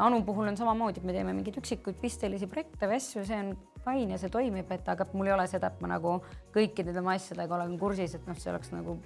Anu 0.00 0.22
puhul 0.24 0.48
on 0.48 0.56
samamoodi, 0.56 1.02
et 1.02 1.04
me 1.04 1.12
teeme 1.12 1.34
mingeid 1.36 1.58
üksikuid 1.60 1.98
pistelisi 2.00 2.46
projekte 2.48 2.88
või 2.88 2.96
asju, 2.96 3.26
see 3.28 3.36
on 3.36 3.50
fine 3.84 4.14
ja 4.14 4.20
see 4.22 4.32
toimib, 4.32 4.70
et 4.72 4.86
aga 4.88 5.04
mul 5.12 5.28
ei 5.28 5.34
ole 5.34 5.44
seda, 5.50 5.68
et 5.68 5.82
ma 5.84 5.90
nagu 5.90 6.14
kõikide 6.54 6.94
tema 6.96 7.12
asjadega 7.18 7.58
olen 7.58 7.74
kursis, 7.80 8.16
et 8.16 8.24
noh, 8.24 8.38
see 8.40 8.54
oleks 8.54 8.72
nagu 8.72 8.96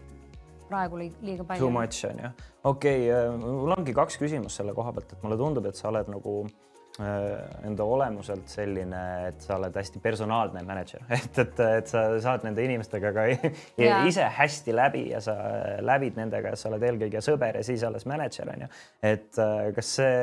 praegu 0.70 1.00
liiga 1.00 1.42
palju. 1.42 1.64
Too 1.64 1.74
much 1.74 2.06
on 2.06 2.22
ju, 2.22 2.30
okei 2.70 3.10
okay,, 3.10 3.18
äh, 3.18 3.34
mul 3.42 3.74
ongi 3.74 3.96
kaks 3.98 4.20
küsimust 4.22 4.62
selle 4.62 4.76
koha 4.78 4.94
pealt, 4.94 5.16
et 5.16 5.26
mulle 5.26 5.40
tundub, 5.42 5.66
et 5.66 5.80
sa 5.80 5.90
oled 5.90 6.14
nagu 6.14 6.38
Äh, 6.46 6.65
enda 6.98 7.84
olemuselt 7.84 8.48
selline, 8.48 9.00
et 9.28 9.42
sa 9.44 9.58
oled 9.58 9.74
hästi 9.76 10.00
personaalne 10.00 10.62
mänedžer, 10.64 11.02
et, 11.18 11.38
et, 11.42 11.62
et 11.80 11.90
sa 11.92 12.06
saad 12.24 12.46
nende 12.46 12.64
inimestega 12.64 13.12
ka 13.12 13.26
ja. 13.84 14.00
ise 14.08 14.24
hästi 14.38 14.76
läbi 14.76 15.02
ja 15.10 15.20
sa 15.24 15.36
läbid 15.84 16.16
nendega 16.16 16.54
ja 16.54 16.60
sa 16.60 16.70
oled 16.70 16.86
eelkõige 16.88 17.20
sõber 17.24 17.60
ja 17.60 17.66
siis 17.66 17.84
alles 17.84 18.08
mänedžer 18.08 18.48
on 18.52 18.64
ju. 18.64 18.70
et 19.12 19.42
äh, 19.42 19.56
kas 19.76 19.92
see 20.00 20.14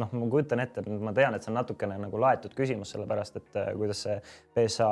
noh, 0.00 0.12
ma 0.12 0.28
kujutan 0.30 0.62
ette, 0.64 0.84
ma 0.88 1.12
tean, 1.16 1.36
et 1.36 1.44
see 1.44 1.52
on 1.52 1.58
natukene 1.60 1.98
nagu 2.00 2.20
laetud 2.20 2.54
küsimus, 2.56 2.94
sellepärast 2.94 3.38
et 3.40 3.58
äh, 3.60 3.70
kuidas 3.78 4.04
see 4.06 4.16
PSA 4.54 4.88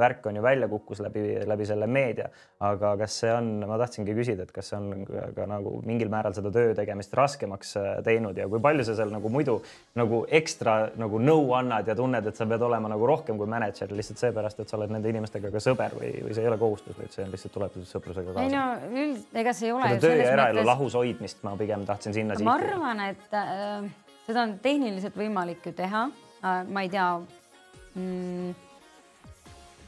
värk 0.00 0.26
on 0.30 0.38
ju 0.38 0.44
välja 0.44 0.68
kukkus 0.70 1.02
läbi, 1.04 1.24
läbi 1.48 1.66
selle 1.68 1.88
meedia, 1.90 2.28
aga 2.64 2.94
kas 3.02 3.18
see 3.22 3.32
on, 3.32 3.50
ma 3.68 3.78
tahtsingi 3.80 4.16
küsida, 4.16 4.46
et 4.46 4.54
kas 4.54 4.72
see 4.72 4.78
on 4.78 5.04
ka, 5.08 5.28
ka 5.36 5.48
nagu 5.50 5.76
mingil 5.86 6.10
määral 6.12 6.34
seda 6.36 6.52
töö 6.54 6.74
tegemist 6.78 7.14
raskemaks 7.16 7.74
teinud 8.06 8.38
ja 8.38 8.48
kui 8.50 8.62
palju 8.62 8.86
sa 8.86 8.96
seal 8.98 9.12
nagu 9.12 9.30
muidu 9.32 9.58
nagu 9.98 10.22
ekstra 10.38 10.76
nagu 11.00 11.20
nõu 11.22 11.52
annad 11.58 11.88
ja 11.88 11.96
tunned, 11.98 12.26
et 12.28 12.38
sa 12.38 12.48
pead 12.48 12.64
olema 12.64 12.90
nagu 12.92 13.08
rohkem 13.08 13.38
kui 13.40 13.50
mänedžer 13.50 13.92
lihtsalt 13.96 14.22
seepärast, 14.22 14.62
et 14.62 14.72
sa 14.72 14.78
oled 14.80 14.94
nende 14.94 15.12
inimestega 15.12 15.52
ka 15.52 15.62
sõber 15.62 15.96
või, 15.98 16.12
või 16.24 16.36
see 16.36 16.46
ei 16.46 16.50
ole 16.50 16.60
kohustus, 16.60 16.96
vaid 16.98 17.12
see 17.14 17.26
on 17.26 17.34
lihtsalt 17.34 17.56
tuleb 17.56 17.78
sõprusega 17.92 18.32
kaasa? 18.32 18.46
ei 18.46 18.56
no 18.56 19.04
üld, 19.04 19.28
ega 19.42 19.56
see 19.56 19.70
ei 19.70 19.76
ole. 19.76 19.92
töö 20.02 20.16
ja 20.16 20.32
eraelu 20.32 20.60
mõttes... 20.60 20.70
lahus 20.72 20.98
hoidmist 20.98 21.46
ma 21.46 21.56
pigem 21.60 21.86
tahtsin 21.88 22.16
sinna 22.16 22.40
ma 22.46 22.58
arvan, 22.60 23.04
et 23.10 23.36
äh, 23.36 23.88
seda 24.26 24.44
on 24.44 24.56
tehniliselt 24.62 25.16
võimalik 25.18 25.66
ju 25.66 25.74
teha 25.76 26.06
äh,. 26.42 26.62
ma 26.68 26.84
ei 26.84 26.92
tea 26.92 27.08
mm,. 27.94 28.54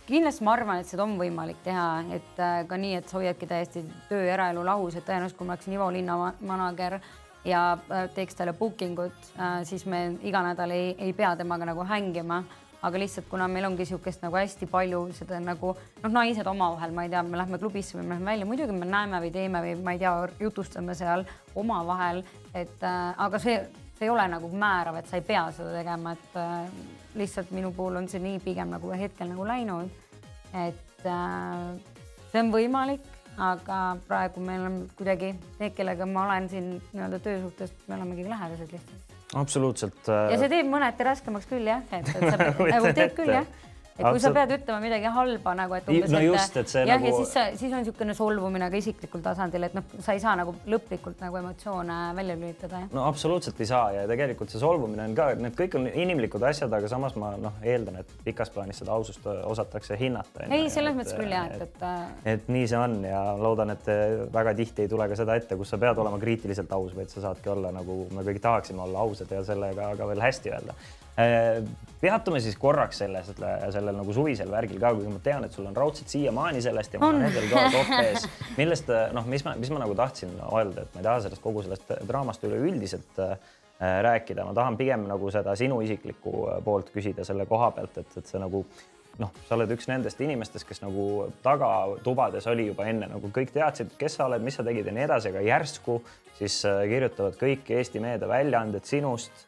kindlasti 0.09 0.47
ma 0.47 0.55
arvan, 0.57 0.83
et 0.83 0.91
seda 0.91 1.05
on 1.05 1.17
võimalik 1.21 1.63
teha, 1.65 1.89
et 2.17 2.43
äh, 2.43 2.61
ka 2.69 2.81
nii, 2.81 2.99
et 3.01 3.09
sa 3.09 3.19
hoiadki 3.21 3.49
täiesti 3.51 3.85
töö 4.09 4.23
ja 4.25 4.37
eraelu 4.39 4.65
lahus, 4.67 4.97
et 4.97 5.07
tõenäoliselt 5.09 5.39
kui 5.39 5.49
ma 5.49 5.57
oleksin 5.57 5.77
Ivo 5.79 5.91
Linna 5.95 6.33
manager 6.41 7.01
ja 7.49 7.65
äh, 7.75 8.09
teeks 8.15 8.39
talle 8.39 8.57
booking 8.59 8.99
ut 9.09 9.35
siis 9.69 9.85
me 9.87 10.19
iga 10.27 10.43
nädal 10.47 10.75
ei, 10.75 10.95
ei 10.99 11.13
pea 11.17 11.37
temaga 11.39 11.69
nagu 11.69 11.87
hängima 11.87 12.43
aga 12.83 13.01
lihtsalt 13.03 13.27
kuna 13.31 13.49
meil 13.51 13.67
ongi 13.67 13.83
niisugust 13.83 14.23
nagu 14.23 14.39
hästi 14.39 14.69
palju 14.71 15.01
seda 15.17 15.41
nagu 15.43 15.73
noh, 15.75 16.13
naised 16.13 16.47
omavahel, 16.47 16.95
ma 16.95 17.07
ei 17.07 17.13
tea, 17.13 17.23
me 17.27 17.41
lähme 17.41 17.59
klubisse 17.59 17.99
või 17.99 18.05
me 18.07 18.15
lähme 18.15 18.31
välja, 18.33 18.47
muidugi 18.47 18.77
me 18.77 18.87
näeme 18.87 19.21
või 19.25 19.33
teeme 19.35 19.63
või 19.65 19.75
ma 19.83 19.95
ei 19.97 20.03
tea, 20.03 20.15
jutustame 20.45 20.95
seal 20.99 21.27
omavahel, 21.59 22.23
et 22.55 22.87
äh, 22.87 23.11
aga 23.27 23.43
see, 23.43 23.59
see 23.99 24.07
ei 24.07 24.15
ole 24.15 24.25
nagu 24.31 24.51
määrav, 24.55 25.01
et 25.01 25.11
sa 25.11 25.19
ei 25.19 25.27
pea 25.27 25.45
seda 25.55 25.75
tegema, 25.75 26.15
et 26.15 26.39
äh, 26.39 26.71
lihtsalt 27.19 27.51
minu 27.55 27.73
puhul 27.75 27.99
on 28.01 28.09
see 28.11 28.23
nii 28.23 28.41
pigem 28.45 28.71
nagu 28.75 28.93
hetkel 28.95 29.31
nagu 29.33 29.47
läinud, 29.49 29.91
et 30.55 31.07
äh, 31.07 31.95
see 32.31 32.43
on 32.45 32.53
võimalik, 32.55 33.05
aga 33.39 33.83
praegu 34.07 34.43
meil 34.43 34.67
on 34.67 34.81
kuidagi 34.99 35.35
need, 35.59 35.75
kellega 35.77 36.07
ma 36.07 36.27
olen 36.27 36.49
siin 36.51 36.73
nii-öelda 36.79 37.23
töösuhtes, 37.23 37.75
me 37.87 37.99
oleme 37.99 38.19
kõige 38.19 38.35
lähedased 38.35 38.75
lihtsalt 38.75 39.15
absoluutselt. 39.37 40.07
ja 40.09 40.39
see 40.41 40.49
teeb 40.49 40.69
mõneti 40.71 41.05
raskemaks 41.05 41.49
küll 41.51 41.69
jah, 41.69 41.83
et, 41.93 42.09
et 42.15 42.23
sa 42.25 42.37
nagu 42.75 42.95
teeb 42.97 43.13
küll 43.19 43.35
jah 43.35 43.51
et 43.99 44.07
kui 44.07 44.21
sa 44.23 44.31
pead 44.35 44.53
ütlema 44.59 44.79
midagi 44.83 45.11
halba 45.15 45.55
nagu, 45.59 45.77
et 45.79 45.89
umbes, 45.91 46.13
no 46.15 46.21
just, 46.23 46.57
et 46.61 46.75
jah 46.75 46.87
nagu..., 46.89 47.09
ja 47.09 47.17
siis, 47.19 47.61
siis 47.61 47.73
on 47.73 47.83
niisugune 47.83 48.15
solvumine 48.17 48.69
ka 48.71 48.81
isiklikul 48.81 49.23
tasandil, 49.25 49.67
et 49.69 49.75
noh, 49.77 49.87
sa 50.05 50.15
ei 50.15 50.23
saa 50.23 50.35
nagu 50.39 50.55
lõplikult 50.71 51.23
nagu 51.25 51.41
emotsioone 51.41 51.99
välja 52.19 52.37
lülitada. 52.39 52.85
no 52.95 53.07
absoluutselt 53.09 53.61
ei 53.63 53.71
saa 53.71 53.91
ja 53.97 54.05
tegelikult 54.11 54.53
see 54.55 54.63
solvumine 54.63 55.09
on 55.09 55.17
ka, 55.19 55.31
need 55.41 55.57
kõik 55.59 55.79
on 55.81 55.89
inimlikud 55.91 56.47
asjad, 56.51 56.73
aga 56.79 56.91
samas 56.91 57.17
ma 57.21 57.33
noh, 57.41 57.59
eeldan, 57.63 58.01
et 58.03 58.15
pikas 58.27 58.53
plaanis 58.55 58.83
seda 58.83 58.95
ausust 58.95 59.27
osatakse 59.27 59.99
hinnata. 60.01 60.47
ei, 60.47 60.71
selles 60.73 60.97
mõttes 60.99 61.17
küll 61.19 61.35
jah, 61.35 61.51
et, 61.51 61.67
et. 61.67 61.83
et, 61.83 62.31
et 62.37 62.53
nii 62.55 62.71
see 62.71 62.79
on 62.79 63.01
ja 63.09 63.25
loodan, 63.41 63.75
et 63.75 63.91
väga 64.35 64.55
tihti 64.59 64.87
ei 64.87 64.93
tule 64.93 65.09
ka 65.11 65.19
seda 65.19 65.39
ette, 65.39 65.59
kus 65.59 65.75
sa 65.75 65.81
pead 65.81 65.99
olema 65.99 66.21
kriitiliselt 66.23 66.73
aus, 66.77 66.95
vaid 66.97 67.11
sa 67.13 67.29
saadki 67.29 67.51
olla 67.53 67.75
nagu 67.75 68.05
me 68.15 68.25
kõik 68.31 68.41
tahaksime 68.45 68.85
olla 68.87 69.05
ausad 69.05 69.35
ja 69.35 69.43
sellega 69.47 69.93
ka 69.99 70.09
veel 70.13 70.23
hästi 70.23 70.55
öelda 70.55 70.79
Äh, 70.79 71.08
peatume 72.01 72.41
siis 72.41 72.57
korraks 72.57 73.01
selles, 73.03 73.31
sellel 73.75 73.97
nagu 73.97 74.15
suvisel 74.15 74.51
värgil 74.53 74.79
ka, 74.81 74.93
kuigi 74.95 75.13
ma 75.13 75.23
tean, 75.23 75.47
et 75.47 75.55
sul 75.55 75.67
on 75.67 75.77
raudselt 75.77 76.11
siiamaani 76.13 76.63
sellest 76.63 76.95
ja 76.95 77.01
mul 77.03 77.17
on 77.19 77.25
endal 77.27 77.49
ka 77.51 77.65
top 77.75 77.95
ees, 78.05 78.27
millest 78.59 78.93
noh, 79.17 79.27
mis 79.31 79.45
ma, 79.47 79.55
mis 79.59 79.73
ma 79.75 79.83
nagu 79.83 79.97
tahtsin 79.99 80.37
öelda, 80.47 80.85
et 80.85 80.95
ma 80.95 81.03
ei 81.03 81.09
taha 81.09 81.25
sellest 81.27 81.43
kogu 81.45 81.65
sellest 81.67 81.91
draamast 82.09 82.45
üleüldiselt 82.47 83.19
äh, 83.25 83.35
rääkida, 84.07 84.47
ma 84.47 84.55
tahan 84.55 84.79
pigem 84.79 85.09
nagu 85.11 85.33
seda 85.35 85.57
sinu 85.59 85.81
isiklikku 85.87 86.37
äh, 86.53 86.63
poolt 86.65 86.95
küsida 86.95 87.27
selle 87.27 87.49
koha 87.51 87.73
pealt, 87.75 87.99
et, 87.99 88.15
et 88.21 88.31
see 88.31 88.43
nagu 88.43 88.63
noh, 89.19 89.35
sa 89.49 89.59
oled 89.59 89.75
üks 89.75 89.91
nendest 89.91 90.23
inimestest, 90.23 90.69
kes 90.69 90.85
nagu 90.85 91.27
tagatubades 91.43 92.47
oli 92.47 92.69
juba 92.71 92.87
enne, 92.87 93.11
nagu 93.11 93.35
kõik 93.35 93.51
teadsid, 93.57 93.97
kes 93.99 94.21
sa 94.21 94.31
oled, 94.31 94.47
mis 94.47 94.55
sa 94.61 94.67
tegid 94.67 94.87
ja 94.87 94.95
nii 94.95 95.09
edasi, 95.09 95.35
aga 95.35 95.43
järsku 95.43 95.99
siis 96.39 96.63
äh, 96.69 96.85
kirjutavad 96.95 97.43
kõik 97.43 97.75
Eesti 97.75 98.07
meediaväljaanded 98.07 98.87
sinust 98.87 99.48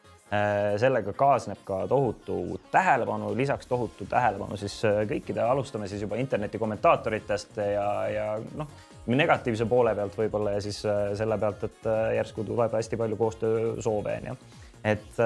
sellega 0.79 1.11
kaasneb 1.13 1.59
ka 1.67 1.81
tohutu 1.91 2.59
tähelepanu, 2.71 3.33
lisaks 3.35 3.67
tohutu 3.67 4.05
tähelepanu 4.07 4.57
siis 4.57 4.77
äh, 4.87 5.01
kõikide, 5.09 5.43
alustame 5.43 5.89
siis 5.91 6.05
juba 6.05 6.15
interneti 6.21 6.59
kommentaatoritest 6.61 7.59
ja, 7.59 7.87
ja 8.07 8.29
noh, 8.55 8.71
negatiivse 9.11 9.67
poole 9.67 9.91
pealt 9.97 10.15
võib-olla 10.15 10.55
ja 10.55 10.63
siis 10.63 10.79
äh, 10.87 11.11
selle 11.19 11.35
pealt, 11.41 11.67
et 11.67 11.91
järsku 12.15 12.47
tuleb 12.47 12.79
hästi 12.79 13.01
palju 13.03 13.19
koostöösoove 13.19 14.17
onju. 14.21 14.39
et 14.87 15.19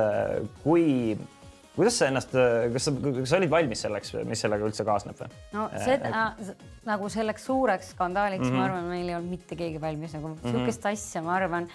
kui, 0.64 1.16
kuidas 1.78 2.02
sa 2.02 2.10
ennast, 2.10 2.34
kas 2.74 2.90
sa, 2.90 2.98
kas 3.06 3.30
sa 3.30 3.38
olid 3.38 3.54
valmis 3.54 3.86
selleks, 3.86 4.16
mis 4.26 4.42
sellega 4.42 4.66
üldse 4.66 4.90
kaasneb 4.90 5.22
või? 5.22 5.42
no 5.54 5.70
seda 5.86 6.30
et... 6.34 6.70
nagu 6.90 7.14
selleks 7.14 7.46
suureks 7.46 7.94
skandaaliks 7.94 8.48
mm, 8.48 8.56
-hmm. 8.56 8.58
ma 8.58 8.72
arvan, 8.72 8.90
meil 8.90 9.10
ei 9.14 9.20
olnud 9.20 9.38
mitte 9.38 9.60
keegi 9.60 9.82
valmis 9.82 10.18
nagu 10.18 10.34
mm 10.34 10.50
-hmm. 10.50 10.94
asja, 10.98 11.22
ma 11.22 11.38
arvan 11.38 11.70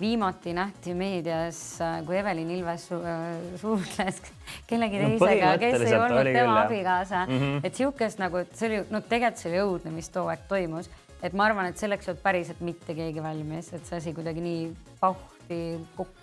viimati 0.00 0.52
nähti 0.56 0.94
meedias, 0.94 1.60
äh, 1.80 2.00
kui 2.06 2.18
Evelin 2.18 2.50
Ilves 2.50 2.88
su 2.88 2.98
äh, 2.98 3.58
suhtles 3.60 4.20
kellegi 4.70 5.00
no, 5.02 5.08
teisega, 5.12 5.54
kes 5.62 5.86
ei 5.86 5.96
olnud 5.98 6.30
tema 6.32 6.58
abikaasa 6.64 7.24
mm, 7.26 7.38
-hmm. 7.38 7.60
et 7.64 7.74
sihukest 7.74 8.18
nagu, 8.18 8.42
et 8.42 8.56
see 8.56 8.68
oli, 8.68 8.82
no 8.90 9.00
tegelikult 9.00 9.42
see 9.42 9.52
oli 9.52 9.62
õudne, 9.62 9.94
mis 9.94 10.10
too 10.14 10.26
aeg 10.28 10.44
toimus, 10.48 10.90
et 11.22 11.32
ma 11.32 11.48
arvan, 11.48 11.70
et 11.70 11.78
selleks 11.80 12.08
ei 12.08 12.12
olnud 12.12 12.22
päriselt 12.22 12.60
mitte 12.60 12.94
keegi 12.94 13.22
valmis, 13.22 13.72
et 13.72 13.86
see 13.86 14.02
asi 14.02 14.14
kuidagi 14.14 14.44
nii 14.44 14.68
pauhti 15.00 15.62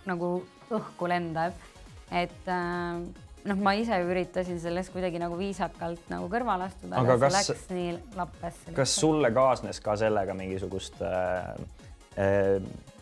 nagu 0.06 0.32
õhku 0.72 1.10
lendab, 1.10 1.58
et 2.12 2.48
äh, 2.52 3.02
noh, 3.48 3.58
ma 3.64 3.74
ise 3.78 3.98
üritasin 4.06 4.60
sellest 4.62 4.94
kuidagi 4.94 5.20
nagu 5.22 5.38
viisakalt 5.40 6.12
nagu 6.12 6.30
kõrvale 6.32 6.68
astuda, 6.70 7.00
aga, 7.00 7.18
aga 7.18 7.28
kas, 7.28 7.50
läks 7.50 7.68
nii 7.74 7.96
lappesse. 8.18 8.76
kas 8.78 8.96
sulle 9.04 9.32
kaasnes 9.36 9.82
ka 9.84 9.96
sellega 10.00 10.36
mingisugust 10.38 11.02
äh, 11.06 11.54
äh, 12.20 12.58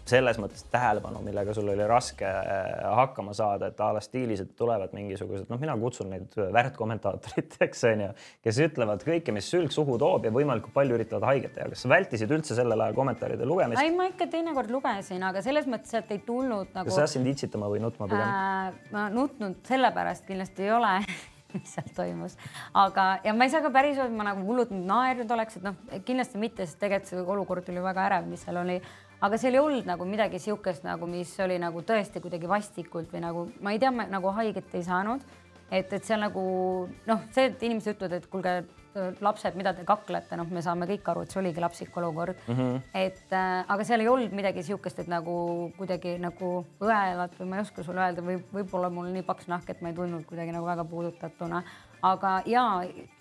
selles 0.09 0.39
mõttes 0.41 0.65
tähelepanu, 0.71 1.21
millega 1.25 1.53
sul 1.55 1.69
oli 1.71 1.85
raske 1.89 2.27
äh, 2.27 2.83
hakkama 2.99 3.33
saada, 3.37 3.69
et 3.71 3.79
a 3.83 3.91
la 3.95 4.03
stiilis, 4.03 4.43
et 4.43 4.51
tulevad 4.59 4.93
mingisugused, 4.97 5.47
noh, 5.51 5.61
mina 5.61 5.75
kutsun 5.79 6.11
neid 6.13 6.35
väärtkommentaatoriteks 6.57 7.85
onju, 7.91 8.11
kes 8.45 8.61
ütlevad 8.67 9.05
kõike, 9.07 9.33
mis 9.35 9.49
sülg 9.51 9.73
suhu 9.75 9.97
toob 10.01 10.27
ja 10.27 10.33
võimalikult 10.35 10.75
palju 10.75 10.99
üritavad 10.99 11.29
haiget 11.29 11.55
teha. 11.57 11.69
kas 11.73 11.85
sa 11.85 11.93
vältisid 11.93 12.35
üldse 12.35 12.57
sellel 12.57 12.85
ajal 12.85 12.97
kommentaaride 12.99 13.47
lugemist? 13.49 13.81
ei, 13.83 13.95
ma 13.95 14.09
ikka 14.11 14.29
teinekord 14.31 14.71
lugesin, 14.73 15.23
aga 15.29 15.43
selles 15.45 15.67
mõttes, 15.69 15.95
et 15.97 16.15
ei 16.15 16.23
tulnud 16.25 16.73
nagu. 16.75 16.85
kas 16.87 16.97
sa 16.97 17.05
hakkasid 17.07 17.33
itsitama 17.33 17.71
või 17.71 17.83
nutma 17.83 18.09
pigem 18.09 18.25
äh,? 18.25 18.79
ma 18.93 19.09
nutnud 19.13 19.59
sellepärast 19.69 20.27
kindlasti 20.27 20.67
ei 20.67 20.73
ole 20.75 20.95
mis 21.53 21.73
seal 21.73 21.89
toimus, 21.95 22.35
aga, 22.77 23.09
ja 23.25 23.33
ma 23.33 23.47
ei 23.47 23.53
saa 23.53 23.63
ka 23.65 23.71
päris 23.73 23.97
öelda, 23.97 24.11
et 24.11 24.17
ma 24.17 24.27
nagu 24.27 24.43
hullult 24.45 24.71
naernud 24.73 25.31
oleks, 25.33 25.57
et 25.57 25.65
noh, 25.65 25.77
kindlasti 26.05 26.41
mitte, 26.41 26.65
sest 26.67 26.79
tegelikult 26.81 27.09
see 27.09 27.23
olukord 27.35 27.71
oli 27.73 27.83
väga 27.83 28.05
ärev, 28.09 28.27
mis 28.29 28.43
seal 28.45 28.59
oli 28.61 28.77
aga 29.21 29.37
seal 29.39 29.57
ei 29.57 29.61
olnud 29.61 29.87
nagu 29.89 30.07
midagi 30.07 30.39
niisugust 30.39 30.85
nagu, 30.87 31.07
mis 31.09 31.31
oli 31.43 31.59
nagu 31.61 31.83
tõesti 31.85 32.21
kuidagi 32.23 32.49
vastikult 32.49 33.11
või 33.13 33.23
nagu 33.25 33.45
ma 33.63 33.75
ei 33.75 33.81
tea, 33.81 33.91
nagu 33.91 34.33
haiget 34.39 34.75
ei 34.75 34.83
saanud. 34.87 35.23
et, 35.71 35.91
et 35.93 36.03
seal 36.03 36.21
nagu 36.23 36.41
noh, 37.05 37.25
see, 37.35 37.49
et 37.51 37.63
inimesed 37.63 37.93
ütlevad, 37.93 38.15
et 38.17 38.29
kuulge, 38.31 38.53
lapsed, 39.21 39.53
mida 39.53 39.69
te 39.77 39.83
kaklete, 39.85 40.33
noh, 40.39 40.47
me 40.49 40.63
saame 40.65 40.87
kõik 40.89 41.11
aru, 41.11 41.21
et 41.23 41.33
see 41.33 41.39
oligi 41.43 41.61
lapsik 41.61 41.97
olukord 42.01 42.39
mm. 42.47 42.55
-hmm. 42.55 42.79
et 42.93 43.35
äh, 43.37 43.65
aga 43.67 43.83
seal 43.85 44.01
ei 44.01 44.07
olnud 44.07 44.33
midagi 44.33 44.63
niisugust, 44.63 44.99
et 44.99 45.07
nagu 45.07 45.71
kuidagi 45.77 46.17
nagu 46.17 46.65
õelad 46.81 47.37
või 47.39 47.49
ma 47.51 47.59
ei 47.59 47.67
oska 47.67 47.83
sulle 47.83 48.01
öelda 48.01 48.25
või 48.25 48.39
võib-olla 48.53 48.89
mul 48.89 49.11
nii 49.13 49.23
paks 49.27 49.47
nahk, 49.47 49.69
et 49.69 49.81
ma 49.81 49.89
ei 49.89 49.95
tundnud 49.95 50.25
kuidagi 50.25 50.51
nagu 50.55 50.65
väga 50.65 50.83
puudutatuna 50.83 51.63
aga 52.05 52.33
ja, 52.47 52.63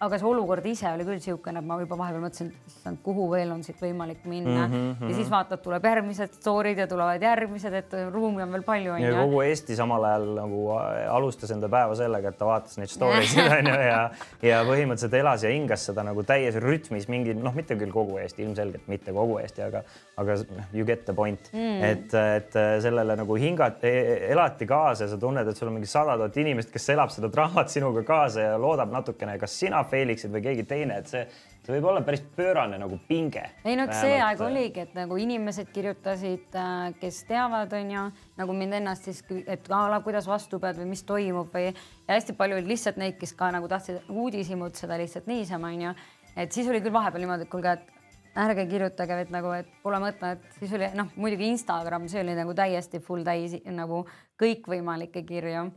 aga 0.05 0.19
see 0.21 0.27
olukord 0.29 0.67
ise 0.71 0.87
oli 0.91 1.07
küll 1.07 1.19
niisugune, 1.19 1.59
et 1.61 1.67
ma 1.67 1.79
juba 1.81 1.99
vahepeal 1.99 2.23
mõtlesin, 2.23 2.51
issand, 2.71 3.01
kuhu 3.03 3.27
veel 3.33 3.51
on 3.55 3.65
siit 3.67 3.81
võimalik 3.83 4.23
minna 4.29 4.67
mm. 4.67 4.75
-hmm. 4.75 5.11
ja 5.11 5.17
siis 5.19 5.31
vaatad, 5.33 5.63
tuleb 5.65 5.85
järgmised 5.91 6.37
story'd 6.39 6.79
ja 6.79 6.87
tulevad 6.91 7.23
järgmised, 7.23 7.75
et 7.75 7.97
ruumi 8.13 8.43
on 8.43 8.53
veel 8.55 8.63
palju. 8.67 8.97
ja 9.03 9.13
kogu 9.19 9.43
Eesti 9.43 9.77
samal 9.77 10.05
ajal 10.05 10.29
nagu 10.39 10.63
alustas 11.11 11.51
enda 11.51 11.69
päeva 11.69 11.95
sellega, 11.99 12.29
et 12.29 12.39
ta 12.39 12.47
vaatas 12.47 12.79
neid 12.79 12.93
story 12.93 13.27
sid 13.27 13.53
onju 13.59 13.79
ja, 13.89 14.03
ja 14.43 14.63
põhimõtteliselt 14.69 15.19
elas 15.21 15.43
ja 15.43 15.51
hingas 15.51 15.87
seda 15.91 16.07
nagu 16.07 16.23
täies 16.23 16.59
rütmis 16.63 17.09
mingi 17.09 17.35
noh, 17.35 17.55
mitte 17.55 17.77
küll 17.77 17.93
kogu 17.93 18.19
Eesti, 18.23 18.45
ilmselgelt 18.47 18.87
mitte 18.87 19.13
kogu 19.13 19.39
Eesti, 19.43 19.63
aga, 19.67 19.83
aga 20.19 20.35
you 20.73 20.85
get 20.85 21.05
the 21.07 21.15
point 21.15 21.51
mm., 21.53 21.83
et, 21.85 22.15
et 22.15 22.57
sellele 22.83 23.15
nagu 23.19 23.37
hingati, 23.39 23.91
e-, 23.91 24.17
elati 24.33 24.67
kaasa 24.69 25.07
ja 25.07 25.13
sa 25.13 25.19
tunned, 25.21 25.47
et 25.47 25.59
sul 25.59 25.71
on 25.71 25.77
mingi 25.77 25.91
sada 25.91 26.17
tuhat 26.19 26.39
inimest, 26.43 26.73
kes 26.75 26.89
elab 26.95 27.13
seda 27.15 27.31
draamat 27.33 27.71
sinuga 27.73 28.03
kaasa 28.07 28.49
ja 28.49 28.57
loodab 28.61 28.91
natukene, 28.95 29.37
kas 29.39 29.55
sina 29.61 29.85
failiksid 29.89 30.33
või 30.35 30.43
keegi 30.49 30.65
teine, 30.69 30.99
et 31.03 31.13
see, 31.13 31.23
see 31.63 31.77
võib 31.77 31.91
olla 31.93 32.03
päris 32.07 32.25
pöörane 32.37 32.81
nagu 32.83 32.99
pinge. 33.09 33.45
ei 33.65 33.79
no 33.79 33.87
eks 33.87 34.01
see 34.03 34.17
aeg 34.25 34.43
oligi, 34.45 34.87
et 34.89 34.97
nagu 34.99 35.19
inimesed 35.23 35.71
kirjutasid, 35.75 36.49
äh, 36.59 36.89
kes 37.01 37.23
teavad, 37.29 37.75
on 37.79 37.95
ju, 37.95 38.07
nagu 38.41 38.57
mind 38.59 38.81
ennast 38.81 39.07
siis, 39.07 39.23
et 39.47 39.71
a 39.71 39.85
la 39.93 40.03
kuidas 40.05 40.27
vastu 40.31 40.59
pead 40.63 40.81
või 40.83 40.91
mis 40.95 41.05
toimub 41.07 41.55
või 41.55 41.69
ja 41.69 41.77
hästi 42.17 42.35
palju 42.39 42.59
oli 42.59 42.75
lihtsalt 42.75 42.99
neid, 42.99 43.19
kes 43.21 43.37
ka 43.39 43.53
nagu 43.55 43.71
tahtsid 43.71 44.11
uudishimutseda 44.11 44.99
lihtsalt 44.99 45.31
niisama, 45.31 45.71
on 45.75 45.87
ju. 45.89 45.95
et 46.35 46.53
siis 46.53 46.67
oli 46.71 46.83
küll 46.83 46.95
vahepeal 46.95 47.23
niimoodi, 47.23 47.47
et 47.47 47.53
kuulge, 47.53 47.77
et 47.79 47.95
ärge 48.37 48.67
kirjutage, 48.71 49.17
et 49.25 49.31
nagu, 49.33 49.51
et 49.57 49.69
pole 49.83 49.99
mõtet, 50.03 50.45
siis 50.59 50.73
oli 50.77 50.89
noh, 50.99 51.11
muidugi 51.17 51.49
Instagram, 51.53 52.09
see 52.11 52.23
oli 52.23 52.37
nagu 52.39 52.55
täiesti 52.57 53.01
full 53.05 53.27
täis 53.27 53.57
nagu 53.75 54.05
kõikvõimalikke 54.41 55.25
kirju. 55.27 55.69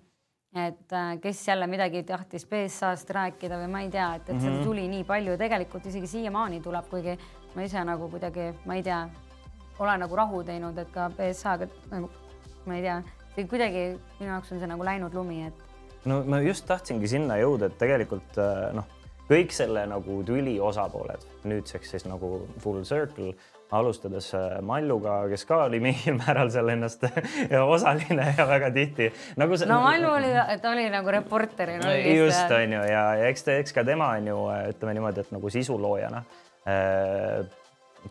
et 0.51 0.93
äh, 0.93 1.13
kes 1.23 1.47
jälle 1.47 1.67
midagi 1.67 2.03
tahtis 2.03 2.43
BSA-st 2.45 3.09
rääkida 3.15 3.55
või 3.55 3.69
ma 3.71 3.82
ei 3.82 3.89
tea, 3.89 4.15
et, 4.15 4.21
et 4.21 4.36
mm 4.36 4.39
-hmm. 4.39 4.57
seda 4.57 4.63
tuli 4.63 4.88
nii 4.88 5.03
palju, 5.03 5.38
tegelikult 5.38 5.86
isegi 5.86 6.07
siiamaani 6.07 6.61
tuleb, 6.61 6.89
kuigi 6.89 7.17
ma 7.55 7.63
ise 7.63 7.84
nagu 7.84 8.09
kuidagi, 8.09 8.51
ma 8.65 8.76
ei 8.76 8.84
tea, 8.84 9.09
olen 9.80 9.99
nagu 9.99 10.15
rahu 10.15 10.43
teinud, 10.43 10.78
et 10.78 10.91
ka 10.91 11.09
BSA-ga 11.09 11.67
nagu 11.91 12.09
ma 12.65 12.76
ei 12.76 12.82
tea, 12.82 13.01
kuidagi 13.47 13.99
minu 14.19 14.32
jaoks 14.32 14.51
on 14.51 14.59
see 14.59 14.67
nagu 14.67 14.84
läinud 14.84 15.13
lumi, 15.13 15.45
et. 15.47 15.53
no 16.05 16.23
ma 16.23 16.41
just 16.41 16.65
tahtsingi 16.67 17.07
sinna 17.07 17.38
jõuda, 17.38 17.65
et 17.65 17.78
tegelikult 17.78 18.38
äh, 18.38 18.73
noh 18.76 19.01
kõik 19.32 19.55
selle 19.55 19.86
nagu 19.89 20.19
tüli 20.27 20.57
osapooled, 20.59 21.23
nüüdseks 21.47 21.95
siis 21.95 22.05
nagu 22.09 22.43
full 22.63 22.84
circle, 22.88 23.34
alustades 23.71 24.27
äh, 24.36 24.57
Malluga, 24.67 25.21
kes 25.32 25.45
ka 25.47 25.61
oli 25.69 25.79
mingil 25.84 26.17
määral 26.21 26.51
seal 26.51 26.73
ennast 26.73 27.05
osaline 27.61 28.34
ja 28.38 28.47
väga 28.49 28.71
tihti 28.75 29.07
nagu 29.39 29.57
see. 29.57 29.69
no 29.71 29.79
Mallu 29.86 30.11
oli, 30.17 30.32
ta 30.61 30.73
oli 30.73 30.89
nagu 30.91 31.15
reporterina 31.15 31.88
no,. 31.88 31.95
just 31.95 32.51
on 32.51 32.77
ju 32.77 32.82
ja, 32.91 33.05
ja 33.21 33.29
eks 33.32 33.47
eks 33.55 33.75
ka 33.75 33.86
tema 33.88 34.11
on 34.17 34.27
ju 34.27 34.39
ütleme 34.73 34.97
niimoodi, 34.99 35.23
et 35.23 35.36
nagu 35.38 35.53
sisuloojana 35.55 36.25
äh, 36.67 37.45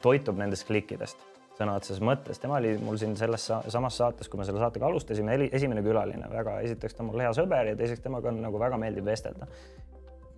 toitub 0.00 0.40
nendest 0.40 0.64
klikkidest 0.70 1.28
sõna 1.60 1.76
otseses 1.76 2.00
mõttes, 2.04 2.40
tema 2.40 2.56
oli 2.56 2.72
mul 2.80 2.96
siin 3.00 3.12
selles 3.20 3.44
samas 3.44 3.98
saates, 4.00 4.30
kui 4.32 4.40
me 4.40 4.46
selle 4.48 4.62
saatega 4.62 4.88
alustasime, 4.88 5.36
esimene 5.52 5.82
külaline, 5.84 6.30
väga, 6.32 6.56
esiteks 6.64 6.96
ta 6.96 7.04
on 7.04 7.10
mul 7.10 7.20
hea 7.20 7.32
sõber 7.36 7.72
ja 7.72 7.76
teiseks 7.76 8.00
temaga 8.04 8.30
on 8.32 8.40
nagu 8.40 8.60
väga 8.60 8.78
meeldiv 8.80 9.04
vestelda. 9.10 9.48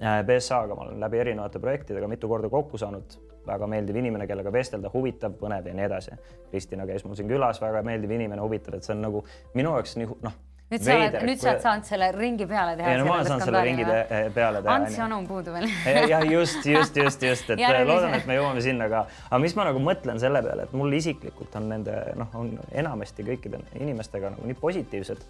BSA-ga 0.03 0.75
ma 0.75 0.87
olen 0.87 1.01
läbi 1.01 1.21
erinevate 1.23 1.63
projektidega 1.63 2.09
mitu 2.11 2.29
korda 2.29 2.51
kokku 2.51 2.79
saanud, 2.81 3.19
väga 3.47 3.67
meeldiv 3.71 3.99
inimene, 4.03 4.27
kellega 4.31 4.53
vestelda, 4.55 4.91
huvitav, 4.95 5.35
põnev 5.39 5.67
ja 5.71 5.75
nii 5.79 5.89
edasi. 5.89 6.17
Kristina 6.51 6.87
käis 6.87 7.05
mul 7.07 7.19
siin 7.19 7.31
külas, 7.31 7.61
väga 7.63 7.85
meeldiv 7.87 8.17
inimene, 8.19 8.43
huvitav, 8.43 8.79
et 8.79 8.87
see 8.87 8.97
on 8.97 9.05
nagu 9.07 9.27
minu 9.55 9.77
jaoks 9.77 9.99
nii 10.01 10.11
noh 10.23 10.41
nüüd 10.73 10.85
sa 10.85 10.95
oled, 10.97 11.17
nüüd 11.27 11.41
sa 11.41 11.51
oled 11.51 11.65
saanud 11.67 11.89
selle 11.89 12.09
ringi 12.17 12.47
peale 12.49 12.77
teha. 12.79 12.93
ei 12.93 13.01
no 13.01 13.07
ma 13.09 13.17
olen 13.19 13.29
saanud 13.29 13.45
selle 13.49 13.63
ringi 13.67 13.87
te 13.89 14.21
peale 14.35 14.63
teha. 14.65 14.77
Ants 14.79 14.99
Anu 15.05 15.19
on 15.21 15.27
puudu 15.29 15.55
veel. 15.55 15.67
jah, 16.13 16.25
just, 16.29 16.65
just, 16.69 16.97
just, 16.97 17.27
just, 17.29 17.53
et 17.53 17.63
loodan, 17.89 18.17
et 18.17 18.29
me 18.31 18.39
jõuame 18.39 18.65
sinna 18.65 18.89
ka. 18.93 19.05
aga 19.29 19.41
mis 19.43 19.57
ma 19.59 19.69
nagu 19.69 19.83
mõtlen 19.85 20.21
selle 20.23 20.43
peale, 20.45 20.67
et 20.69 20.77
mul 20.77 20.97
isiklikult 20.97 21.59
on 21.61 21.69
nende 21.75 21.99
noh, 22.21 22.33
on 22.41 22.55
enamasti 22.71 23.27
kõikide 23.27 23.61
inimestega 23.81 24.33
nagu 24.37 24.49
nii 24.49 24.59
positiivsed 24.63 25.27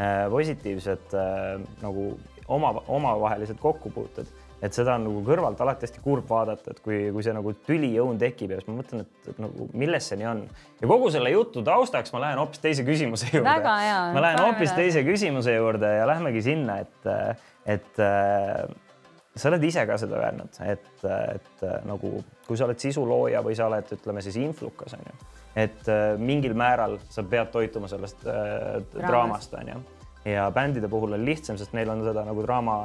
äh,, 0.00 0.24
positiivsed 0.32 1.18
äh, 1.20 1.52
nagu 1.84 2.08
oma, 2.48 2.72
omavahelised 2.88 3.58
kokkupuuted, 3.60 4.28
et 4.62 4.76
seda 4.76 4.96
on 4.96 5.04
nagu 5.08 5.22
kõrvalt 5.26 5.60
alati 5.62 5.86
hästi 5.86 6.02
kurb 6.04 6.28
vaadata, 6.30 6.72
et 6.72 6.80
kui, 6.84 7.00
kui 7.12 7.24
see 7.24 7.34
nagu 7.36 7.52
tüliõun 7.66 8.20
tekib 8.20 8.54
ja 8.54 8.60
siis 8.60 8.70
ma 8.70 8.78
mõtlen, 8.78 9.04
et, 9.04 9.40
nagu 9.42 9.68
milles 9.76 10.08
see 10.10 10.20
nii 10.20 10.30
on. 10.30 10.42
ja 10.80 10.90
kogu 10.90 11.10
selle 11.14 11.32
jutu 11.34 11.64
taustaks 11.66 12.14
ma 12.14 12.22
lähen 12.24 12.40
hoopis 12.40 12.62
teise 12.62 12.86
küsimuse 12.86 13.30
juurde. 13.34 13.58
ma 14.16 14.24
lähen 14.24 14.42
hoopis 14.44 14.72
teise 14.76 15.04
küsimuse 15.06 15.56
juurde 15.58 15.92
ja 15.98 16.08
lähmegi 16.08 16.44
sinna, 16.46 16.80
et, 16.86 17.10
et 17.76 18.02
äh, 18.02 18.64
sa 19.36 19.50
oled 19.52 19.66
ise 19.68 19.84
ka 19.88 19.98
seda 20.00 20.22
öelnud, 20.22 20.60
et, 20.64 20.92
et 21.04 21.66
nagu 21.88 22.14
kui 22.46 22.56
sa 22.56 22.68
oled 22.68 22.80
sisulooja 22.80 23.42
või 23.44 23.58
sa 23.58 23.68
oled, 23.68 23.90
ütleme 23.98 24.22
siis 24.24 24.38
influkas 24.40 24.96
on 24.96 25.04
ju, 25.04 25.18
et 25.66 25.92
äh, 25.92 26.06
mingil 26.16 26.56
määral 26.56 26.96
sa 27.12 27.26
pead 27.26 27.52
toituma 27.52 27.90
sellest 27.92 28.24
äh, 28.24 28.80
draamast 28.96 29.54
on 29.60 29.74
ju 29.74 29.84
ja 30.26 30.50
bändide 30.50 30.88
puhul 30.90 31.14
on 31.14 31.24
lihtsam, 31.24 31.58
sest 31.58 31.74
neil 31.76 31.90
on 31.92 32.02
seda 32.04 32.24
nagu 32.26 32.42
draama 32.42 32.76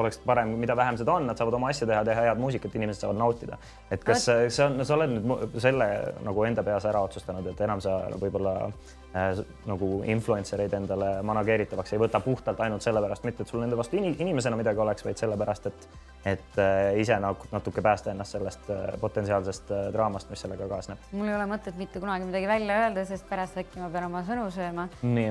oleks 0.00 0.18
parem, 0.24 0.54
mida 0.60 0.76
vähem 0.76 0.96
seda 0.96 1.16
on, 1.18 1.26
nad 1.28 1.38
saavad 1.38 1.58
oma 1.58 1.68
asja 1.72 1.88
teha, 1.88 2.02
teha 2.08 2.28
head 2.28 2.40
muusikat, 2.40 2.74
inimesed 2.78 3.04
saavad 3.04 3.20
nautida. 3.20 3.58
et 3.90 4.04
kas 4.04 4.24
see 4.30 4.64
on, 4.64 4.80
sa 4.84 4.96
oled 4.96 5.12
nüüd 5.16 5.58
selle 5.62 5.88
nagu 6.24 6.46
enda 6.48 6.64
peas 6.66 6.88
ära 6.88 7.02
otsustanud, 7.04 7.50
et 7.52 7.60
enam 7.68 7.82
sa 7.84 7.98
võib-olla 8.16 8.54
äh, 8.68 8.96
nagu 9.66 10.02
influencer 10.04 10.60
eid 10.60 10.74
endale 10.76 11.22
manageeritavaks 11.24 11.94
ei 11.94 12.00
võta 12.02 12.20
puhtalt 12.20 12.60
ainult 12.60 12.84
sellepärast, 12.84 13.24
mitte 13.24 13.44
et 13.44 13.48
sul 13.48 13.62
nende 13.62 13.78
vastu 13.78 13.96
inimesena 13.96 14.58
midagi 14.58 14.82
oleks, 14.82 15.06
vaid 15.06 15.22
sellepärast, 15.22 15.70
et 15.70 15.88
et 16.26 16.58
äh, 16.58 16.98
ise 16.98 17.16
nagu 17.22 17.46
natuke 17.52 17.82
päästa 17.82 18.10
ennast 18.10 18.34
sellest 18.34 18.70
äh, 18.74 18.96
potentsiaalsest 19.00 19.70
äh, 19.70 19.82
draamast, 19.94 20.30
mis 20.30 20.42
sellega 20.42 20.66
kaasneb. 20.68 21.04
mul 21.12 21.30
ei 21.30 21.36
ole 21.36 21.46
mõtet 21.50 21.78
mitte 21.78 22.02
kunagi 22.02 22.26
midagi 22.26 22.48
välja 22.50 22.80
öelda, 22.82 23.04
sest 23.06 23.28
pärast 23.30 23.58
äkki 23.62 23.78
ma 23.78 23.90
pean 23.94 24.08
oma 24.08 24.24
sõnu 24.26 24.48
sööma. 24.54 24.88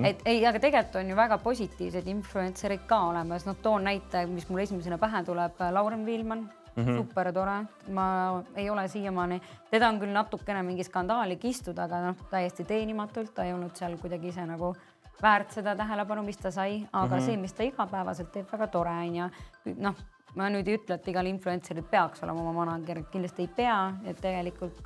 et 0.07 0.23
ei, 0.25 0.39
aga 0.47 0.61
tegelikult 0.63 1.01
on 1.01 1.11
ju 1.11 1.17
väga 1.19 1.39
positiivseid 1.43 2.07
influencer'id 2.15 2.85
ka 2.87 3.01
olemas, 3.09 3.47
noh, 3.49 3.59
toon 3.61 3.89
näite, 3.89 4.23
mis 4.31 4.47
mul 4.49 4.63
esimesena 4.63 4.97
pähe 5.01 5.23
tuleb, 5.27 5.59
Lauren 5.75 6.05
Viilmann 6.07 6.47
Mm 6.75 6.83
-hmm. 6.83 6.97
super 6.97 7.31
tore, 7.33 7.65
ma 7.87 8.43
ei 8.55 8.69
ole 8.69 8.87
siiamaani, 8.87 9.41
teda 9.71 9.89
on 9.89 9.99
küll 9.99 10.11
natukene 10.11 10.63
mingi 10.63 10.83
skandaali 10.83 11.37
kistud, 11.37 11.77
aga 11.77 12.01
noh, 12.01 12.15
täiesti 12.29 12.63
teenimatult, 12.63 13.33
ta 13.33 13.43
ei 13.43 13.53
olnud 13.53 13.75
seal 13.75 13.97
kuidagi 13.97 14.27
ise 14.27 14.45
nagu 14.45 14.75
väärt 15.21 15.51
seda 15.51 15.75
tähelepanu, 15.75 16.23
mis 16.23 16.37
ta 16.37 16.51
sai, 16.51 16.87
aga 16.93 17.15
mm 17.15 17.21
-hmm. 17.21 17.25
see, 17.25 17.37
mis 17.37 17.53
ta 17.53 17.63
igapäevaselt 17.63 18.31
teeb, 18.31 18.51
väga 18.51 18.67
tore 18.67 18.89
on 18.89 19.15
ju. 19.15 19.29
noh, 19.77 19.95
ma 20.35 20.49
nüüd 20.49 20.67
ei 20.67 20.77
ütle, 20.77 20.95
et 20.95 21.07
igal 21.07 21.25
influencer'il 21.25 21.83
peaks 21.83 22.23
olema 22.23 22.41
oma 22.41 22.65
manager, 22.65 23.03
kindlasti 23.11 23.41
ei 23.41 23.47
pea, 23.47 23.93
et 24.05 24.21
tegelikult 24.21 24.83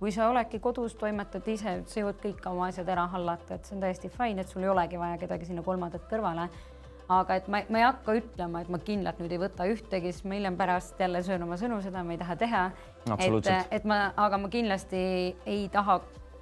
kui 0.00 0.12
sa 0.12 0.30
oledki 0.32 0.58
kodus, 0.64 0.94
toimetad 0.96 1.48
ise, 1.52 1.74
sa 1.86 2.00
jõuad 2.00 2.20
kõik 2.22 2.46
oma 2.48 2.70
asjad 2.70 2.88
ära 2.88 3.04
hallata, 3.12 3.54
et 3.54 3.68
see 3.68 3.76
on 3.76 3.82
täiesti 3.84 4.08
fine, 4.08 4.40
et 4.40 4.48
sul 4.48 4.64
ei 4.64 4.72
olegi 4.72 4.98
vaja 4.98 5.18
kedagi 5.20 5.50
sinna 5.50 5.62
kolmandat 5.62 6.06
kõrvale. 6.08 6.48
Aga 7.10 7.36
et 7.40 7.48
ma, 7.50 7.62
ma 7.68 7.80
ei 7.80 7.86
hakka 7.86 8.16
ütlema, 8.20 8.62
et 8.62 8.72
ma 8.72 8.80
kindlalt 8.86 9.20
nüüd 9.22 9.34
ei 9.34 9.42
võta 9.42 9.66
ühtegi, 9.70 10.12
siis 10.14 10.26
ma 10.26 10.38
hiljem 10.38 10.58
pärast 10.60 11.00
jälle 11.00 11.22
söön 11.26 11.46
oma 11.46 11.58
sõnu, 11.60 11.80
seda 11.84 12.04
ma 12.06 12.14
ei 12.14 12.20
taha 12.20 12.36
teha. 12.40 12.64
et, 13.18 13.50
et 13.78 13.88
ma, 13.88 14.02
aga 14.16 14.38
ma 14.38 14.50
kindlasti 14.52 15.00
ei 15.46 15.64
taha, 15.72 16.00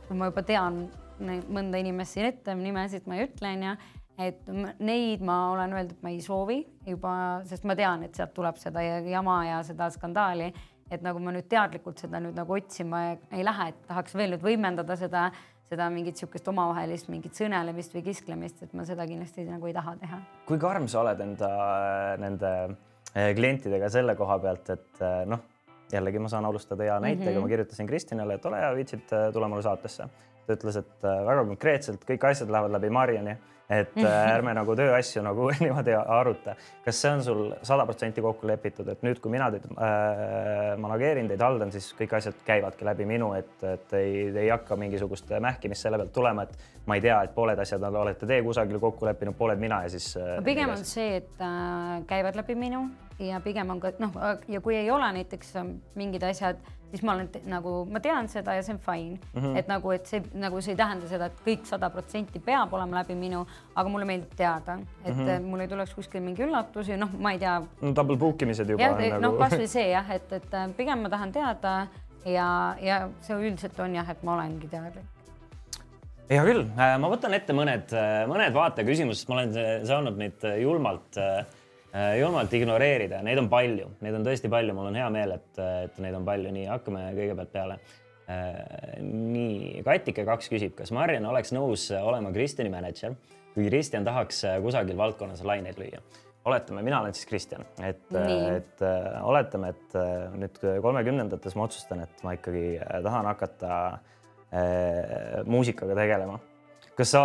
kui 0.09 0.19
ma 0.19 0.31
juba 0.31 0.45
tean 0.47 0.87
mõnda 1.19 1.81
inimest 1.81 2.15
siin 2.15 2.29
ette, 2.29 2.55
nimesid 2.55 3.09
ma 3.11 3.19
ei 3.19 3.27
ütle, 3.27 3.55
onju 3.57 3.77
et 4.19 4.49
neid 4.83 5.23
ma 5.23 5.37
olen 5.53 5.77
öelnud, 5.77 5.95
et 5.95 6.03
ma 6.03 6.11
ei 6.11 6.19
soovi 6.23 6.59
juba, 6.89 7.13
sest 7.47 7.67
ma 7.69 7.77
tean, 7.79 8.03
et 8.07 8.19
sealt 8.19 8.35
tuleb 8.35 8.59
seda 8.59 8.83
jama 9.07 9.39
ja 9.47 9.61
seda 9.67 9.89
skandaali, 9.95 10.51
et 10.91 11.05
nagu 11.05 11.23
ma 11.23 11.35
nüüd 11.35 11.47
teadlikult 11.51 12.01
seda 12.03 12.21
nüüd 12.23 12.39
nagu 12.39 12.57
otsima 12.57 13.05
ei 13.15 13.45
lähe, 13.47 13.71
et 13.71 13.87
tahaks 13.87 14.17
veel 14.19 14.35
nüüd 14.35 14.45
võimendada 14.45 14.97
seda, 14.99 15.29
seda 15.69 15.89
mingit 15.93 16.17
niisugust 16.17 16.49
omavahelist 16.49 17.11
mingit 17.13 17.37
sõnelemist 17.37 17.95
või 17.97 18.05
kisklemist, 18.09 18.63
et 18.65 18.75
ma 18.77 18.87
seda 18.89 19.07
kindlasti 19.09 19.45
nagu 19.49 19.69
ei 19.69 19.77
taha 19.77 19.97
teha. 20.01 20.21
kui 20.49 20.61
karm 20.61 20.89
sa 20.89 21.03
oled 21.03 21.21
enda 21.25 21.51
nende 22.21 22.53
eh, 23.15 23.35
klientidega 23.37 23.91
selle 23.93 24.17
koha 24.17 24.39
pealt, 24.45 24.73
et 24.75 25.03
eh, 25.05 25.21
noh, 25.29 25.45
jällegi 25.93 26.23
ma 26.23 26.33
saan 26.33 26.49
alustada 26.49 26.85
hea 26.85 26.97
näitega 27.01 27.31
mm, 27.31 27.37
-hmm. 27.37 27.45
ma 27.45 27.53
kirjutasin 27.55 27.87
Kristjanile, 27.87 28.35
et 28.35 28.47
ole 28.47 28.61
hea, 28.65 28.75
viitsid 28.81 29.13
eh, 29.13 29.29
tulla 29.33 29.49
mulle 29.49 29.63
saatesse. 29.63 30.09
Ta 30.49 30.57
ütles, 30.57 30.81
et 30.81 31.05
väga 31.05 31.45
konkreetselt 31.45 32.09
kõik 32.09 32.27
asjad 32.31 32.51
lähevad 32.51 32.77
läbi 32.79 32.91
Mariani 32.91 33.37
et 33.69 33.99
äh, 34.01 34.15
ärme 34.33 34.55
nagu 34.57 34.73
tööasju 34.77 35.23
nagu 35.25 35.51
niimoodi 35.61 35.93
aruta. 35.99 36.55
kas 36.85 37.01
see 37.03 37.11
on 37.13 37.23
sul 37.25 37.43
sada 37.67 37.85
protsenti 37.89 38.25
kokku 38.25 38.49
lepitud, 38.49 38.89
et 38.89 39.03
nüüd, 39.05 39.21
kui 39.21 39.33
mina 39.33 39.51
teid 39.53 39.67
äh, 39.69 40.73
manageerin, 40.81 41.29
teid 41.29 41.45
haldan, 41.45 41.73
siis 41.75 41.91
kõik 41.99 42.17
asjad 42.19 42.39
käivadki 42.47 42.89
läbi 42.89 43.07
minu, 43.09 43.33
et, 43.37 43.53
et 43.69 43.93
ei, 43.99 44.29
ei 44.33 44.49
hakka 44.49 44.79
mingisugust 44.81 45.29
mähkimist 45.45 45.85
selle 45.85 46.01
pealt 46.01 46.15
tulema, 46.17 46.47
et 46.49 46.87
ma 46.89 46.97
ei 46.97 47.05
tea, 47.05 47.21
et 47.27 47.35
pooled 47.37 47.61
asjad 47.61 47.85
olete 47.91 48.29
te 48.29 48.41
kusagil 48.47 48.81
kokku 48.81 49.09
leppinud, 49.09 49.37
pooled 49.37 49.61
mina 49.61 49.83
ja 49.85 49.93
siis 49.93 50.15
äh,. 50.17 50.39
pigem 50.45 50.73
on 50.73 50.89
see, 50.89 51.21
et 51.21 51.45
äh, 51.45 52.01
käivad 52.09 52.41
läbi 52.41 52.57
minu 52.57 52.87
ja 53.21 53.43
pigem 53.45 53.69
on 53.75 53.83
ka 53.85 53.93
noh, 54.01 54.17
ja 54.49 54.65
kui 54.65 54.79
ei 54.81 54.89
ole 54.95 55.13
näiteks 55.21 55.57
mingid 55.99 56.25
asjad 56.25 56.65
siis 56.91 57.03
ma 57.05 57.15
olen 57.15 57.29
nagu, 57.51 57.73
ma 57.91 58.01
tean 58.05 58.29
seda 58.31 58.55
ja 58.57 58.63
see 58.65 58.75
on 58.75 58.81
fine 58.85 59.19
mm. 59.19 59.41
-hmm. 59.43 59.59
et 59.59 59.69
nagu, 59.69 59.91
et 59.93 60.07
see 60.07 60.23
nagu 60.35 60.61
see 60.61 60.73
ei 60.73 60.81
tähenda 60.81 61.09
seda, 61.09 61.27
et 61.27 61.43
kõik 61.45 61.67
sada 61.69 61.91
protsenti 61.91 62.41
peab 62.45 62.73
olema 62.73 63.03
läbi 63.03 63.17
minu, 63.19 63.45
aga 63.75 63.89
mulle 63.89 64.09
meeldib 64.09 64.35
teada, 64.37 64.79
et 65.05 65.15
mm 65.15 65.27
-hmm. 65.27 65.51
mul 65.51 65.61
ei 65.61 65.69
tuleks 65.69 65.95
kuskil 65.95 66.23
mingi 66.23 66.45
üllatusi, 66.47 66.97
noh, 66.97 67.13
ma 67.19 67.33
ei 67.33 67.39
tea. 67.39 67.61
no 67.83 67.95
double 67.97 68.17
book 68.17 68.43
imised 68.43 68.71
juba. 68.71 68.89
nagu... 68.89 69.21
noh, 69.21 69.39
kasvõi 69.39 69.69
see 69.69 69.91
jah, 69.91 70.11
et, 70.11 70.33
et 70.33 70.55
äh, 70.55 70.69
pigem 70.77 71.03
ma 71.03 71.09
tahan 71.09 71.33
teada 71.33 71.87
ja, 72.25 72.77
ja 72.81 73.09
see 73.21 73.37
üldiselt 73.37 73.79
on 73.81 73.95
jah, 73.95 74.11
et 74.11 74.23
ma 74.23 74.35
olengi 74.35 74.69
teadlik 74.69 75.05
hea 76.31 76.45
küll, 76.45 76.67
äh, 76.77 76.99
ma 77.01 77.09
võtan 77.09 77.35
ette 77.35 77.53
mõned, 77.53 77.93
mõned 78.29 78.53
vaateküsimused, 78.55 79.29
ma 79.29 79.35
olen 79.35 79.87
saanud 79.87 80.17
neid 80.17 80.45
julmalt 80.61 81.17
Äh, 81.17 81.45
julmalt 82.19 82.53
ignoreerida, 82.53 83.23
neid 83.25 83.41
on 83.41 83.49
palju, 83.53 83.89
neid 84.05 84.19
on 84.19 84.27
tõesti 84.27 84.51
palju, 84.53 84.75
mul 84.77 84.91
on 84.91 84.99
hea 84.99 85.09
meel, 85.13 85.33
et, 85.39 85.63
et 85.87 85.99
neid 86.05 86.19
on 86.19 86.27
palju, 86.27 86.53
nii 86.55 86.69
hakkame 86.69 87.09
kõigepealt 87.17 87.53
peale. 87.55 87.79
Äh, 88.29 89.01
nii, 89.01 89.81
Katike 89.87 90.27
kaks 90.29 90.51
küsib, 90.53 90.75
kas 90.77 90.93
Mariann 90.93 91.29
oleks 91.31 91.55
nõus 91.57 91.87
olema 91.97 92.33
Kristjani 92.35 92.73
mänedžer, 92.73 93.17
kui 93.55 93.69
Kristjan 93.71 94.05
tahaks 94.05 94.45
kusagil 94.65 94.99
valdkonnas 94.99 95.45
laineid 95.49 95.81
lüüa? 95.81 96.03
oletame, 96.49 96.81
mina 96.81 97.03
olen 97.03 97.13
siis 97.13 97.27
Kristjan, 97.29 97.65
et, 97.85 98.07
et 98.09 98.85
äh, 98.85 99.09
oletame, 99.27 99.75
et 99.75 99.97
nüüd 100.39 100.61
kolmekümnendates 100.81 101.57
ma 101.59 101.67
otsustan, 101.67 102.07
et 102.07 102.23
ma 102.25 102.33
ikkagi 102.39 102.79
tahan 103.05 103.29
hakata 103.29 103.73
äh, 103.93 105.43
muusikaga 105.45 105.97
tegelema 105.99 106.39
kas 106.99 107.13
sa 107.15 107.21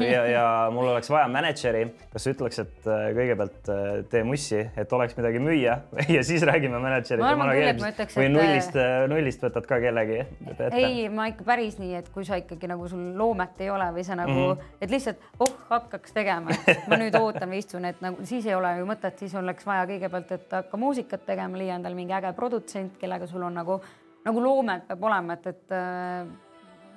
ja, 0.00 0.22
ja 0.30 0.44
mul 0.72 0.86
oleks 0.88 1.10
vaja 1.12 1.26
mänedžeri, 1.28 1.82
kas 2.12 2.24
sa 2.24 2.32
ütleks, 2.32 2.60
et 2.62 2.86
äh, 2.88 3.02
kõigepealt 3.16 3.68
äh, 3.72 3.82
tee 4.08 4.22
mussi, 4.24 4.62
et 4.80 4.92
oleks 4.96 5.16
midagi 5.18 5.42
müüa 5.44 5.74
ja 6.14 6.22
siis 6.24 6.44
räägime 6.48 6.80
mänedžerist 6.80 8.16
või 8.16 8.30
nullist, 8.32 8.78
nullist 9.12 9.44
võtad 9.44 9.68
ka 9.68 9.80
kellegi 9.82 10.22
ette? 10.22 10.70
ei, 10.72 11.10
ma 11.12 11.28
ikka 11.32 11.44
päris 11.48 11.76
nii, 11.82 11.92
et 12.00 12.08
kui 12.14 12.24
sa 12.24 12.38
ikkagi 12.40 12.70
nagu 12.70 12.88
sul 12.88 13.10
loomet 13.18 13.60
ei 13.64 13.68
ole 13.74 13.90
või 13.98 14.06
sa 14.08 14.16
nagu 14.16 14.32
mm, 14.32 14.54
-hmm. 14.54 14.78
et 14.86 14.94
lihtsalt 14.94 15.28
oh, 15.44 15.52
hakkaks 15.68 16.16
tegema, 16.16 16.56
et 16.64 16.88
ma 16.88 16.96
nüüd 17.00 17.18
ootan 17.20 17.52
või 17.52 17.60
istun, 17.60 17.84
et 17.90 18.00
nagu 18.04 18.24
siis 18.24 18.48
ei 18.48 18.56
ole 18.56 18.72
ju 18.78 18.88
mõtet, 18.88 19.20
siis 19.20 19.36
oleks 19.36 19.68
vaja 19.68 19.84
kõigepealt, 19.90 20.32
et 20.38 20.56
hakka 20.60 20.80
muusikat 20.80 21.28
tegema, 21.28 21.60
leia 21.60 21.76
endale 21.76 21.98
mingi 21.98 22.16
äge 22.16 22.32
produtsent, 22.32 22.96
kellega 23.00 23.28
sul 23.28 23.44
on 23.44 23.60
nagu, 23.60 23.78
nagu 24.24 24.48
loomet 24.48 24.88
peab 24.88 25.06
olema, 25.12 25.36
et, 25.36 25.52
et 25.52 25.78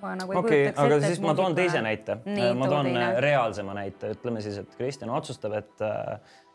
nagu 0.01 0.33
okei 0.39 0.67
okay,, 0.67 0.73
aga 0.85 0.97
ette, 0.97 1.11
siis 1.11 1.21
ma 1.23 1.33
toon 1.37 1.55
teise 1.57 1.81
näite. 1.83 2.19
ma 2.57 2.67
toon 2.69 2.89
teine. 2.89 3.07
reaalsema 3.23 3.75
näite, 3.77 4.11
ütleme 4.17 4.41
siis, 4.45 4.59
et 4.61 4.75
Kristjan 4.77 5.11
otsustab, 5.13 5.55
et, 5.57 5.85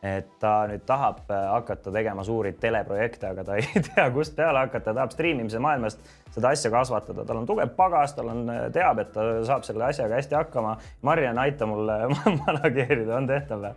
et 0.06 0.32
ta 0.42 0.54
nüüd 0.70 0.84
tahab 0.88 1.22
hakata 1.28 1.94
tegema 1.94 2.24
suuri 2.26 2.54
teleprojekte, 2.62 3.32
aga 3.34 3.46
ta 3.46 3.58
ei 3.60 3.84
tea, 3.88 4.08
kust 4.14 4.36
peale 4.38 4.64
hakata, 4.66 4.94
tahab 4.94 5.14
striimimise 5.14 5.62
maailmast 5.62 6.02
seda 6.32 6.52
asja 6.54 6.72
kasvatada, 6.72 7.26
tal 7.28 7.42
on 7.42 7.48
tugev 7.48 7.74
pagas, 7.76 8.16
tal 8.16 8.32
on, 8.32 8.44
teab, 8.74 9.02
et 9.04 9.12
ta 9.14 9.28
saab 9.48 9.66
selle 9.68 9.88
asjaga 9.90 10.20
hästi 10.20 10.38
hakkama. 10.38 10.76
Mariann, 11.06 11.40
aita 11.42 11.68
mulle 11.68 11.98
manageerida, 12.46 13.16
on 13.18 13.30
tehtav 13.30 13.66
või? 13.66 13.74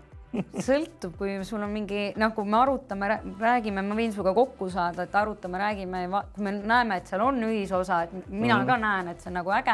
Sõltub, 0.67 1.15
kui 1.19 1.37
sul 1.47 1.63
on 1.65 1.71
mingi 1.73 2.07
noh, 2.19 2.33
kui 2.35 2.47
me 2.49 2.59
arutame, 2.61 3.11
räägime, 3.41 3.83
ma 3.85 3.97
võin 3.97 4.13
sinuga 4.15 4.35
kokku 4.37 4.69
saada, 4.73 5.05
et 5.05 5.15
arutame, 5.15 5.61
räägime, 5.61 6.07
kui 6.35 6.47
me 6.47 6.57
näeme, 6.57 6.99
et 7.01 7.11
seal 7.11 7.23
on 7.25 7.39
ühisosa, 7.47 8.05
et 8.07 8.29
mina 8.29 8.59
mm 8.59 8.65
ka 8.65 8.77
näen, 8.81 9.09
et 9.11 9.21
see 9.21 9.29
on 9.29 9.35
nagu 9.37 9.51
äge, 9.53 9.73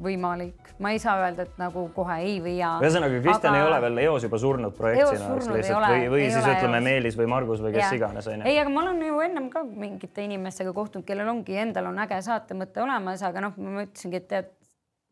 võimalik, 0.00 0.70
ma 0.80 0.92
ei 0.94 1.00
saa 1.02 1.16
öelda, 1.20 1.44
et 1.44 1.58
nagu 1.60 1.82
kohe 1.94 2.16
ei 2.24 2.38
või 2.42 2.54
jaa. 2.56 2.78
ühesõnaga, 2.80 3.18
Kristjan 3.24 3.52
aga... 3.52 3.60
ei 3.60 3.66
ole 3.66 3.80
veel 3.84 4.00
eos 4.06 4.24
juba 4.24 4.38
surnud 4.40 4.76
projektina, 4.76 5.34
eks 5.36 5.50
lihtsalt 5.50 5.86
või, 5.90 6.06
või 6.14 6.22
siis 6.28 6.46
ütleme 6.46 6.78
eos. 6.78 6.86
Meelis 6.86 7.18
või 7.20 7.28
Margus 7.34 7.64
või 7.64 7.74
kes 7.74 7.84
ja. 7.84 7.90
iganes 7.98 8.30
onju. 8.30 8.46
ei, 8.48 8.56
aga 8.62 8.72
ma 8.72 8.84
olen 8.86 9.02
ju 9.04 9.20
ennem 9.26 9.50
ka 9.52 9.64
mingite 9.68 10.24
inimestega 10.24 10.72
kohtunud, 10.76 11.04
kellel 11.08 11.28
ongi 11.34 11.58
endal 11.60 11.90
on 11.90 12.00
äge 12.06 12.22
saatemõte 12.24 12.84
olemas, 12.84 13.24
aga 13.28 13.44
noh, 13.44 13.60
ma 13.60 13.84
ütlesingi, 13.84 14.22
et 14.22 14.30
tead 14.30 14.54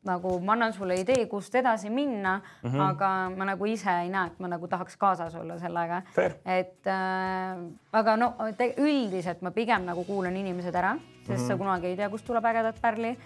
nagu 0.09 0.35
ma 0.45 0.55
annan 0.57 0.73
sulle 0.73 0.99
idee, 1.01 1.27
kust 1.31 1.55
edasi 1.59 1.91
minna 1.91 2.39
mm, 2.39 2.71
-hmm. 2.71 2.83
aga 2.89 3.11
ma 3.37 3.49
nagu 3.53 3.67
ise 3.67 3.91
ei 4.03 4.11
näe, 4.13 4.33
et 4.33 4.39
ma 4.41 4.49
nagu 4.49 4.69
tahaks 4.69 4.97
kaasas 4.97 5.35
olla 5.35 5.59
sellega. 5.59 6.03
et 6.45 6.87
äh, 6.87 7.59
aga 7.93 8.17
no 8.17 8.35
üldiselt 8.77 9.43
ma 9.43 9.51
pigem 9.51 9.85
nagu 9.85 10.05
kuulan 10.05 10.37
inimesed 10.37 10.75
ära, 10.75 10.97
sest 11.27 11.29
mm 11.29 11.35
-hmm. 11.35 11.49
sa 11.49 11.57
kunagi 11.57 11.87
ei 11.87 11.97
tea, 11.97 12.09
kust 12.09 12.27
tuleb 12.27 12.45
ägedat 12.45 12.81
pärli. 12.81 13.17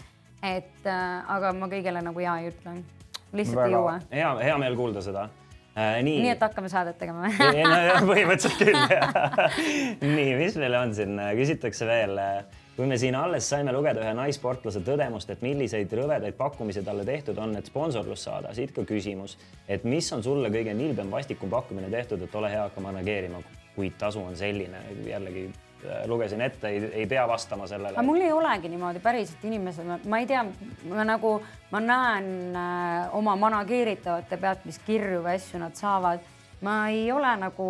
et 0.43 0.87
äh, 0.87 1.31
aga 1.31 1.53
ma 1.53 1.67
kõigele 1.67 2.03
nagu 2.03 2.21
ja 2.21 2.39
ei 2.39 2.49
ütle, 2.49 2.83
lihtsalt 3.33 3.57
Väga 3.57 3.67
ei 3.67 3.73
jõua. 3.73 4.01
hea, 4.11 4.39
hea 4.39 4.59
meel 4.59 4.77
kuulda 4.77 5.01
seda 5.01 5.29
äh,. 5.77 6.03
nii. 6.03 6.21
nii 6.23 6.31
et 6.31 6.41
hakkame 6.41 6.69
saadet 6.69 6.99
tegema 6.99 7.23
või? 7.29 7.63
no 7.63 8.07
põhimõtteliselt 8.07 8.59
küll 8.59 10.11
nii, 10.17 10.35
mis 10.37 10.57
meil 10.57 10.75
on 10.75 10.95
siin, 10.95 11.21
küsitakse 11.37 11.87
veel 11.87 12.19
äh, 12.19 12.45
kui 12.77 12.87
me 12.87 12.97
siin 12.99 13.15
alles 13.15 13.49
saime 13.49 13.73
lugeda 13.73 14.01
ühe 14.01 14.13
naissportlase 14.17 14.81
tõdemust, 14.85 15.31
et 15.33 15.43
milliseid 15.45 15.93
rõvedaid 15.97 16.37
pakkumisi 16.39 16.83
talle 16.85 17.05
tehtud 17.05 17.39
on, 17.39 17.57
et 17.59 17.69
sponsorlust 17.69 18.29
saada, 18.29 18.55
siit 18.57 18.73
ka 18.77 18.85
küsimus, 18.89 19.37
et 19.69 19.85
mis 19.85 20.09
on 20.17 20.25
sulle 20.25 20.51
kõige 20.53 20.75
nilbem 20.77 21.11
vastikum 21.13 21.53
pakkumine 21.53 21.91
tehtud, 21.93 22.23
et 22.25 22.39
ole 22.41 22.53
hea, 22.53 22.63
hakka 22.69 22.85
manageerima, 22.85 23.43
kuid 23.77 23.99
tasu 24.01 24.23
on 24.25 24.37
selline, 24.37 24.81
jällegi 25.05 25.45
äh, 25.49 26.05
lugesin 26.09 26.41
ette, 26.45 26.69
ei, 26.69 26.85
ei 27.03 27.07
pea 27.09 27.27
vastama 27.29 27.69
sellele. 27.69 27.93
aga 27.97 28.07
mul 28.09 28.25
ei 28.25 28.33
olegi 28.33 28.73
niimoodi 28.73 29.03
päriselt 29.05 29.45
inimesed, 29.49 30.09
ma 30.09 30.23
ei 30.23 30.31
tea, 30.31 30.45
ma 30.89 31.05
nagu, 31.09 31.35
ma 31.73 31.83
näen 31.85 32.31
äh, 32.57 33.19
oma 33.19 33.37
manageeritavate 33.37 34.41
pealt, 34.41 34.65
mis 34.69 34.81
kirju 34.87 35.21
või 35.27 35.37
asju 35.37 35.61
nad 35.61 35.77
saavad. 35.77 36.25
ma 36.63 36.87
ei 36.89 37.11
ole 37.13 37.37
nagu 37.37 37.69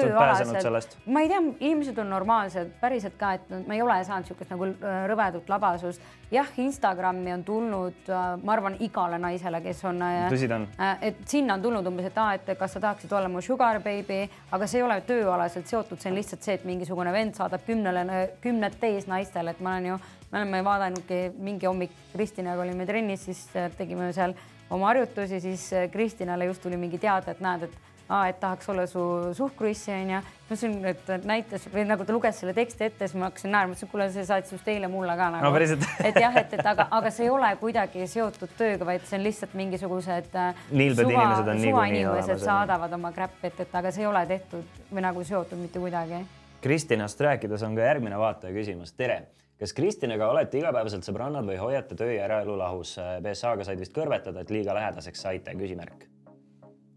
tööalaselt, 0.00 0.96
ma 1.06 1.22
ei 1.24 1.30
tea, 1.30 1.40
inimesed 1.60 1.98
on 2.02 2.10
normaalsed, 2.12 2.70
päriselt 2.80 3.16
ka, 3.20 3.34
et 3.38 3.50
ma 3.68 3.76
ei 3.76 3.82
ole 3.84 3.96
saanud 4.06 4.26
niisugust 4.26 4.52
nagu 4.52 4.68
äh, 4.70 5.04
rõvedut 5.10 5.50
labasust. 5.50 6.02
jah, 6.32 6.48
Instagrami 6.58 7.32
on 7.34 7.44
tulnud, 7.44 8.00
äh, 8.08 8.24
ma 8.42 8.54
arvan, 8.56 8.76
igale 8.84 9.18
naisele, 9.22 9.60
kes 9.64 9.84
on. 9.90 10.02
Äh, 10.02 10.24
tõsi 10.32 10.48
ta 10.50 10.58
on. 10.60 10.66
et 11.00 11.20
sinna 11.30 11.58
on 11.58 11.62
tulnud 11.62 11.90
umbes, 11.90 12.08
et 12.10 12.18
aa, 12.18 12.34
et 12.38 12.50
kas 12.58 12.76
sa 12.76 12.82
tahaksid 12.86 13.12
olla 13.12 13.28
mu 13.28 13.42
sugar 13.44 13.80
baby, 13.84 14.24
aga 14.52 14.68
see 14.70 14.80
ei 14.80 14.86
ole 14.86 15.00
tööalaselt 15.06 15.70
seotud, 15.70 16.00
see 16.00 16.12
on 16.12 16.18
lihtsalt 16.18 16.46
see, 16.46 16.58
et 16.58 16.66
mingisugune 16.68 17.12
vend 17.14 17.38
saadab 17.38 17.64
kümnele, 17.66 18.04
kümnete 18.44 18.94
ees 18.94 19.08
naistele, 19.10 19.54
et 19.54 19.62
ma 19.64 19.76
olen 19.76 19.92
ju, 19.92 20.00
me 20.32 20.42
oleme 20.42 20.64
vaadanudki 20.66 21.22
mingi 21.38 21.70
hommik 21.70 21.94
Kristinaga 22.12 22.62
olime 22.62 22.86
trennis, 22.86 23.24
siis 23.28 23.46
tegime 23.78 24.12
seal 24.16 24.34
oma 24.74 24.92
harjutusi, 24.92 25.40
siis 25.40 25.70
Kristinale 25.92 26.48
just 26.48 26.62
tuli 26.62 26.78
mingi 26.80 26.98
teade, 26.98 27.34
et 27.34 27.42
näed, 27.44 27.68
et 27.68 27.93
aa, 28.08 28.28
et 28.28 28.40
tahaks 28.40 28.68
olla 28.68 28.86
su 28.86 29.00
suhkruissi 29.32 29.92
onju. 29.92 30.20
ma 30.44 30.56
ütlesin, 30.56 30.74
et 31.14 31.24
näitas 31.24 31.64
või 31.72 31.86
nagu 31.88 32.04
ta 32.04 32.12
luges 32.12 32.36
selle 32.40 32.52
teksti 32.54 32.84
ette, 32.84 33.08
siis 33.08 33.16
ma 33.18 33.30
hakkasin 33.30 33.52
naerma, 33.54 33.72
ütlesin, 33.72 33.90
kuule, 33.90 34.08
see 34.12 34.26
saatis 34.28 34.52
just 34.52 34.68
eile 34.68 34.88
mulle 34.92 35.16
ka 35.16 35.30
nagu 35.32 35.48
no,. 35.48 35.78
et 36.08 36.20
jah, 36.20 36.36
et, 36.36 36.52
et 36.52 36.66
aga, 36.72 36.88
aga 36.98 37.12
see 37.14 37.26
ei 37.26 37.32
ole 37.32 37.50
kuidagi 37.60 38.06
seotud 38.10 38.52
tööga, 38.58 38.86
vaid 38.88 39.06
see 39.08 39.18
on 39.18 39.24
lihtsalt 39.24 39.54
mingisugused. 39.56 40.30
Äh, 40.36 40.64
niilbed 40.70 41.08
inimesed 41.08 41.52
on 41.54 41.62
niikuinii 41.62 42.06
olemas. 42.12 42.44
saadavad 42.44 42.98
oma 42.98 43.12
crap'i, 43.16 43.48
et, 43.48 43.64
et 43.64 43.78
aga 43.80 43.94
see 43.94 44.04
ei 44.04 44.10
ole 44.10 44.26
tehtud 44.28 44.82
või 44.92 45.06
nagu 45.06 45.24
seotud 45.24 45.60
mitte 45.60 45.82
kuidagi. 45.82 46.20
Kristinast 46.64 47.20
rääkides 47.20 47.64
on 47.64 47.76
ka 47.76 47.88
järgmine 47.88 48.20
vaataja 48.20 48.52
küsimus, 48.56 48.92
tere 48.96 49.24
kas 49.58 49.72
Kristinaga 49.72 50.26
olete 50.28 50.58
igapäevaselt 50.58 51.06
sõbrannad 51.06 51.46
või 51.46 51.56
hoiate 51.56 51.96
töö 51.96 52.10
ja 52.12 52.26
eraelu 52.26 52.56
lahus? 52.58 52.98
BSA-ga 53.24 53.64
said 53.64 53.80
vist 53.80 53.94
kõrvetada, 53.96 54.42
et 54.42 54.50
liiga 54.52 54.74
lähedaseks 54.76 55.24
saite, 55.24 55.54
küsimärk 55.56 56.10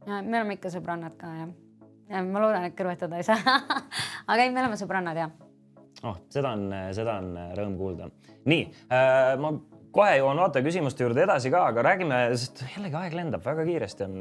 me 0.07 0.39
oleme 0.39 0.57
ikka 0.57 0.71
sõbrannad 0.73 1.17
ka 1.19 1.31
jah. 1.41 1.55
ja 2.11 2.23
ma 2.25 2.43
loodan, 2.43 2.67
et 2.69 2.77
kõrvetada 2.77 3.19
ei 3.19 3.27
saa 3.27 3.39
aga 4.31 4.43
ei, 4.43 4.51
me 4.51 4.63
oleme 4.63 4.79
sõbrannad 4.79 5.19
jah. 5.19 5.33
oh, 6.03 6.21
seda 6.33 6.53
on, 6.57 6.69
seda 6.97 7.19
on 7.21 7.33
rõõm 7.57 7.79
kuulda. 7.79 8.11
nii 8.47 8.63
äh,, 8.87 9.33
ma 9.41 9.55
kohe 9.97 10.17
jõuan 10.19 10.39
vaataja 10.41 10.65
küsimuste 10.65 11.05
juurde 11.05 11.23
edasi 11.23 11.49
ka, 11.53 11.63
aga 11.71 11.83
räägime, 11.87 12.17
sest 12.37 12.61
jällegi 12.75 12.97
aeg 12.99 13.15
lendab 13.17 13.45
väga 13.45 13.65
kiiresti 13.67 14.05
on 14.05 14.17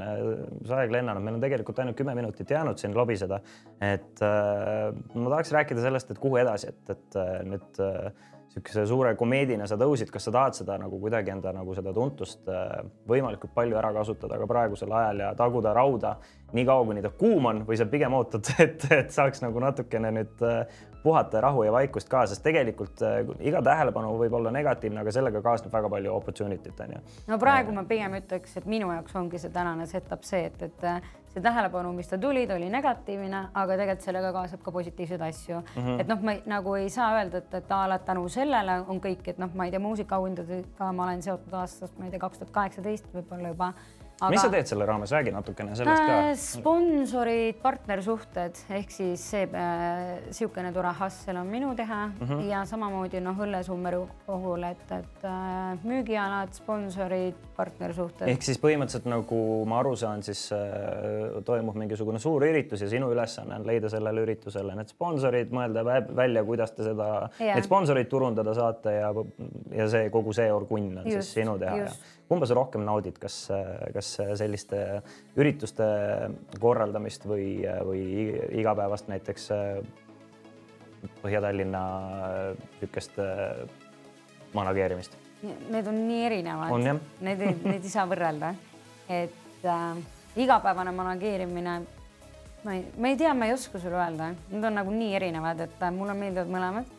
see 0.65 0.79
aeg 0.79 0.95
lennanud, 0.95 1.25
meil 1.25 1.37
on 1.39 1.43
tegelikult 1.43 1.83
ainult 1.83 1.99
kümme 1.99 2.15
minutit 2.17 2.55
jäänud 2.55 2.81
siin 2.81 2.97
lobiseda. 2.97 3.41
et 3.83 4.23
äh, 4.25 4.95
ma 5.15 5.35
tahaks 5.35 5.53
rääkida 5.57 5.85
sellest, 5.85 6.15
et 6.15 6.23
kuhu 6.23 6.41
edasi, 6.41 6.73
et, 6.73 6.97
et 6.97 7.21
äh, 7.21 7.35
nüüd 7.51 7.83
äh, 7.85 8.25
niisuguse 8.57 8.87
suure 8.89 9.15
komeedina 9.17 9.67
sa 9.69 9.77
tõusid, 9.77 10.11
kas 10.13 10.25
sa 10.25 10.33
tahad 10.33 10.57
seda 10.57 10.79
nagu 10.81 10.99
kuidagi 11.01 11.31
enda 11.35 11.53
nagu 11.53 11.75
seda 11.77 11.93
tuntust 11.93 12.49
äh, 12.49 12.81
võimalikult 13.09 13.53
palju 13.55 13.77
ära 13.77 13.93
kasutada 13.93 14.39
ka 14.41 14.47
praegusel 14.49 14.93
ajal 14.93 15.21
ja 15.21 15.35
taguda 15.37 15.75
rauda 15.77 16.17
nii 16.57 16.65
kaua, 16.65 16.87
kuni 16.89 17.03
ta 17.05 17.11
kuum 17.11 17.47
on 17.51 17.65
või 17.69 17.77
sa 17.77 17.87
pigem 17.91 18.15
ootad, 18.17 18.49
et, 18.65 18.87
et 18.91 19.13
saaks 19.13 19.43
nagu 19.45 19.61
natukene 19.61 20.13
nüüd 20.17 20.47
äh, 20.47 20.65
puhata 21.03 21.41
rahu 21.45 21.67
ja 21.67 21.75
vaikust 21.75 22.09
ka, 22.09 22.25
sest 22.27 22.43
tegelikult 22.47 23.03
äh, 23.05 23.21
iga 23.45 23.61
tähelepanu 23.63 24.17
võib 24.23 24.39
olla 24.41 24.55
negatiivne, 24.55 25.05
aga 25.05 25.13
sellega 25.13 25.43
kaasneb 25.45 25.75
väga 25.75 25.93
palju 25.93 26.17
opportunity't 26.17 26.81
onju. 26.87 27.05
no 27.29 27.39
praegu 27.43 27.77
ma 27.77 27.85
pigem 27.85 28.17
ütleks, 28.23 28.57
et 28.57 28.67
minu 28.67 28.89
jaoks 28.95 29.21
ongi 29.21 29.43
see 29.43 29.53
tänane 29.53 29.87
setup 29.91 30.25
see, 30.25 30.49
et, 30.49 30.63
et 30.71 30.89
see 31.37 31.45
tähelepanu, 31.45 31.93
mis 31.93 32.09
ta 32.09 32.19
tuli, 32.19 32.47
ta 32.49 32.57
oli 32.57 32.69
negatiivne, 32.73 33.43
aga 33.53 33.77
tegelikult 33.77 34.07
sellega 34.09 34.33
kaasab 34.33 34.63
ka 34.65 34.73
positiivseid 34.73 35.25
asju 35.27 35.59
mm. 35.61 35.83
-hmm. 35.83 36.01
et 36.01 36.09
noh, 36.09 36.23
ma 36.23 36.37
ei, 36.37 36.43
nagu 36.49 36.75
ei 36.81 36.89
saa 36.91 37.11
öelda, 37.19 37.43
et, 37.45 37.55
et 37.61 37.73
a 37.73 37.83
la 37.89 37.99
tänu 37.99 38.29
sellele 38.33 38.81
on 38.89 39.01
kõik, 39.05 39.29
et 39.29 39.39
noh, 39.39 39.53
ma 39.55 39.67
ei 39.67 39.75
tea, 39.75 39.83
muusikaauhindadega 39.85 40.93
ma 40.93 41.09
olen 41.09 41.23
seotud 41.23 41.53
aastast, 41.61 41.99
ma 41.99 42.09
ei 42.09 42.15
tea, 42.15 42.23
kaks 42.23 42.39
tuhat 42.39 42.55
kaheksateist 42.57 43.13
võib-olla 43.15 43.53
juba 43.53 43.73
aga.... 44.21 44.31
mis 44.33 44.41
sa 44.41 44.51
teed 44.53 44.69
selle 44.71 44.87
raames, 44.89 45.13
räägi 45.13 45.33
natukene 45.35 45.77
sellest 45.77 46.03
ka 46.09 46.17
äh,. 46.19 46.31
sponsorid, 46.41 47.59
partnersuhted 47.63 48.61
ehk 48.79 48.93
siis 48.95 49.25
see 49.33 49.45
niisugune 49.47 50.71
äh, 50.71 50.75
tore 50.77 50.93
hustle 51.01 51.41
on 51.41 51.51
minu 51.51 51.75
teha 51.77 52.07
mm 52.07 52.27
-hmm. 52.27 52.45
ja 52.51 52.65
samamoodi 52.65 53.21
noh, 53.21 53.37
õllesummeri 53.47 54.01
puhul, 54.27 54.63
et, 54.71 54.93
et 54.99 55.25
äh, 55.25 55.85
müügialad, 55.85 56.53
sponsorid, 56.57 57.37
partnersuhted. 57.57 58.29
ehk 58.29 58.43
siis 58.43 58.61
põhimõtteliselt 58.63 59.09
nagu 59.11 59.65
ma 59.69 59.81
aru 59.81 59.97
saan, 59.97 60.23
siis 60.23 60.51
äh, 60.53 61.43
toimub 61.45 61.77
mingisugune 61.77 62.19
suur 62.19 62.45
üritus 62.45 62.81
ja 62.81 62.89
sinu 62.89 63.11
ülesanne 63.13 63.61
on 63.61 63.67
leida 63.67 63.89
sellele 63.89 64.25
üritusele 64.27 64.77
need 64.77 64.89
sponsorid, 64.89 65.53
mõelda 65.53 65.85
välja, 66.17 66.45
kuidas 66.45 66.73
te 66.73 66.85
seda, 66.85 67.29
neid 67.39 67.65
sponsoreid 67.65 68.09
turundada 68.09 68.55
saate 68.55 68.93
ja, 68.93 69.15
ja 69.77 69.89
see 69.89 70.11
kogu 70.11 70.33
see 70.33 70.53
orgunn 70.53 70.99
on 70.99 71.05
just, 71.05 71.29
siis 71.29 71.33
sinu 71.43 71.59
teha 71.59 71.77
just. 71.77 72.01
ja 72.01 72.17
kumba 72.29 72.49
sa 72.49 72.57
rohkem 72.59 72.83
naudid, 72.87 73.19
kas, 73.23 73.47
kas 73.95 74.09
selliste 74.39 74.81
ürituste 75.39 75.87
korraldamist 76.61 77.27
või, 77.29 77.61
või 77.87 78.03
igapäevast 78.59 79.11
näiteks 79.13 79.53
Põhja-Tallinna 81.23 81.83
niisugust 82.81 83.21
manageerimist? 84.57 85.15
Need 85.71 85.87
on 85.87 86.01
nii 86.09 86.25
erinevad. 86.27 86.73
Need, 87.21 87.45
neid 87.63 87.75
ei 87.77 87.93
saa 87.93 88.07
võrrelda, 88.09 88.55
et 89.13 89.67
äh, 89.69 90.01
igapäevane 90.41 90.95
manageerimine 90.97 91.77
ma 92.65 92.75
ei, 92.75 92.85
ma 92.99 93.11
ei 93.13 93.19
tea, 93.21 93.35
ma 93.37 93.47
ei 93.47 93.55
oska 93.55 93.79
sulle 93.79 93.99
öelda, 94.01 94.33
need 94.51 94.65
on 94.65 94.79
nagu 94.81 94.95
nii 94.95 95.13
erinevad, 95.19 95.61
et 95.69 95.83
äh, 95.83 95.93
mulle 95.95 96.17
meeldivad 96.19 96.51
mõlemad. 96.51 96.95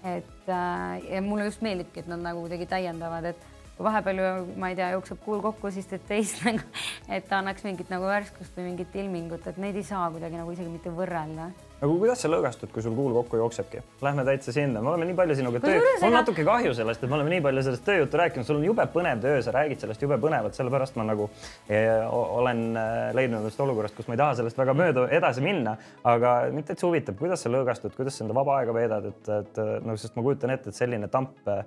et 0.00 0.48
äh, 0.48 1.10
ja 1.12 1.20
mulle 1.20 1.50
just 1.50 1.60
meeldibki, 1.60 2.00
et 2.00 2.06
nad 2.08 2.22
nagu 2.24 2.40
kuidagi 2.46 2.66
täiendavad, 2.70 3.26
et 3.34 3.49
kui 3.80 3.88
vahepeal 3.88 4.44
ma 4.60 4.68
ei 4.68 4.76
tea, 4.76 4.90
jookseb 4.92 5.22
kuul 5.24 5.40
kokku, 5.40 5.70
siis 5.72 5.88
teed 5.88 6.04
teist 6.08 6.42
nagu, 6.48 6.60
et 7.08 7.24
ta 7.30 7.40
annaks 7.40 7.64
mingit 7.64 7.88
nagu 7.92 8.04
värskust 8.10 8.52
või 8.58 8.68
mingit 8.68 9.00
ilmingut, 9.00 9.46
et 9.48 9.56
neid 9.62 9.80
ei 9.80 9.86
saa 9.88 10.10
kuidagi 10.12 10.36
nagu 10.36 10.52
isegi 10.52 10.68
mitte 10.68 10.92
võrrelda. 10.92 11.48
Aga 11.80 11.88
kuidas 11.88 12.20
sa 12.20 12.28
lõõgastud, 12.28 12.68
kui 12.74 12.82
sul 12.84 12.92
kuul 12.92 13.14
kokku 13.16 13.38
jooksebki? 13.40 13.80
Lähme 14.04 14.20
täitsa 14.28 14.52
sinna, 14.52 14.82
me 14.84 14.90
oleme 14.90 15.06
nii 15.08 15.16
palju 15.16 15.36
sinuga 15.38 15.62
töö, 15.62 15.78
mul 15.80 16.10
on 16.10 16.12
natuke 16.18 16.44
kahju 16.44 16.74
sellest, 16.76 17.00
et 17.00 17.08
me 17.08 17.16
oleme 17.16 17.32
nii 17.32 17.44
palju 17.46 17.62
sellest 17.64 17.86
tööjuttu 17.86 18.20
rääkinud, 18.20 18.44
sul 18.44 18.58
on 18.58 18.66
jube 18.66 18.84
põnev 18.92 19.22
töö, 19.24 19.38
sa 19.40 19.54
räägid 19.56 19.80
sellest 19.80 20.04
jube 20.04 20.18
põnevalt, 20.20 20.58
sellepärast 20.58 20.98
ma 21.00 21.06
nagu 21.08 21.30
eh, 21.72 21.88
olen 22.12 22.60
eh, 22.76 22.98
leidnud 23.16 23.40
ennast 23.40 23.64
olukorrast, 23.64 23.96
kus 23.96 24.10
ma 24.10 24.18
ei 24.18 24.20
taha 24.20 24.36
sellest 24.42 24.60
väga 24.60 24.76
mööda 24.76 25.06
edasi 25.16 25.40
minna, 25.46 25.78
aga 26.04 26.34
mind 26.52 26.68
täitsa 26.68 26.84
huvitab, 26.84 27.16
kuidas 27.22 27.46
sa 27.46 27.54
lõõgastud, 27.54 27.96
kuidas 27.96 28.20
sa 28.20 28.26
enda 28.26 28.36
vaba 28.36 28.60
aega 28.60 28.76
veedad, 28.76 29.08
et, 29.14 29.32
et 29.38 29.62
noh, 29.80 29.96
sest 30.04 30.20
ma 30.20 30.26
kujutan 30.28 30.52
ette, 30.52 30.68
et 30.68 30.82
selline 30.84 31.08
tamp 31.08 31.32
t- 31.48 31.62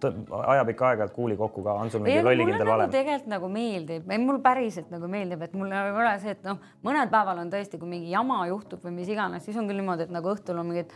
ajab 0.00 0.68
ikka 0.72 0.88
aeg-ajalt 0.88 1.14
kuuli 1.14 1.36
kokku 1.36 1.62
ka, 1.62 1.74
on 1.82 1.90
sul 1.90 2.00
mingi 2.00 2.22
lollikindel 2.24 2.64
nagu 2.64 2.70
valem? 2.72 2.90
tegelikult 2.90 3.30
nagu 3.32 3.48
meeldib, 3.52 4.10
ei 4.10 4.18
mul 4.18 4.40
päriselt 4.44 4.90
nagu 4.90 5.08
meeldib, 5.08 5.42
et 5.42 5.54
mul 5.54 5.72
ei 5.72 5.92
ole 5.92 6.18
see, 6.22 6.34
et 6.36 6.44
noh, 6.46 6.58
mõnel 6.84 7.10
päeval 7.12 7.38
on 7.44 7.50
tõesti, 7.52 7.78
kui 7.78 7.88
mingi 7.88 8.10
jama 8.10 8.42
juhtub 8.50 8.82
või 8.84 8.94
mis 9.00 9.08
iganes, 9.12 9.44
siis 9.44 9.56
on 9.60 9.68
küll 9.70 9.80
niimoodi, 9.82 10.08
et 10.08 10.14
nagu 10.14 10.32
õhtul 10.32 10.58
on 10.62 10.70
mingid 10.72 10.92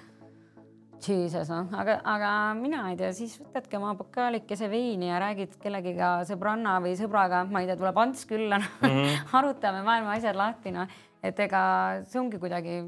Jesus, 1.06 1.50
noh, 1.52 1.68
aga, 1.76 1.98
aga 2.08 2.30
mina 2.56 2.86
ei 2.90 2.96
tea, 2.96 3.10
siis 3.14 3.36
võtadki 3.38 3.76
oma 3.76 3.92
pokaalikese 3.98 4.70
veini 4.72 5.10
ja 5.10 5.18
räägid 5.22 5.58
kellegiga 5.60 6.22
sõbranna 6.26 6.78
või 6.82 6.94
sõbraga, 6.98 7.42
ma 7.50 7.60
ei 7.62 7.68
tea, 7.68 7.76
tuleb 7.76 7.98
Ants 8.00 8.24
külla 8.26 8.58
mm, 8.58 8.86
Mhm. 8.88 9.02
-hmm. 9.02 9.26
arutame 9.38 9.82
maailma 9.84 10.16
asjad 10.16 10.36
lahti, 10.36 10.72
noh, 10.72 10.88
et 11.22 11.38
ega 11.40 12.00
see 12.08 12.20
ongi 12.20 12.40
kuidagi, 12.40 12.78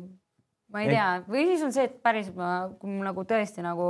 ma 0.73 0.85
ei 0.85 0.93
tea, 0.93 1.09
või 1.29 1.47
siis 1.49 1.65
on 1.65 1.75
see, 1.75 1.89
et 1.89 1.99
päriselt 2.05 2.37
ma, 2.39 2.69
nagu 3.09 3.25
tõesti 3.29 3.65
nagu 3.65 3.89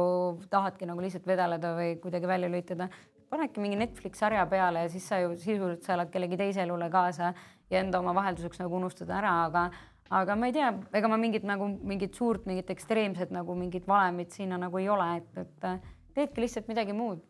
tahadki 0.50 0.86
nagu 0.88 1.02
lihtsalt 1.02 1.26
vedeleda 1.26 1.74
või 1.76 1.96
kuidagi 2.02 2.30
välja 2.30 2.50
lülitada, 2.50 2.88
panedki 3.30 3.62
mingi 3.62 3.78
Netflix 3.80 4.22
sarja 4.22 4.46
peale 4.50 4.86
ja 4.86 4.92
siis 4.92 5.08
sa 5.10 5.20
ju 5.22 5.34
sisuliselt 5.36 5.84
sa 5.86 5.96
elad 5.96 6.12
kellegi 6.14 6.38
teise 6.40 6.62
elule 6.64 6.88
kaasa 6.92 7.32
ja 7.70 7.82
enda 7.82 8.00
oma 8.00 8.14
vahelduseks 8.16 8.62
nagu 8.62 8.78
unustada 8.78 9.18
ära, 9.18 9.34
aga 9.48 9.68
aga 10.08 10.38
ma 10.40 10.48
ei 10.48 10.56
tea, 10.56 10.70
ega 10.96 11.10
ma 11.10 11.18
mingit 11.20 11.44
nagu 11.44 11.68
mingit 11.68 12.16
suurt, 12.16 12.46
mingit 12.48 12.70
ekstreemset 12.72 13.32
nagu 13.34 13.56
mingit 13.58 13.88
valemit 13.88 14.32
sinna 14.32 14.56
nagu 14.60 14.80
ei 14.80 14.88
ole, 14.88 15.08
et, 15.20 15.42
et 15.44 15.88
teedki 16.16 16.46
lihtsalt 16.46 16.70
midagi 16.70 16.96
muud. 16.96 17.20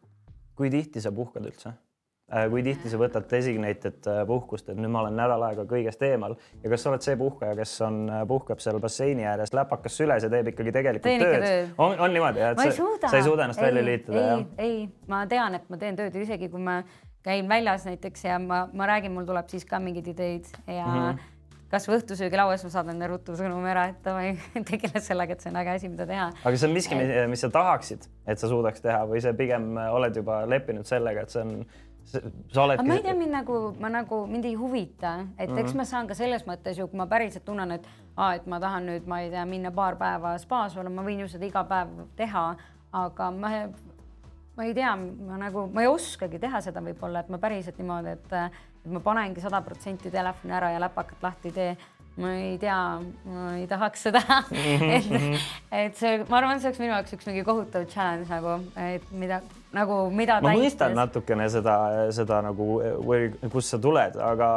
kui 0.59 0.71
tihti 0.71 1.03
sa 1.03 1.11
puhkad 1.15 1.47
üldse? 1.47 1.75
Kui 2.53 2.63
tihti 2.63 2.91
sa 2.93 2.99
võtad 3.01 3.25
designated 3.31 4.05
äh, 4.11 4.21
puhkust, 4.29 4.69
et 4.69 4.77
nüüd 4.77 4.93
ma 4.93 5.01
olen 5.05 5.17
nädal 5.17 5.43
aega 5.47 5.65
kõigest 5.69 6.03
eemal 6.05 6.37
ja 6.63 6.73
kas 6.73 6.85
sa 6.85 6.93
oled 6.93 7.05
see 7.05 7.17
puhkaja, 7.17 7.57
kes 7.57 7.73
on, 7.87 8.03
puhkab 8.29 8.61
seal 8.61 8.81
basseini 8.83 9.25
ääres 9.25 9.55
läpakas 9.57 9.97
süles 9.97 10.27
ja 10.27 10.31
teeb 10.33 10.53
ikkagi 10.53 10.75
tegelikult 10.77 11.09
Teen 11.09 11.25
tööd? 11.25 11.47
tööd. 11.47 11.73
on, 11.81 11.97
on 11.97 12.13
niimoodi, 12.13 12.45
et 12.51 12.61
ma 12.61 12.69
ei 12.69 12.77
sa, 12.77 12.91
sa 13.07 13.17
ei 13.17 13.25
suuda 13.25 13.49
ennast 13.49 13.63
ei, 13.63 13.71
välja 13.71 13.87
lülitada, 13.87 14.27
ei 14.59 14.69
ei, 14.69 14.85
ma 15.09 15.25
tean, 15.31 15.57
et 15.57 15.73
ma 15.73 15.81
teen 15.81 15.97
tööd 15.97 16.21
isegi 16.21 16.51
kui 16.53 16.61
ma 16.61 16.83
käin 17.25 17.49
väljas 17.49 17.89
näiteks 17.89 18.29
ja 18.29 18.39
ma, 18.43 18.67
ma 18.73 18.87
räägin, 18.93 19.13
mul 19.17 19.27
tuleb 19.29 19.49
siis 19.51 19.67
ka 19.69 19.81
mingeid 19.83 20.13
ideid 20.13 20.47
ja 20.67 20.85
mm. 20.87 21.01
-hmm. 21.01 21.27
kas 21.73 21.89
või 21.89 21.99
õhtusöögilauas 21.99 22.65
ma 22.65 22.71
saadan 22.73 23.09
ruttu 23.11 23.37
sõnumi 23.37 23.73
ära, 23.73 23.89
et 23.93 24.05
davai, 24.05 24.37
tegele 24.71 25.01
sellega, 25.01 25.33
et 25.33 25.45
see 25.45 25.53
on 25.53 25.61
äge 25.65 25.75
asi, 25.75 25.89
mida 25.89 26.07
teha. 26.07 26.31
aga 26.45 26.57
see 26.57 26.69
on 26.69 26.77
miski, 26.77 27.03
mis 27.29 27.45
sa 27.45 27.51
tahaksid, 27.57 28.09
et 28.27 28.39
sa 28.39 28.49
suudaks 28.49 28.85
teha 28.85 29.05
või 29.09 29.25
sa 29.25 29.33
pigem 29.33 29.77
oled 29.91 30.17
juba 30.17 30.45
leppinud 30.47 30.87
sellega, 30.89 31.27
et 31.27 31.37
see 31.37 31.45
on, 31.45 31.55
sa 32.09 32.65
aga 32.65 32.83
ma 32.83 32.95
ei 32.97 33.03
tea, 33.05 33.15
mind 33.19 33.35
nagu, 33.35 33.59
ma 33.81 33.91
nagu, 33.93 34.23
mind 34.31 34.49
ei 34.49 34.55
huvita, 34.59 35.15
et 35.39 35.51
eks 35.51 35.73
Mhm. 35.73 35.77
ma 35.77 35.85
saan 35.85 36.09
ka 36.09 36.15
selles 36.15 36.45
mõttes 36.49 36.79
ju, 36.79 36.87
kui 36.89 36.97
ma 36.99 37.07
päriselt 37.07 37.45
tunnen, 37.45 37.73
et 37.77 37.87
aa, 38.17 38.35
et 38.35 38.47
ma 38.47 38.61
tahan 38.61 38.87
nüüd, 38.87 39.07
ma 39.07 39.21
ei 39.21 39.31
tea, 39.31 39.45
minna 39.45 39.71
paar 39.71 39.97
päeva 39.97 40.37
spaas 40.39 40.77
olla, 40.77 40.91
ma 40.91 41.03
võin 41.03 41.21
ju 41.21 41.29
seda 41.29 41.47
iga 41.47 41.65
päev 41.65 41.89
teha, 42.17 42.47
aga 42.93 43.31
ma, 43.31 43.53
ma 44.57 44.65
ei 44.65 44.75
tea, 44.75 44.95
ma 44.97 45.37
nagu, 45.37 45.69
ma 45.73 45.85
ei 45.85 45.87
oskagi 45.93 46.41
teha 46.41 46.61
seda 46.65 46.81
võib-olla, 46.81 47.21
et 47.21 47.29
ma 47.29 47.39
päriselt 47.39 47.79
niimoodi, 47.79 48.17
et, 48.17 48.33
et 48.85 48.91
ma 48.93 49.01
panengi 49.05 49.41
sada 49.45 49.61
protsenti 49.61 50.11
telefoni 50.11 50.53
ära 50.53 50.73
ja 50.73 50.81
läpakat 50.81 51.23
lahti 51.23 51.49
ei 51.53 51.53
tee 51.61 51.77
ma 52.19 52.33
ei 52.35 52.57
tea, 52.59 52.99
ma 53.31 53.43
ei 53.55 53.67
tahaks 53.71 54.09
seda 54.09 54.21
et, 54.51 55.07
et 55.71 55.95
see, 55.95 56.25
ma 56.29 56.41
arvan, 56.41 56.59
see 56.59 56.67
oleks 56.73 56.81
minu 56.83 56.91
jaoks 56.91 57.15
üks 57.15 57.29
mingi 57.29 57.45
kohutav 57.47 57.87
challenge 57.93 58.27
nagu, 58.33 58.57
et 58.75 59.05
mida 59.15 59.39
nagu, 59.75 59.97
mida 60.15 60.39
ma 60.41 60.53
mõistan 60.57 60.95
natukene 60.97 61.49
seda, 61.53 61.75
seda 62.15 62.41
nagu 62.45 62.79
kust 63.53 63.75
sa 63.75 63.79
tuled, 63.83 64.17
aga 64.23 64.49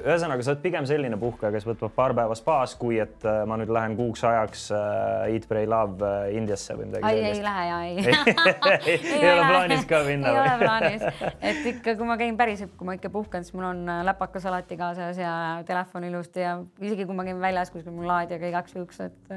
ühesõnaga, 0.00 0.44
sa 0.44 0.54
oled 0.54 0.62
pigem 0.64 0.88
selline 0.88 1.18
puhkaja, 1.20 1.52
kes 1.54 1.66
võtab 1.68 1.92
paar 1.96 2.14
päeva 2.16 2.36
spaas, 2.38 2.72
kui 2.80 2.98
et 3.02 3.26
äh, 3.28 3.42
ma 3.48 3.58
nüüd 3.60 3.72
lähen 3.74 3.96
kuuks 3.98 4.24
ajaks 4.24 4.66
äh, 4.72 5.34
Eat, 5.34 5.48
Pray, 5.50 5.68
Love 5.70 6.00
äh, 6.08 6.32
Indiasse 6.38 6.78
või 6.78 6.88
midagi 6.88 7.12
ei, 7.12 7.20
ei 7.20 7.34
sellist. 7.34 7.46
lähe 7.48 7.68
ja 7.68 7.78
ei 7.84 7.94
ei, 8.94 8.98
ei 9.20 9.30
ole 9.34 9.46
plaanis 9.52 9.86
ka 9.90 10.02
minna 10.08 10.32
ei 10.32 10.40
ole 10.42 10.58
plaanis, 10.64 11.08
et 11.52 11.70
ikka, 11.74 11.96
kui 12.00 12.08
ma 12.08 12.18
käin 12.20 12.40
päriselt, 12.40 12.74
kui 12.78 12.88
ma 12.88 12.96
ikka 12.98 13.12
puhkan, 13.14 13.44
siis 13.44 13.56
mul 13.56 13.68
on 13.74 13.84
läpakas 14.08 14.48
alati 14.50 14.80
kaasas 14.80 15.20
ja 15.20 15.34
telefon 15.68 16.08
ilusti 16.08 16.44
ja 16.44 16.56
isegi 16.80 17.08
kui 17.08 17.16
ma 17.16 17.28
käin 17.28 17.40
väljas 17.42 17.72
kuskil 17.74 17.92
mul 17.92 18.08
laadijaga 18.08 18.52
igaks 18.54 18.78
juhuks, 18.78 19.04
et. 19.04 19.34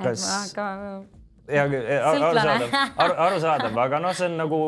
Kas- 0.00 0.54
ka 0.56 0.70
hea 1.50 1.64
küll, 1.70 1.88
arusaadav, 2.10 2.74
aru, 3.04 3.16
arusaadav, 3.26 3.78
aga 3.84 4.00
noh, 4.02 4.14
see 4.16 4.28
on 4.30 4.36
nagu, 4.40 4.60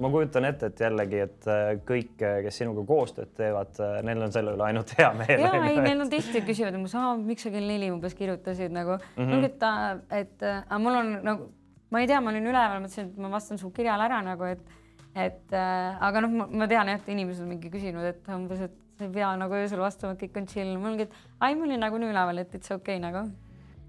ma 0.00 0.10
kujutan 0.12 0.48
ette, 0.48 0.70
et 0.72 0.82
jällegi, 0.84 1.20
et 1.26 1.48
äh, 1.50 1.70
kõik, 1.88 2.14
kes 2.18 2.60
sinuga 2.62 2.84
koostööd 2.88 3.34
teevad, 3.38 3.78
neil 4.06 4.24
on 4.26 4.34
selle 4.34 4.54
üle 4.56 4.66
ainult 4.68 4.94
hea 4.98 5.10
meel. 5.18 5.44
ja 5.44 5.52
ei, 5.68 5.78
neil 5.84 6.04
on 6.04 6.12
tihti 6.12 6.42
küsivad, 6.46 6.78
miks 6.78 7.46
sa 7.46 7.52
kell 7.54 7.68
neli 7.68 7.92
umbes 7.94 8.16
kirjutasid 8.18 8.74
nagu 8.74 8.96
mm. 8.98 9.24
-hmm. 9.24 9.46
et, 9.48 9.58
ta- 9.58 9.98
et 10.10 10.42
äh, 10.42 10.62
aga 10.66 10.82
mul 10.82 11.00
on 11.02 11.14
nagu, 11.22 11.48
ma 11.90 12.02
ei 12.02 12.10
tea, 12.10 12.20
ma 12.20 12.32
olin 12.34 12.50
üleval, 12.52 12.82
mõtlesin, 12.84 13.12
et 13.12 13.22
ma 13.22 13.32
vastan 13.32 13.58
su 13.58 13.70
kirjale 13.74 14.08
ära 14.08 14.20
nagu, 14.24 14.44
et, 14.44 14.62
et 15.14 15.56
äh, 15.56 16.04
aga 16.10 16.24
noh, 16.24 16.46
ma 16.48 16.68
tean 16.70 16.88
jah, 16.88 17.00
et 17.00 17.08
inimesed 17.08 17.44
on 17.44 17.52
mingi 17.54 17.72
küsinud, 17.72 18.04
et 18.04 18.32
umbes, 18.34 18.62
et 18.68 18.78
sa 18.98 19.06
ei 19.06 19.12
pea 19.14 19.34
nagu 19.38 19.54
öösel 19.54 19.80
vastama, 19.80 20.14
et 20.14 20.22
kõik 20.22 20.40
on 20.40 20.48
chill. 20.50 20.76
mul 20.76 20.92
ongi, 20.92 21.06
et 21.06 21.14
ai, 21.40 21.54
ma 21.54 21.68
olin 21.68 21.80
nagunii 21.80 22.10
üleval, 22.10 22.42
et 22.42 22.54
it's 22.54 22.70
okei 22.74 22.98
okay, 22.98 23.02
nagu 23.02 23.28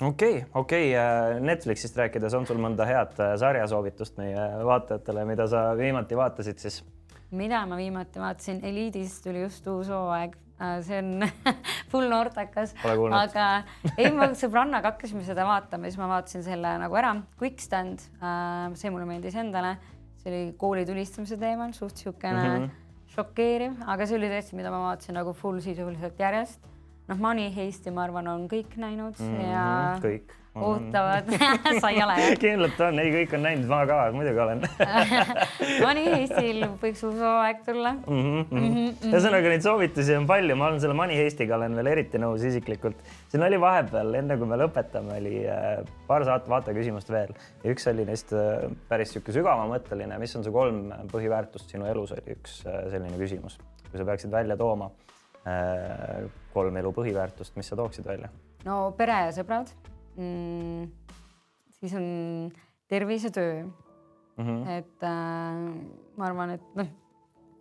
okei, 0.01 0.45
okei, 0.55 0.93
Netflixist 1.39 1.97
rääkides, 1.97 2.33
on 2.33 2.47
sul 2.47 2.61
mõnda 2.61 2.87
head 2.87 3.19
äh, 3.19 3.33
sarjasoovitust 3.39 4.17
meie 4.21 4.47
vaatajatele, 4.65 5.25
mida 5.25 5.47
sa 5.47 5.69
viimati 5.77 6.17
vaatasid 6.17 6.61
siis? 6.61 6.83
mida 7.31 7.65
ma 7.69 7.77
viimati 7.77 8.19
vaatasin, 8.19 8.63
Eliidist 8.65 9.23
tuli 9.23 9.43
just 9.43 9.67
uus 9.69 9.89
hooaeg, 9.93 10.33
see 10.85 10.97
on 10.97 11.27
full 11.91 12.09
kuulnud. 12.97 13.15
aga 13.19 13.45
ei, 13.95 14.09
ma 14.15 14.31
sõbrannaga 14.37 14.93
hakkasime 14.93 15.23
seda 15.27 15.45
vaatama, 15.47 15.89
siis 15.89 15.99
ma 16.01 16.09
vaatasin 16.09 16.43
selle 16.45 16.73
nagu 16.81 16.99
ära, 16.99 17.13
Quick 17.39 17.61
Stand, 17.63 18.03
see 18.79 18.93
mulle 18.93 19.07
meeldis 19.09 19.37
endale, 19.39 19.75
see 20.23 20.31
oli 20.33 20.43
kooli 20.59 20.87
tulistamise 20.89 21.37
teemal, 21.39 21.73
suht 21.77 22.01
siukene 22.01 22.41
mm 22.41 22.55
-hmm. 22.55 22.73
šokeeriv, 23.15 23.77
aga 23.85 24.09
see 24.09 24.17
oli 24.17 24.33
tõesti, 24.33 24.57
mida 24.57 24.73
ma 24.73 24.81
vaatasin 24.89 25.19
nagu 25.21 25.33
full 25.33 25.61
sisuliselt 25.61 26.19
järjest. 26.19 26.59
Noh, 27.09 27.17
Money 27.17 27.49
Heisti, 27.55 27.93
ma 27.93 28.05
arvan, 28.07 28.27
on 28.29 28.45
kõik 28.51 28.75
näinud 28.79 29.17
mm 29.17 29.31
-hmm, 29.31 29.49
ja 29.49 29.63
kõik. 30.03 30.35
ootavad 30.59 31.29
sa 31.81 31.89
ei 31.89 32.01
ole 32.03 32.15
jah? 32.19 32.35
kindlalt 32.41 32.79
on, 32.85 32.99
ei, 33.01 33.11
kõik 33.13 33.33
on 33.37 33.43
näinud, 33.45 33.67
ma 33.69 33.79
ka 33.89 33.97
muidugi 34.13 34.41
olen 34.43 34.61
Money 35.85 36.05
Heistil 36.13 36.65
võiks 36.81 37.03
uus 37.07 37.17
hooaeg 37.21 37.63
tulla 37.65 37.93
mm. 37.93 38.45
-hmm. 38.51 39.09
ühesõnaga 39.11 39.53
neid 39.53 39.65
soovitusi 39.65 40.15
on 40.17 40.27
palju, 40.29 40.57
ma 40.59 40.69
olen 40.69 40.81
selle 40.83 40.97
Money 40.97 41.17
Heistiga 41.21 41.57
olen 41.57 41.77
veel 41.79 41.91
eriti 41.93 42.21
nõus 42.21 42.45
isiklikult. 42.51 43.01
siin 43.29 43.45
oli 43.45 43.61
vahepeal, 43.61 44.13
enne 44.21 44.37
kui 44.37 44.49
me 44.49 44.61
lõpetame, 44.63 45.17
oli 45.21 45.43
äh, 45.47 45.83
paar 46.07 46.25
saate 46.25 46.49
vaateküsimust 46.49 47.09
veel 47.09 47.33
ja 47.63 47.73
üks 47.73 47.89
oli 47.93 48.05
neist 48.05 48.33
äh, 48.33 48.69
päris 48.89 49.13
niisugune 49.13 49.39
sügavamõtteline, 49.39 50.17
mis 50.19 50.35
on 50.35 50.43
su 50.43 50.51
kolm 50.51 50.89
põhiväärtust 51.11 51.69
sinu 51.73 51.89
elus, 51.89 52.11
oli 52.11 52.37
üks 52.37 52.65
äh, 52.65 52.83
selline 52.89 53.17
küsimus. 53.17 53.59
kui 53.89 53.97
sa 53.97 54.05
peaksid 54.05 54.31
välja 54.31 54.57
tooma 54.57 54.91
kolm 56.53 56.77
elu 56.77 56.91
põhiväärtust, 56.93 57.55
mis 57.55 57.67
sa 57.67 57.75
tooksid 57.79 58.05
välja? 58.05 58.29
no 58.65 58.91
pere 58.97 59.19
ja 59.27 59.31
sõbrad 59.31 59.71
mm,. 60.17 60.89
siis 61.79 61.93
on 61.95 62.51
tervis 62.89 63.23
ja 63.23 63.31
töö 63.31 63.63
Mm 64.39 64.45
-hmm. 64.45 64.69
et 64.69 65.03
äh, 65.03 65.73
ma 66.15 66.25
arvan, 66.25 66.49
et 66.49 66.61
noh, 66.75 66.87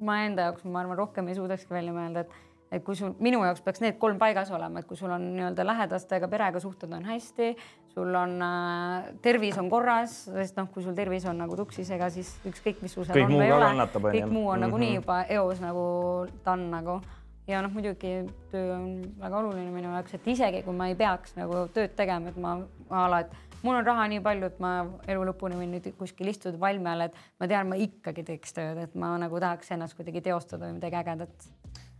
ma 0.00 0.20
enda 0.22 0.42
jaoks, 0.42 0.64
ma 0.64 0.80
arvan, 0.80 0.96
rohkem 0.96 1.28
ei 1.28 1.34
suudakski 1.34 1.74
välja 1.74 1.92
mõelda, 1.92 2.20
et, 2.20 2.30
et 2.70 2.84
kui 2.84 2.94
sul, 2.94 3.16
minu 3.18 3.40
jaoks 3.42 3.60
peaks 3.66 3.80
need 3.80 3.98
kolm 3.98 4.18
paigas 4.18 4.50
olema, 4.54 4.78
et 4.78 4.86
kui 4.86 4.96
sul 4.96 5.10
on 5.10 5.24
nii-öelda 5.34 5.66
lähedastega 5.66 6.28
perega 6.28 6.60
suhted 6.60 6.92
on 6.92 7.04
hästi, 7.04 7.56
sul 7.88 8.14
on 8.14 8.42
äh, 8.42 9.08
tervis 9.22 9.58
on 9.58 9.70
korras, 9.70 10.24
sest 10.24 10.56
noh, 10.56 10.68
kui 10.70 10.82
sul 10.82 10.94
tervis 10.94 11.26
on 11.26 11.38
nagu 11.38 11.56
tuksis, 11.56 11.90
ega 11.90 12.10
siis 12.10 12.30
ükskõik, 12.46 12.78
mis 12.82 12.94
sul 12.94 13.04
seal 13.04 13.18
Kõik 13.18 13.26
on 13.26 13.40
või 13.40 13.44
ei 13.44 13.52
ole, 13.52 13.64
on 13.64 14.02
kõik 14.04 14.30
muu 14.30 14.48
on 14.48 14.60
Mhm. 14.60 14.66
nagunii 14.68 14.94
juba 14.94 15.22
eos 15.28 15.60
nagu 15.60 16.26
done 16.44 16.70
nagu 16.70 17.00
ja 17.48 17.62
noh, 17.64 17.72
muidugi 17.72 18.12
töö 18.52 18.72
on 18.76 18.88
väga 19.20 19.40
oluline 19.40 19.70
minu 19.72 19.92
jaoks, 19.94 20.16
et 20.18 20.26
isegi 20.34 20.62
kui 20.66 20.76
ma 20.76 20.90
ei 20.90 20.96
peaks 20.98 21.36
nagu 21.38 21.66
tööd 21.74 21.94
tegema, 21.98 22.32
et 22.32 22.40
ma, 22.40 22.56
ma 22.90 23.04
ala, 23.06 23.22
et 23.24 23.64
mul 23.64 23.78
on 23.78 23.86
raha 23.86 24.06
nii 24.12 24.20
palju, 24.24 24.50
et 24.52 24.58
ma 24.62 24.72
elu 25.08 25.24
lõpuni 25.30 25.58
võin 25.58 25.72
nüüd 25.76 25.88
kuskil 25.98 26.30
istuda 26.32 26.60
valmi 26.60 26.88
all, 26.92 27.06
et 27.08 27.14
ma 27.40 27.44
tean, 27.50 27.70
ma 27.70 27.76
ikkagi 27.80 28.22
teeks 28.28 28.50
tööd, 28.56 28.82
et 28.84 28.92
ma 28.98 29.14
nagu 29.20 29.40
tahaks 29.42 29.72
ennast 29.74 29.94
kuidagi 29.98 30.20
teostada 30.28 30.66
või 30.66 30.74
midagi 30.78 30.96
ägedat. 31.00 31.48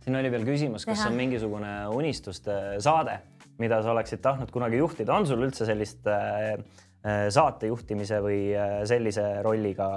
siin 0.03 0.19
oli 0.19 0.31
veel 0.31 0.45
küsimus, 0.47 0.85
kas 0.85 1.01
Teha. 1.01 1.09
on 1.09 1.17
mingisugune 1.17 1.73
unistuste 1.95 2.55
saade, 2.83 3.15
mida 3.59 3.81
sa 3.83 3.93
oleksid 3.95 4.21
tahtnud 4.23 4.51
kunagi 4.53 4.77
juhtida, 4.79 5.15
on 5.15 5.27
sul 5.27 5.43
üldse 5.47 5.67
sellist 5.67 6.07
äh, 6.07 6.53
äh, 6.53 7.27
saatejuhtimise 7.33 8.21
või 8.23 8.39
äh, 8.53 8.83
sellise 8.89 9.25
rolliga 9.43 9.89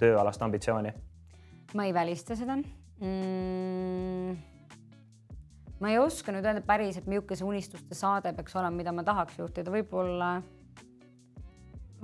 tööalast 0.00 0.42
ambitsiooni? 0.42 0.92
ma 1.74 1.84
ei 1.84 1.94
välista 1.94 2.36
seda 2.38 2.56
mm,. 2.56 4.36
Ma 5.80 5.92
ei 5.92 5.98
oska 6.00 6.32
nüüd 6.34 6.46
öelda 6.46 6.64
päriselt, 6.66 7.08
milline 7.10 7.38
see 7.38 7.46
unistuste 7.46 7.96
saade 7.98 8.32
peaks 8.36 8.56
olema, 8.56 8.76
mida 8.76 8.94
ma 8.96 9.04
tahaks 9.06 9.38
juhtida, 9.40 9.72
võib-olla 9.72 10.38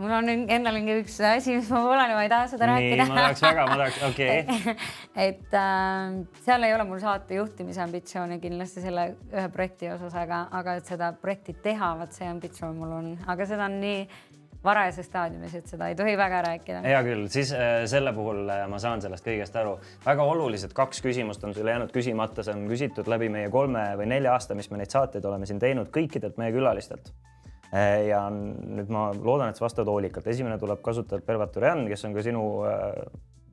mul 0.00 0.12
on 0.16 0.28
endal 0.32 0.76
mingi 0.78 0.94
üks 1.02 1.18
asi, 1.26 1.56
mis 1.58 1.68
ma 1.72 1.82
pooleli, 1.84 2.14
ma 2.16 2.24
ei 2.24 2.30
taha 2.32 2.48
seda 2.50 2.68
nii, 2.68 2.88
rääkida. 2.88 3.06
ma 3.10 3.18
tahaks 3.18 3.44
väga, 3.44 3.66
ma 3.68 3.78
tahaks, 3.80 3.98
okei 4.08 4.38
okay. 4.40 4.74
et 5.28 5.56
äh, 5.58 6.16
seal 6.46 6.66
ei 6.68 6.74
ole 6.76 6.86
mul 6.88 7.02
saate 7.02 7.36
juhtimise 7.36 7.82
ambitsiooni 7.84 8.40
kindlasti 8.42 8.84
selle 8.84 9.06
ühe 9.30 9.46
projekti 9.52 9.92
osas, 9.92 10.16
aga, 10.18 10.46
aga 10.60 10.78
et 10.80 10.88
seda 10.88 11.12
projekti 11.20 11.56
teha, 11.64 11.92
vot 12.00 12.16
see 12.16 12.28
ambitsioon 12.28 12.78
mul 12.78 12.96
on, 12.98 13.10
aga 13.32 13.48
seda 13.48 13.68
on 13.68 13.80
nii 13.84 14.06
varajases 14.64 15.08
staadiumis, 15.10 15.56
et 15.58 15.66
seda 15.70 15.88
ei 15.90 15.96
tohi 15.98 16.14
väga 16.18 16.42
rääkida. 16.46 16.84
hea 16.86 17.02
küll, 17.06 17.26
siis 17.32 17.52
äh, 17.56 17.82
selle 17.90 18.12
puhul 18.16 18.44
äh, 18.46 18.64
ma 18.70 18.78
saan 18.82 19.02
sellest 19.02 19.26
kõigest 19.26 19.58
aru. 19.58 19.78
väga 20.06 20.28
olulised 20.34 20.72
kaks 20.76 21.02
küsimust 21.02 21.44
on 21.44 21.54
sulle 21.54 21.74
jäänud 21.74 21.92
küsimata, 21.94 22.46
see 22.46 22.54
on 22.54 22.68
küsitud 22.70 23.10
läbi 23.10 23.28
meie 23.32 23.50
kolme 23.50 23.90
või 23.98 24.08
nelja 24.14 24.36
aasta, 24.36 24.54
mis 24.58 24.70
me 24.70 24.80
neid 24.82 24.94
saateid 24.94 25.24
oleme 25.24 25.46
siin 25.50 25.62
teinud 25.62 25.90
kõikidelt 25.94 26.38
meie 26.40 26.54
külalistelt 26.54 27.12
Äh, 27.72 28.06
ja 28.10 28.26
nüüd 28.28 28.90
ma 28.92 29.06
loodan, 29.16 29.48
et 29.48 29.56
sa 29.56 29.64
vastad 29.64 29.88
hoolikalt. 29.88 30.26
esimene 30.28 30.58
tuleb 30.60 30.82
kasutajalt 30.84 31.24
Pervaturian, 31.24 31.86
kes 31.88 32.04
on 32.04 32.12
ka 32.12 32.24
sinu, 32.24 32.42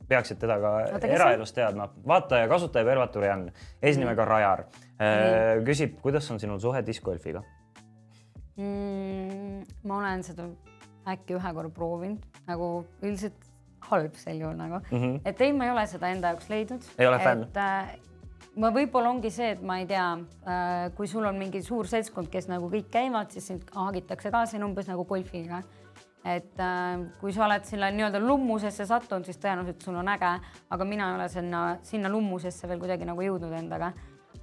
peaksid 0.09 0.41
teda 0.41 0.57
ka 0.59 0.73
eraelus 1.07 1.55
teadma. 1.55 1.87
vaataja, 2.07 2.49
kasutaja 2.51 2.85
Pervaturian, 2.85 3.45
eesnimega 3.81 4.25
mm. 4.25 4.27
Rajar. 4.27 4.65
Küsib, 5.63 5.95
kuidas 6.03 6.27
on 6.31 6.39
sinul 6.39 6.59
suhe 6.59 6.81
diskgolfiga 6.83 7.39
mm,? 8.59 9.61
ma 9.87 10.01
olen 10.01 10.25
seda 10.27 10.49
äkki 11.13 11.37
ühe 11.37 11.53
korra 11.53 11.71
proovinud, 11.73 12.25
nagu 12.47 12.69
üldiselt 13.01 13.49
halb 13.89 14.15
sel 14.19 14.41
juhul 14.41 14.57
nagu 14.59 14.81
mm, 14.81 14.97
-hmm. 14.97 15.21
et 15.25 15.41
ei, 15.41 15.53
ma 15.53 15.65
ei 15.65 15.71
ole 15.71 15.87
seda 15.87 16.11
enda 16.13 16.33
jaoks 16.33 16.49
leidnud. 16.49 16.85
ei 16.97 17.07
ole 17.07 17.19
fänn? 17.23 17.47
ma 18.59 18.71
võib-olla 18.75 19.09
ongi 19.13 19.31
see, 19.31 19.51
et 19.55 19.61
ma 19.61 19.79
ei 19.79 19.87
tea, 19.87 20.05
äh, 20.43 20.91
kui 20.95 21.07
sul 21.07 21.25
on 21.25 21.37
mingi 21.37 21.61
suur 21.63 21.87
seltskond, 21.87 22.29
kes 22.31 22.49
nagu 22.51 22.69
kõik 22.71 22.89
käivad, 22.91 23.31
siis 23.31 23.47
sind 23.47 23.69
haagitakse 23.75 24.31
ka, 24.31 24.43
on 24.55 24.63
umbes 24.71 24.87
nagu 24.87 25.05
golfiga. 25.05 25.63
et 26.25 26.59
äh, 26.59 26.99
kui 27.21 27.31
sa 27.31 27.45
oled 27.45 27.63
sinna 27.63 27.87
nii-öelda 27.95 28.19
lummusesse 28.19 28.85
sattunud, 28.85 29.25
siis 29.25 29.37
tõenäoliselt 29.39 29.83
sul 29.83 29.95
on 29.95 30.07
äge, 30.07 30.33
aga 30.69 30.85
mina 30.85 31.09
ei 31.09 31.15
ole 31.15 31.29
sinna, 31.29 31.77
sinna 31.81 32.09
lummusesse 32.09 32.67
veel 32.67 32.79
kuidagi 32.79 33.05
nagu 33.05 33.21
jõudnud 33.21 33.53
endaga 33.55 33.93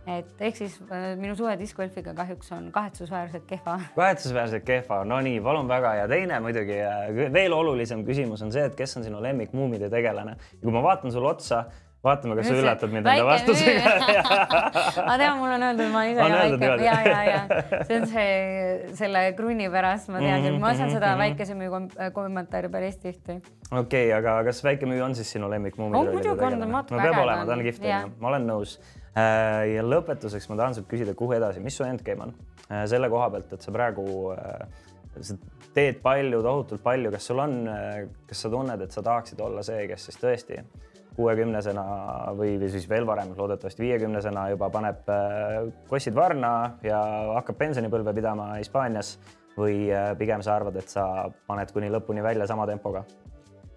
et 0.07 0.43
ehk 0.49 0.59
siis 0.59 0.77
äh, 0.87 1.09
minu 1.19 1.35
suhe 1.39 1.57
discgolfiga 1.59 2.15
kahjuks 2.17 2.53
on 2.57 2.69
kahetsusväärselt 2.75 3.47
kehva. 3.49 3.79
kahetsusväärselt 3.97 4.67
kehva, 4.67 5.03
no 5.05 5.21
nii, 5.25 5.41
palun 5.45 5.69
väga. 5.69 5.95
Ja 6.03 6.07
teine 6.11 6.41
muidugi 6.45 6.79
veel 7.35 7.57
olulisem 7.57 8.05
küsimus 8.07 8.45
on 8.47 8.55
see, 8.55 8.67
et 8.71 8.79
kes 8.79 8.97
on 9.01 9.07
sinu 9.07 9.23
lemmik 9.23 9.57
muumide 9.57 9.91
tegelane. 9.93 10.37
Ja 10.55 10.63
kui 10.63 10.75
ma 10.75 10.85
vaatan 10.85 11.15
sulle 11.15 11.33
otsa, 11.33 11.65
vaatame, 12.07 12.37
kas 12.39 12.49
sa 12.51 12.57
üllatad 12.57 12.93
mind 12.93 13.09
enda 13.11 13.25
vastusega. 13.27 13.95
ma 15.09 15.17
tean, 15.19 15.39
mul 15.41 15.55
on 15.57 15.65
öeldud, 15.69 15.89
ma 15.95 16.03
ise 16.09 16.21
ka 16.23 16.41
väike 16.41 16.85
ja, 16.85 16.99
ja, 17.07 17.23
ja 17.31 17.81
see 17.89 17.99
on 17.99 18.07
see 18.11 18.29
selle 19.01 19.25
krunni 19.39 19.71
pärast, 19.73 20.11
ma 20.13 20.23
tean 20.23 20.45
küll, 20.47 20.61
ma 20.63 20.75
saan 20.79 20.93
seda 20.93 21.15
mhm, 21.15 21.17
mhm. 21.17 21.25
väikesemüü 21.25 22.13
kommentaari 22.17 22.71
päris 22.73 23.01
tihti. 23.03 23.41
okei 23.41 23.81
okay,, 23.81 24.13
aga 24.19 24.39
kas 24.51 24.63
väikemüü 24.67 25.03
on 25.09 25.19
siis 25.19 25.33
sinu 25.37 25.51
lemmikmuumi? 25.51 25.99
on 25.99 26.13
muidugi 26.15 26.47
on, 26.47 26.61
ta 26.63 26.71
no 26.71 27.03
peab 27.03 27.19
olema, 27.25 27.43
ta 27.49 27.59
on 27.59 27.67
kihvt 27.67 27.91
ma 28.21 28.33
olen 28.35 28.49
nõus. 28.53 28.79
Äh, 29.17 29.63
ja 29.73 29.85
lõpetuseks 29.85 30.45
ma 30.51 30.59
tahan 30.59 30.75
sult 30.77 30.91
küsida, 30.91 31.15
kuhu 31.17 31.39
edasi, 31.39 31.63
mis 31.65 31.77
su 31.79 31.87
endgame 31.87 32.27
on 32.27 32.35
äh, 32.69 32.83
selle 32.91 33.09
koha 33.09 33.31
pealt, 33.33 33.55
et 33.57 33.65
sa 33.65 33.73
praegu 33.73 34.05
äh, 34.35 34.67
sa 35.25 35.39
teed 35.73 36.03
palju, 36.03 36.43
tohutult 36.45 36.83
palju, 36.85 37.13
kas 37.15 37.29
sul 37.31 37.41
on, 37.41 37.55
kas 38.29 38.43
sa 38.45 38.51
tunned, 38.53 38.83
et 38.85 38.93
sa 38.93 39.01
tahaksid 39.05 39.41
olla 39.41 39.65
see, 39.65 39.87
kes 39.89 40.05
siis 40.09 40.21
tõesti 40.21 40.59
kuuekümnesena 41.17 41.85
või, 42.37 42.59
või 42.61 42.69
siis 42.73 42.85
veel 42.91 43.09
varem, 43.09 43.33
loodetavasti 43.37 43.85
viiekümnesena 43.87 44.51
juba 44.53 44.69
paneb 44.73 45.09
kossid 45.89 46.17
varna 46.17 46.51
ja 46.85 46.99
hakkab 47.39 47.57
pensionipõlve 47.61 48.13
pidama 48.19 48.51
Hispaanias 48.59 49.15
või 49.57 49.89
pigem 50.21 50.45
sa 50.45 50.59
arvad, 50.59 50.77
et 50.77 50.93
sa 50.93 51.07
paned 51.49 51.73
kuni 51.73 51.89
lõpuni 51.93 52.25
välja 52.25 52.49
sama 52.49 52.69
tempoga? 52.69 53.07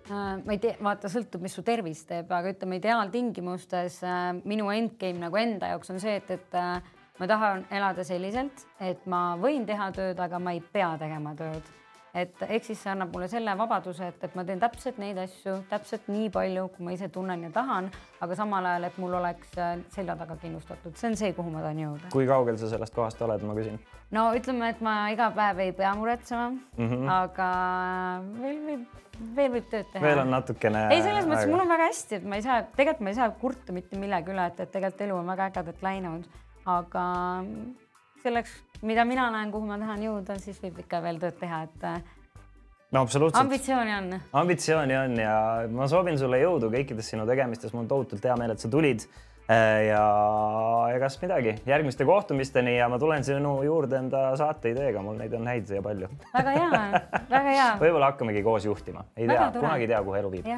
Äh, 0.09 0.37
ma 0.43 0.55
ei 0.55 0.61
tea, 0.61 0.77
vaata, 0.83 1.11
sõltub, 1.11 1.43
mis 1.45 1.55
su 1.57 1.63
tervis 1.65 2.03
teeb, 2.09 2.31
aga 2.33 2.53
ütleme 2.53 2.79
ideaaltingimustes 2.81 3.99
minu 4.43 4.71
endgame 4.73 5.25
nagu 5.25 5.41
enda 5.41 5.73
jaoks 5.73 5.93
on 5.93 6.01
see, 6.01 6.17
et, 6.21 6.31
et 6.33 7.19
ma 7.19 7.27
tahan 7.29 7.67
elada 7.75 8.05
selliselt, 8.07 8.65
et 8.81 9.05
ma 9.11 9.35
võin 9.39 9.67
teha 9.69 9.91
tööd, 9.95 10.19
aga 10.19 10.41
ma 10.41 10.55
ei 10.55 10.63
pea 10.73 10.95
tegema 11.01 11.35
tööd 11.37 11.75
et 12.17 12.41
ehk 12.47 12.65
siis 12.65 12.79
see 12.81 12.91
annab 12.91 13.13
mulle 13.13 13.27
selle 13.31 13.53
vabaduse, 13.57 14.09
et, 14.11 14.23
et 14.25 14.35
ma 14.37 14.45
teen 14.47 14.61
täpselt 14.61 14.97
neid 15.01 15.19
asju 15.21 15.59
täpselt 15.69 16.07
nii 16.09 16.29
palju, 16.33 16.67
kui 16.75 16.87
ma 16.87 16.95
ise 16.95 17.09
tunnen 17.13 17.43
ja 17.45 17.51
tahan, 17.53 17.89
aga 18.25 18.37
samal 18.37 18.65
ajal, 18.65 18.87
et 18.89 18.97
mul 19.01 19.17
oleks 19.19 19.57
äh, 19.61 19.75
selja 19.93 20.15
taga 20.19 20.37
kindlustatud, 20.41 20.95
see 20.99 21.11
on 21.11 21.17
see, 21.19 21.33
kuhu 21.37 21.53
ma 21.53 21.63
tahan 21.65 21.83
jõuda. 21.83 22.11
kui 22.13 22.29
kaugel 22.29 22.57
sa 22.61 22.71
sellest 22.71 22.95
kohast 22.97 23.21
oled, 23.25 23.45
ma 23.45 23.57
küsin? 23.57 23.77
no 24.15 24.29
ütleme, 24.37 24.71
et 24.73 24.81
ma 24.85 24.95
iga 25.13 25.29
päev 25.35 25.61
ei 25.65 25.75
pea 25.77 25.91
muretsema 25.97 26.49
mm, 26.49 26.87
-hmm. 26.87 27.11
aga 27.13 27.49
veel 28.39 28.63
võib, 28.69 29.03
veel 29.35 29.51
võib 29.57 29.67
tööd 29.69 29.91
teha. 29.91 30.05
veel 30.05 30.23
on 30.23 30.33
natukene. 30.33 30.87
ei, 30.95 31.03
selles 31.05 31.29
mõttes 31.29 31.51
mul 31.51 31.65
on 31.65 31.75
väga 31.75 31.91
hästi, 31.91 32.21
et 32.21 32.25
ma 32.25 32.39
ei 32.39 32.45
saa, 32.45 32.63
tegelikult 32.63 33.05
ma 33.05 33.13
ei 33.13 33.19
saa 33.19 33.29
kurta 33.43 33.75
mitte 33.75 34.01
millegi 34.01 34.33
üle, 34.33 34.47
et, 34.49 34.65
et 34.65 34.71
tegelikult 34.71 35.05
elu 35.07 35.19
on 35.19 35.29
väga 35.35 35.51
ägedalt 35.51 35.85
läinud, 35.85 36.41
aga 36.65 37.05
selleks, 38.23 38.55
mida 38.81 39.05
mina 39.07 39.29
näen, 39.33 39.51
kuhu 39.53 39.67
ma 39.69 39.77
tahan 39.81 40.03
jõuda, 40.03 40.39
siis 40.41 40.59
võib 40.63 40.81
ikka 40.83 41.01
veel 41.03 41.19
tööd 41.21 41.39
teha, 41.39 41.63
et 41.67 41.87
no 42.91 43.05
absoluutselt. 43.05 43.41
ambitsiooni 43.43 43.95
on. 43.95 44.19
ambitsiooni 44.43 44.97
on 44.97 45.17
ja 45.21 45.39
ma 45.71 45.87
soovin 45.91 46.19
sulle 46.19 46.41
jõudu 46.41 46.71
kõikides 46.73 47.11
sinu 47.13 47.25
tegemistes, 47.29 47.73
mul 47.73 47.85
on 47.85 47.91
tohutult 47.95 48.25
hea 48.25 48.37
meel, 48.39 48.55
et 48.55 48.63
sa 48.63 48.71
tulid. 48.71 49.07
Äh, 49.49 49.87
ja 49.87 50.01
egas 50.93 51.15
midagi, 51.23 51.55
järgmiste 51.65 52.05
kohtumisteni 52.05 52.75
ja 52.75 52.85
ma 52.89 52.99
tulen 53.01 53.23
sinu 53.25 53.55
juurde 53.65 53.97
enda 53.97 54.35
saateideega, 54.37 55.01
mul 55.01 55.17
neid 55.17 55.33
on 55.33 55.49
häid 55.49 55.71
ja 55.73 55.81
palju. 55.81 56.09
väga 56.35 56.53
hea, 56.53 56.81
väga 57.31 57.55
hea 57.55 57.65
võib-olla 57.81 58.11
hakkamegi 58.11 58.43
koos 58.45 58.67
juhtima, 58.69 59.07
ei 59.17 59.25
väga 59.25 59.47
tea, 59.47 59.63
kunagi 59.63 59.87
ei 59.87 59.89
tea, 59.89 60.03
kuhu 60.05 60.19
elu 60.19 60.31
viib. 60.35 60.51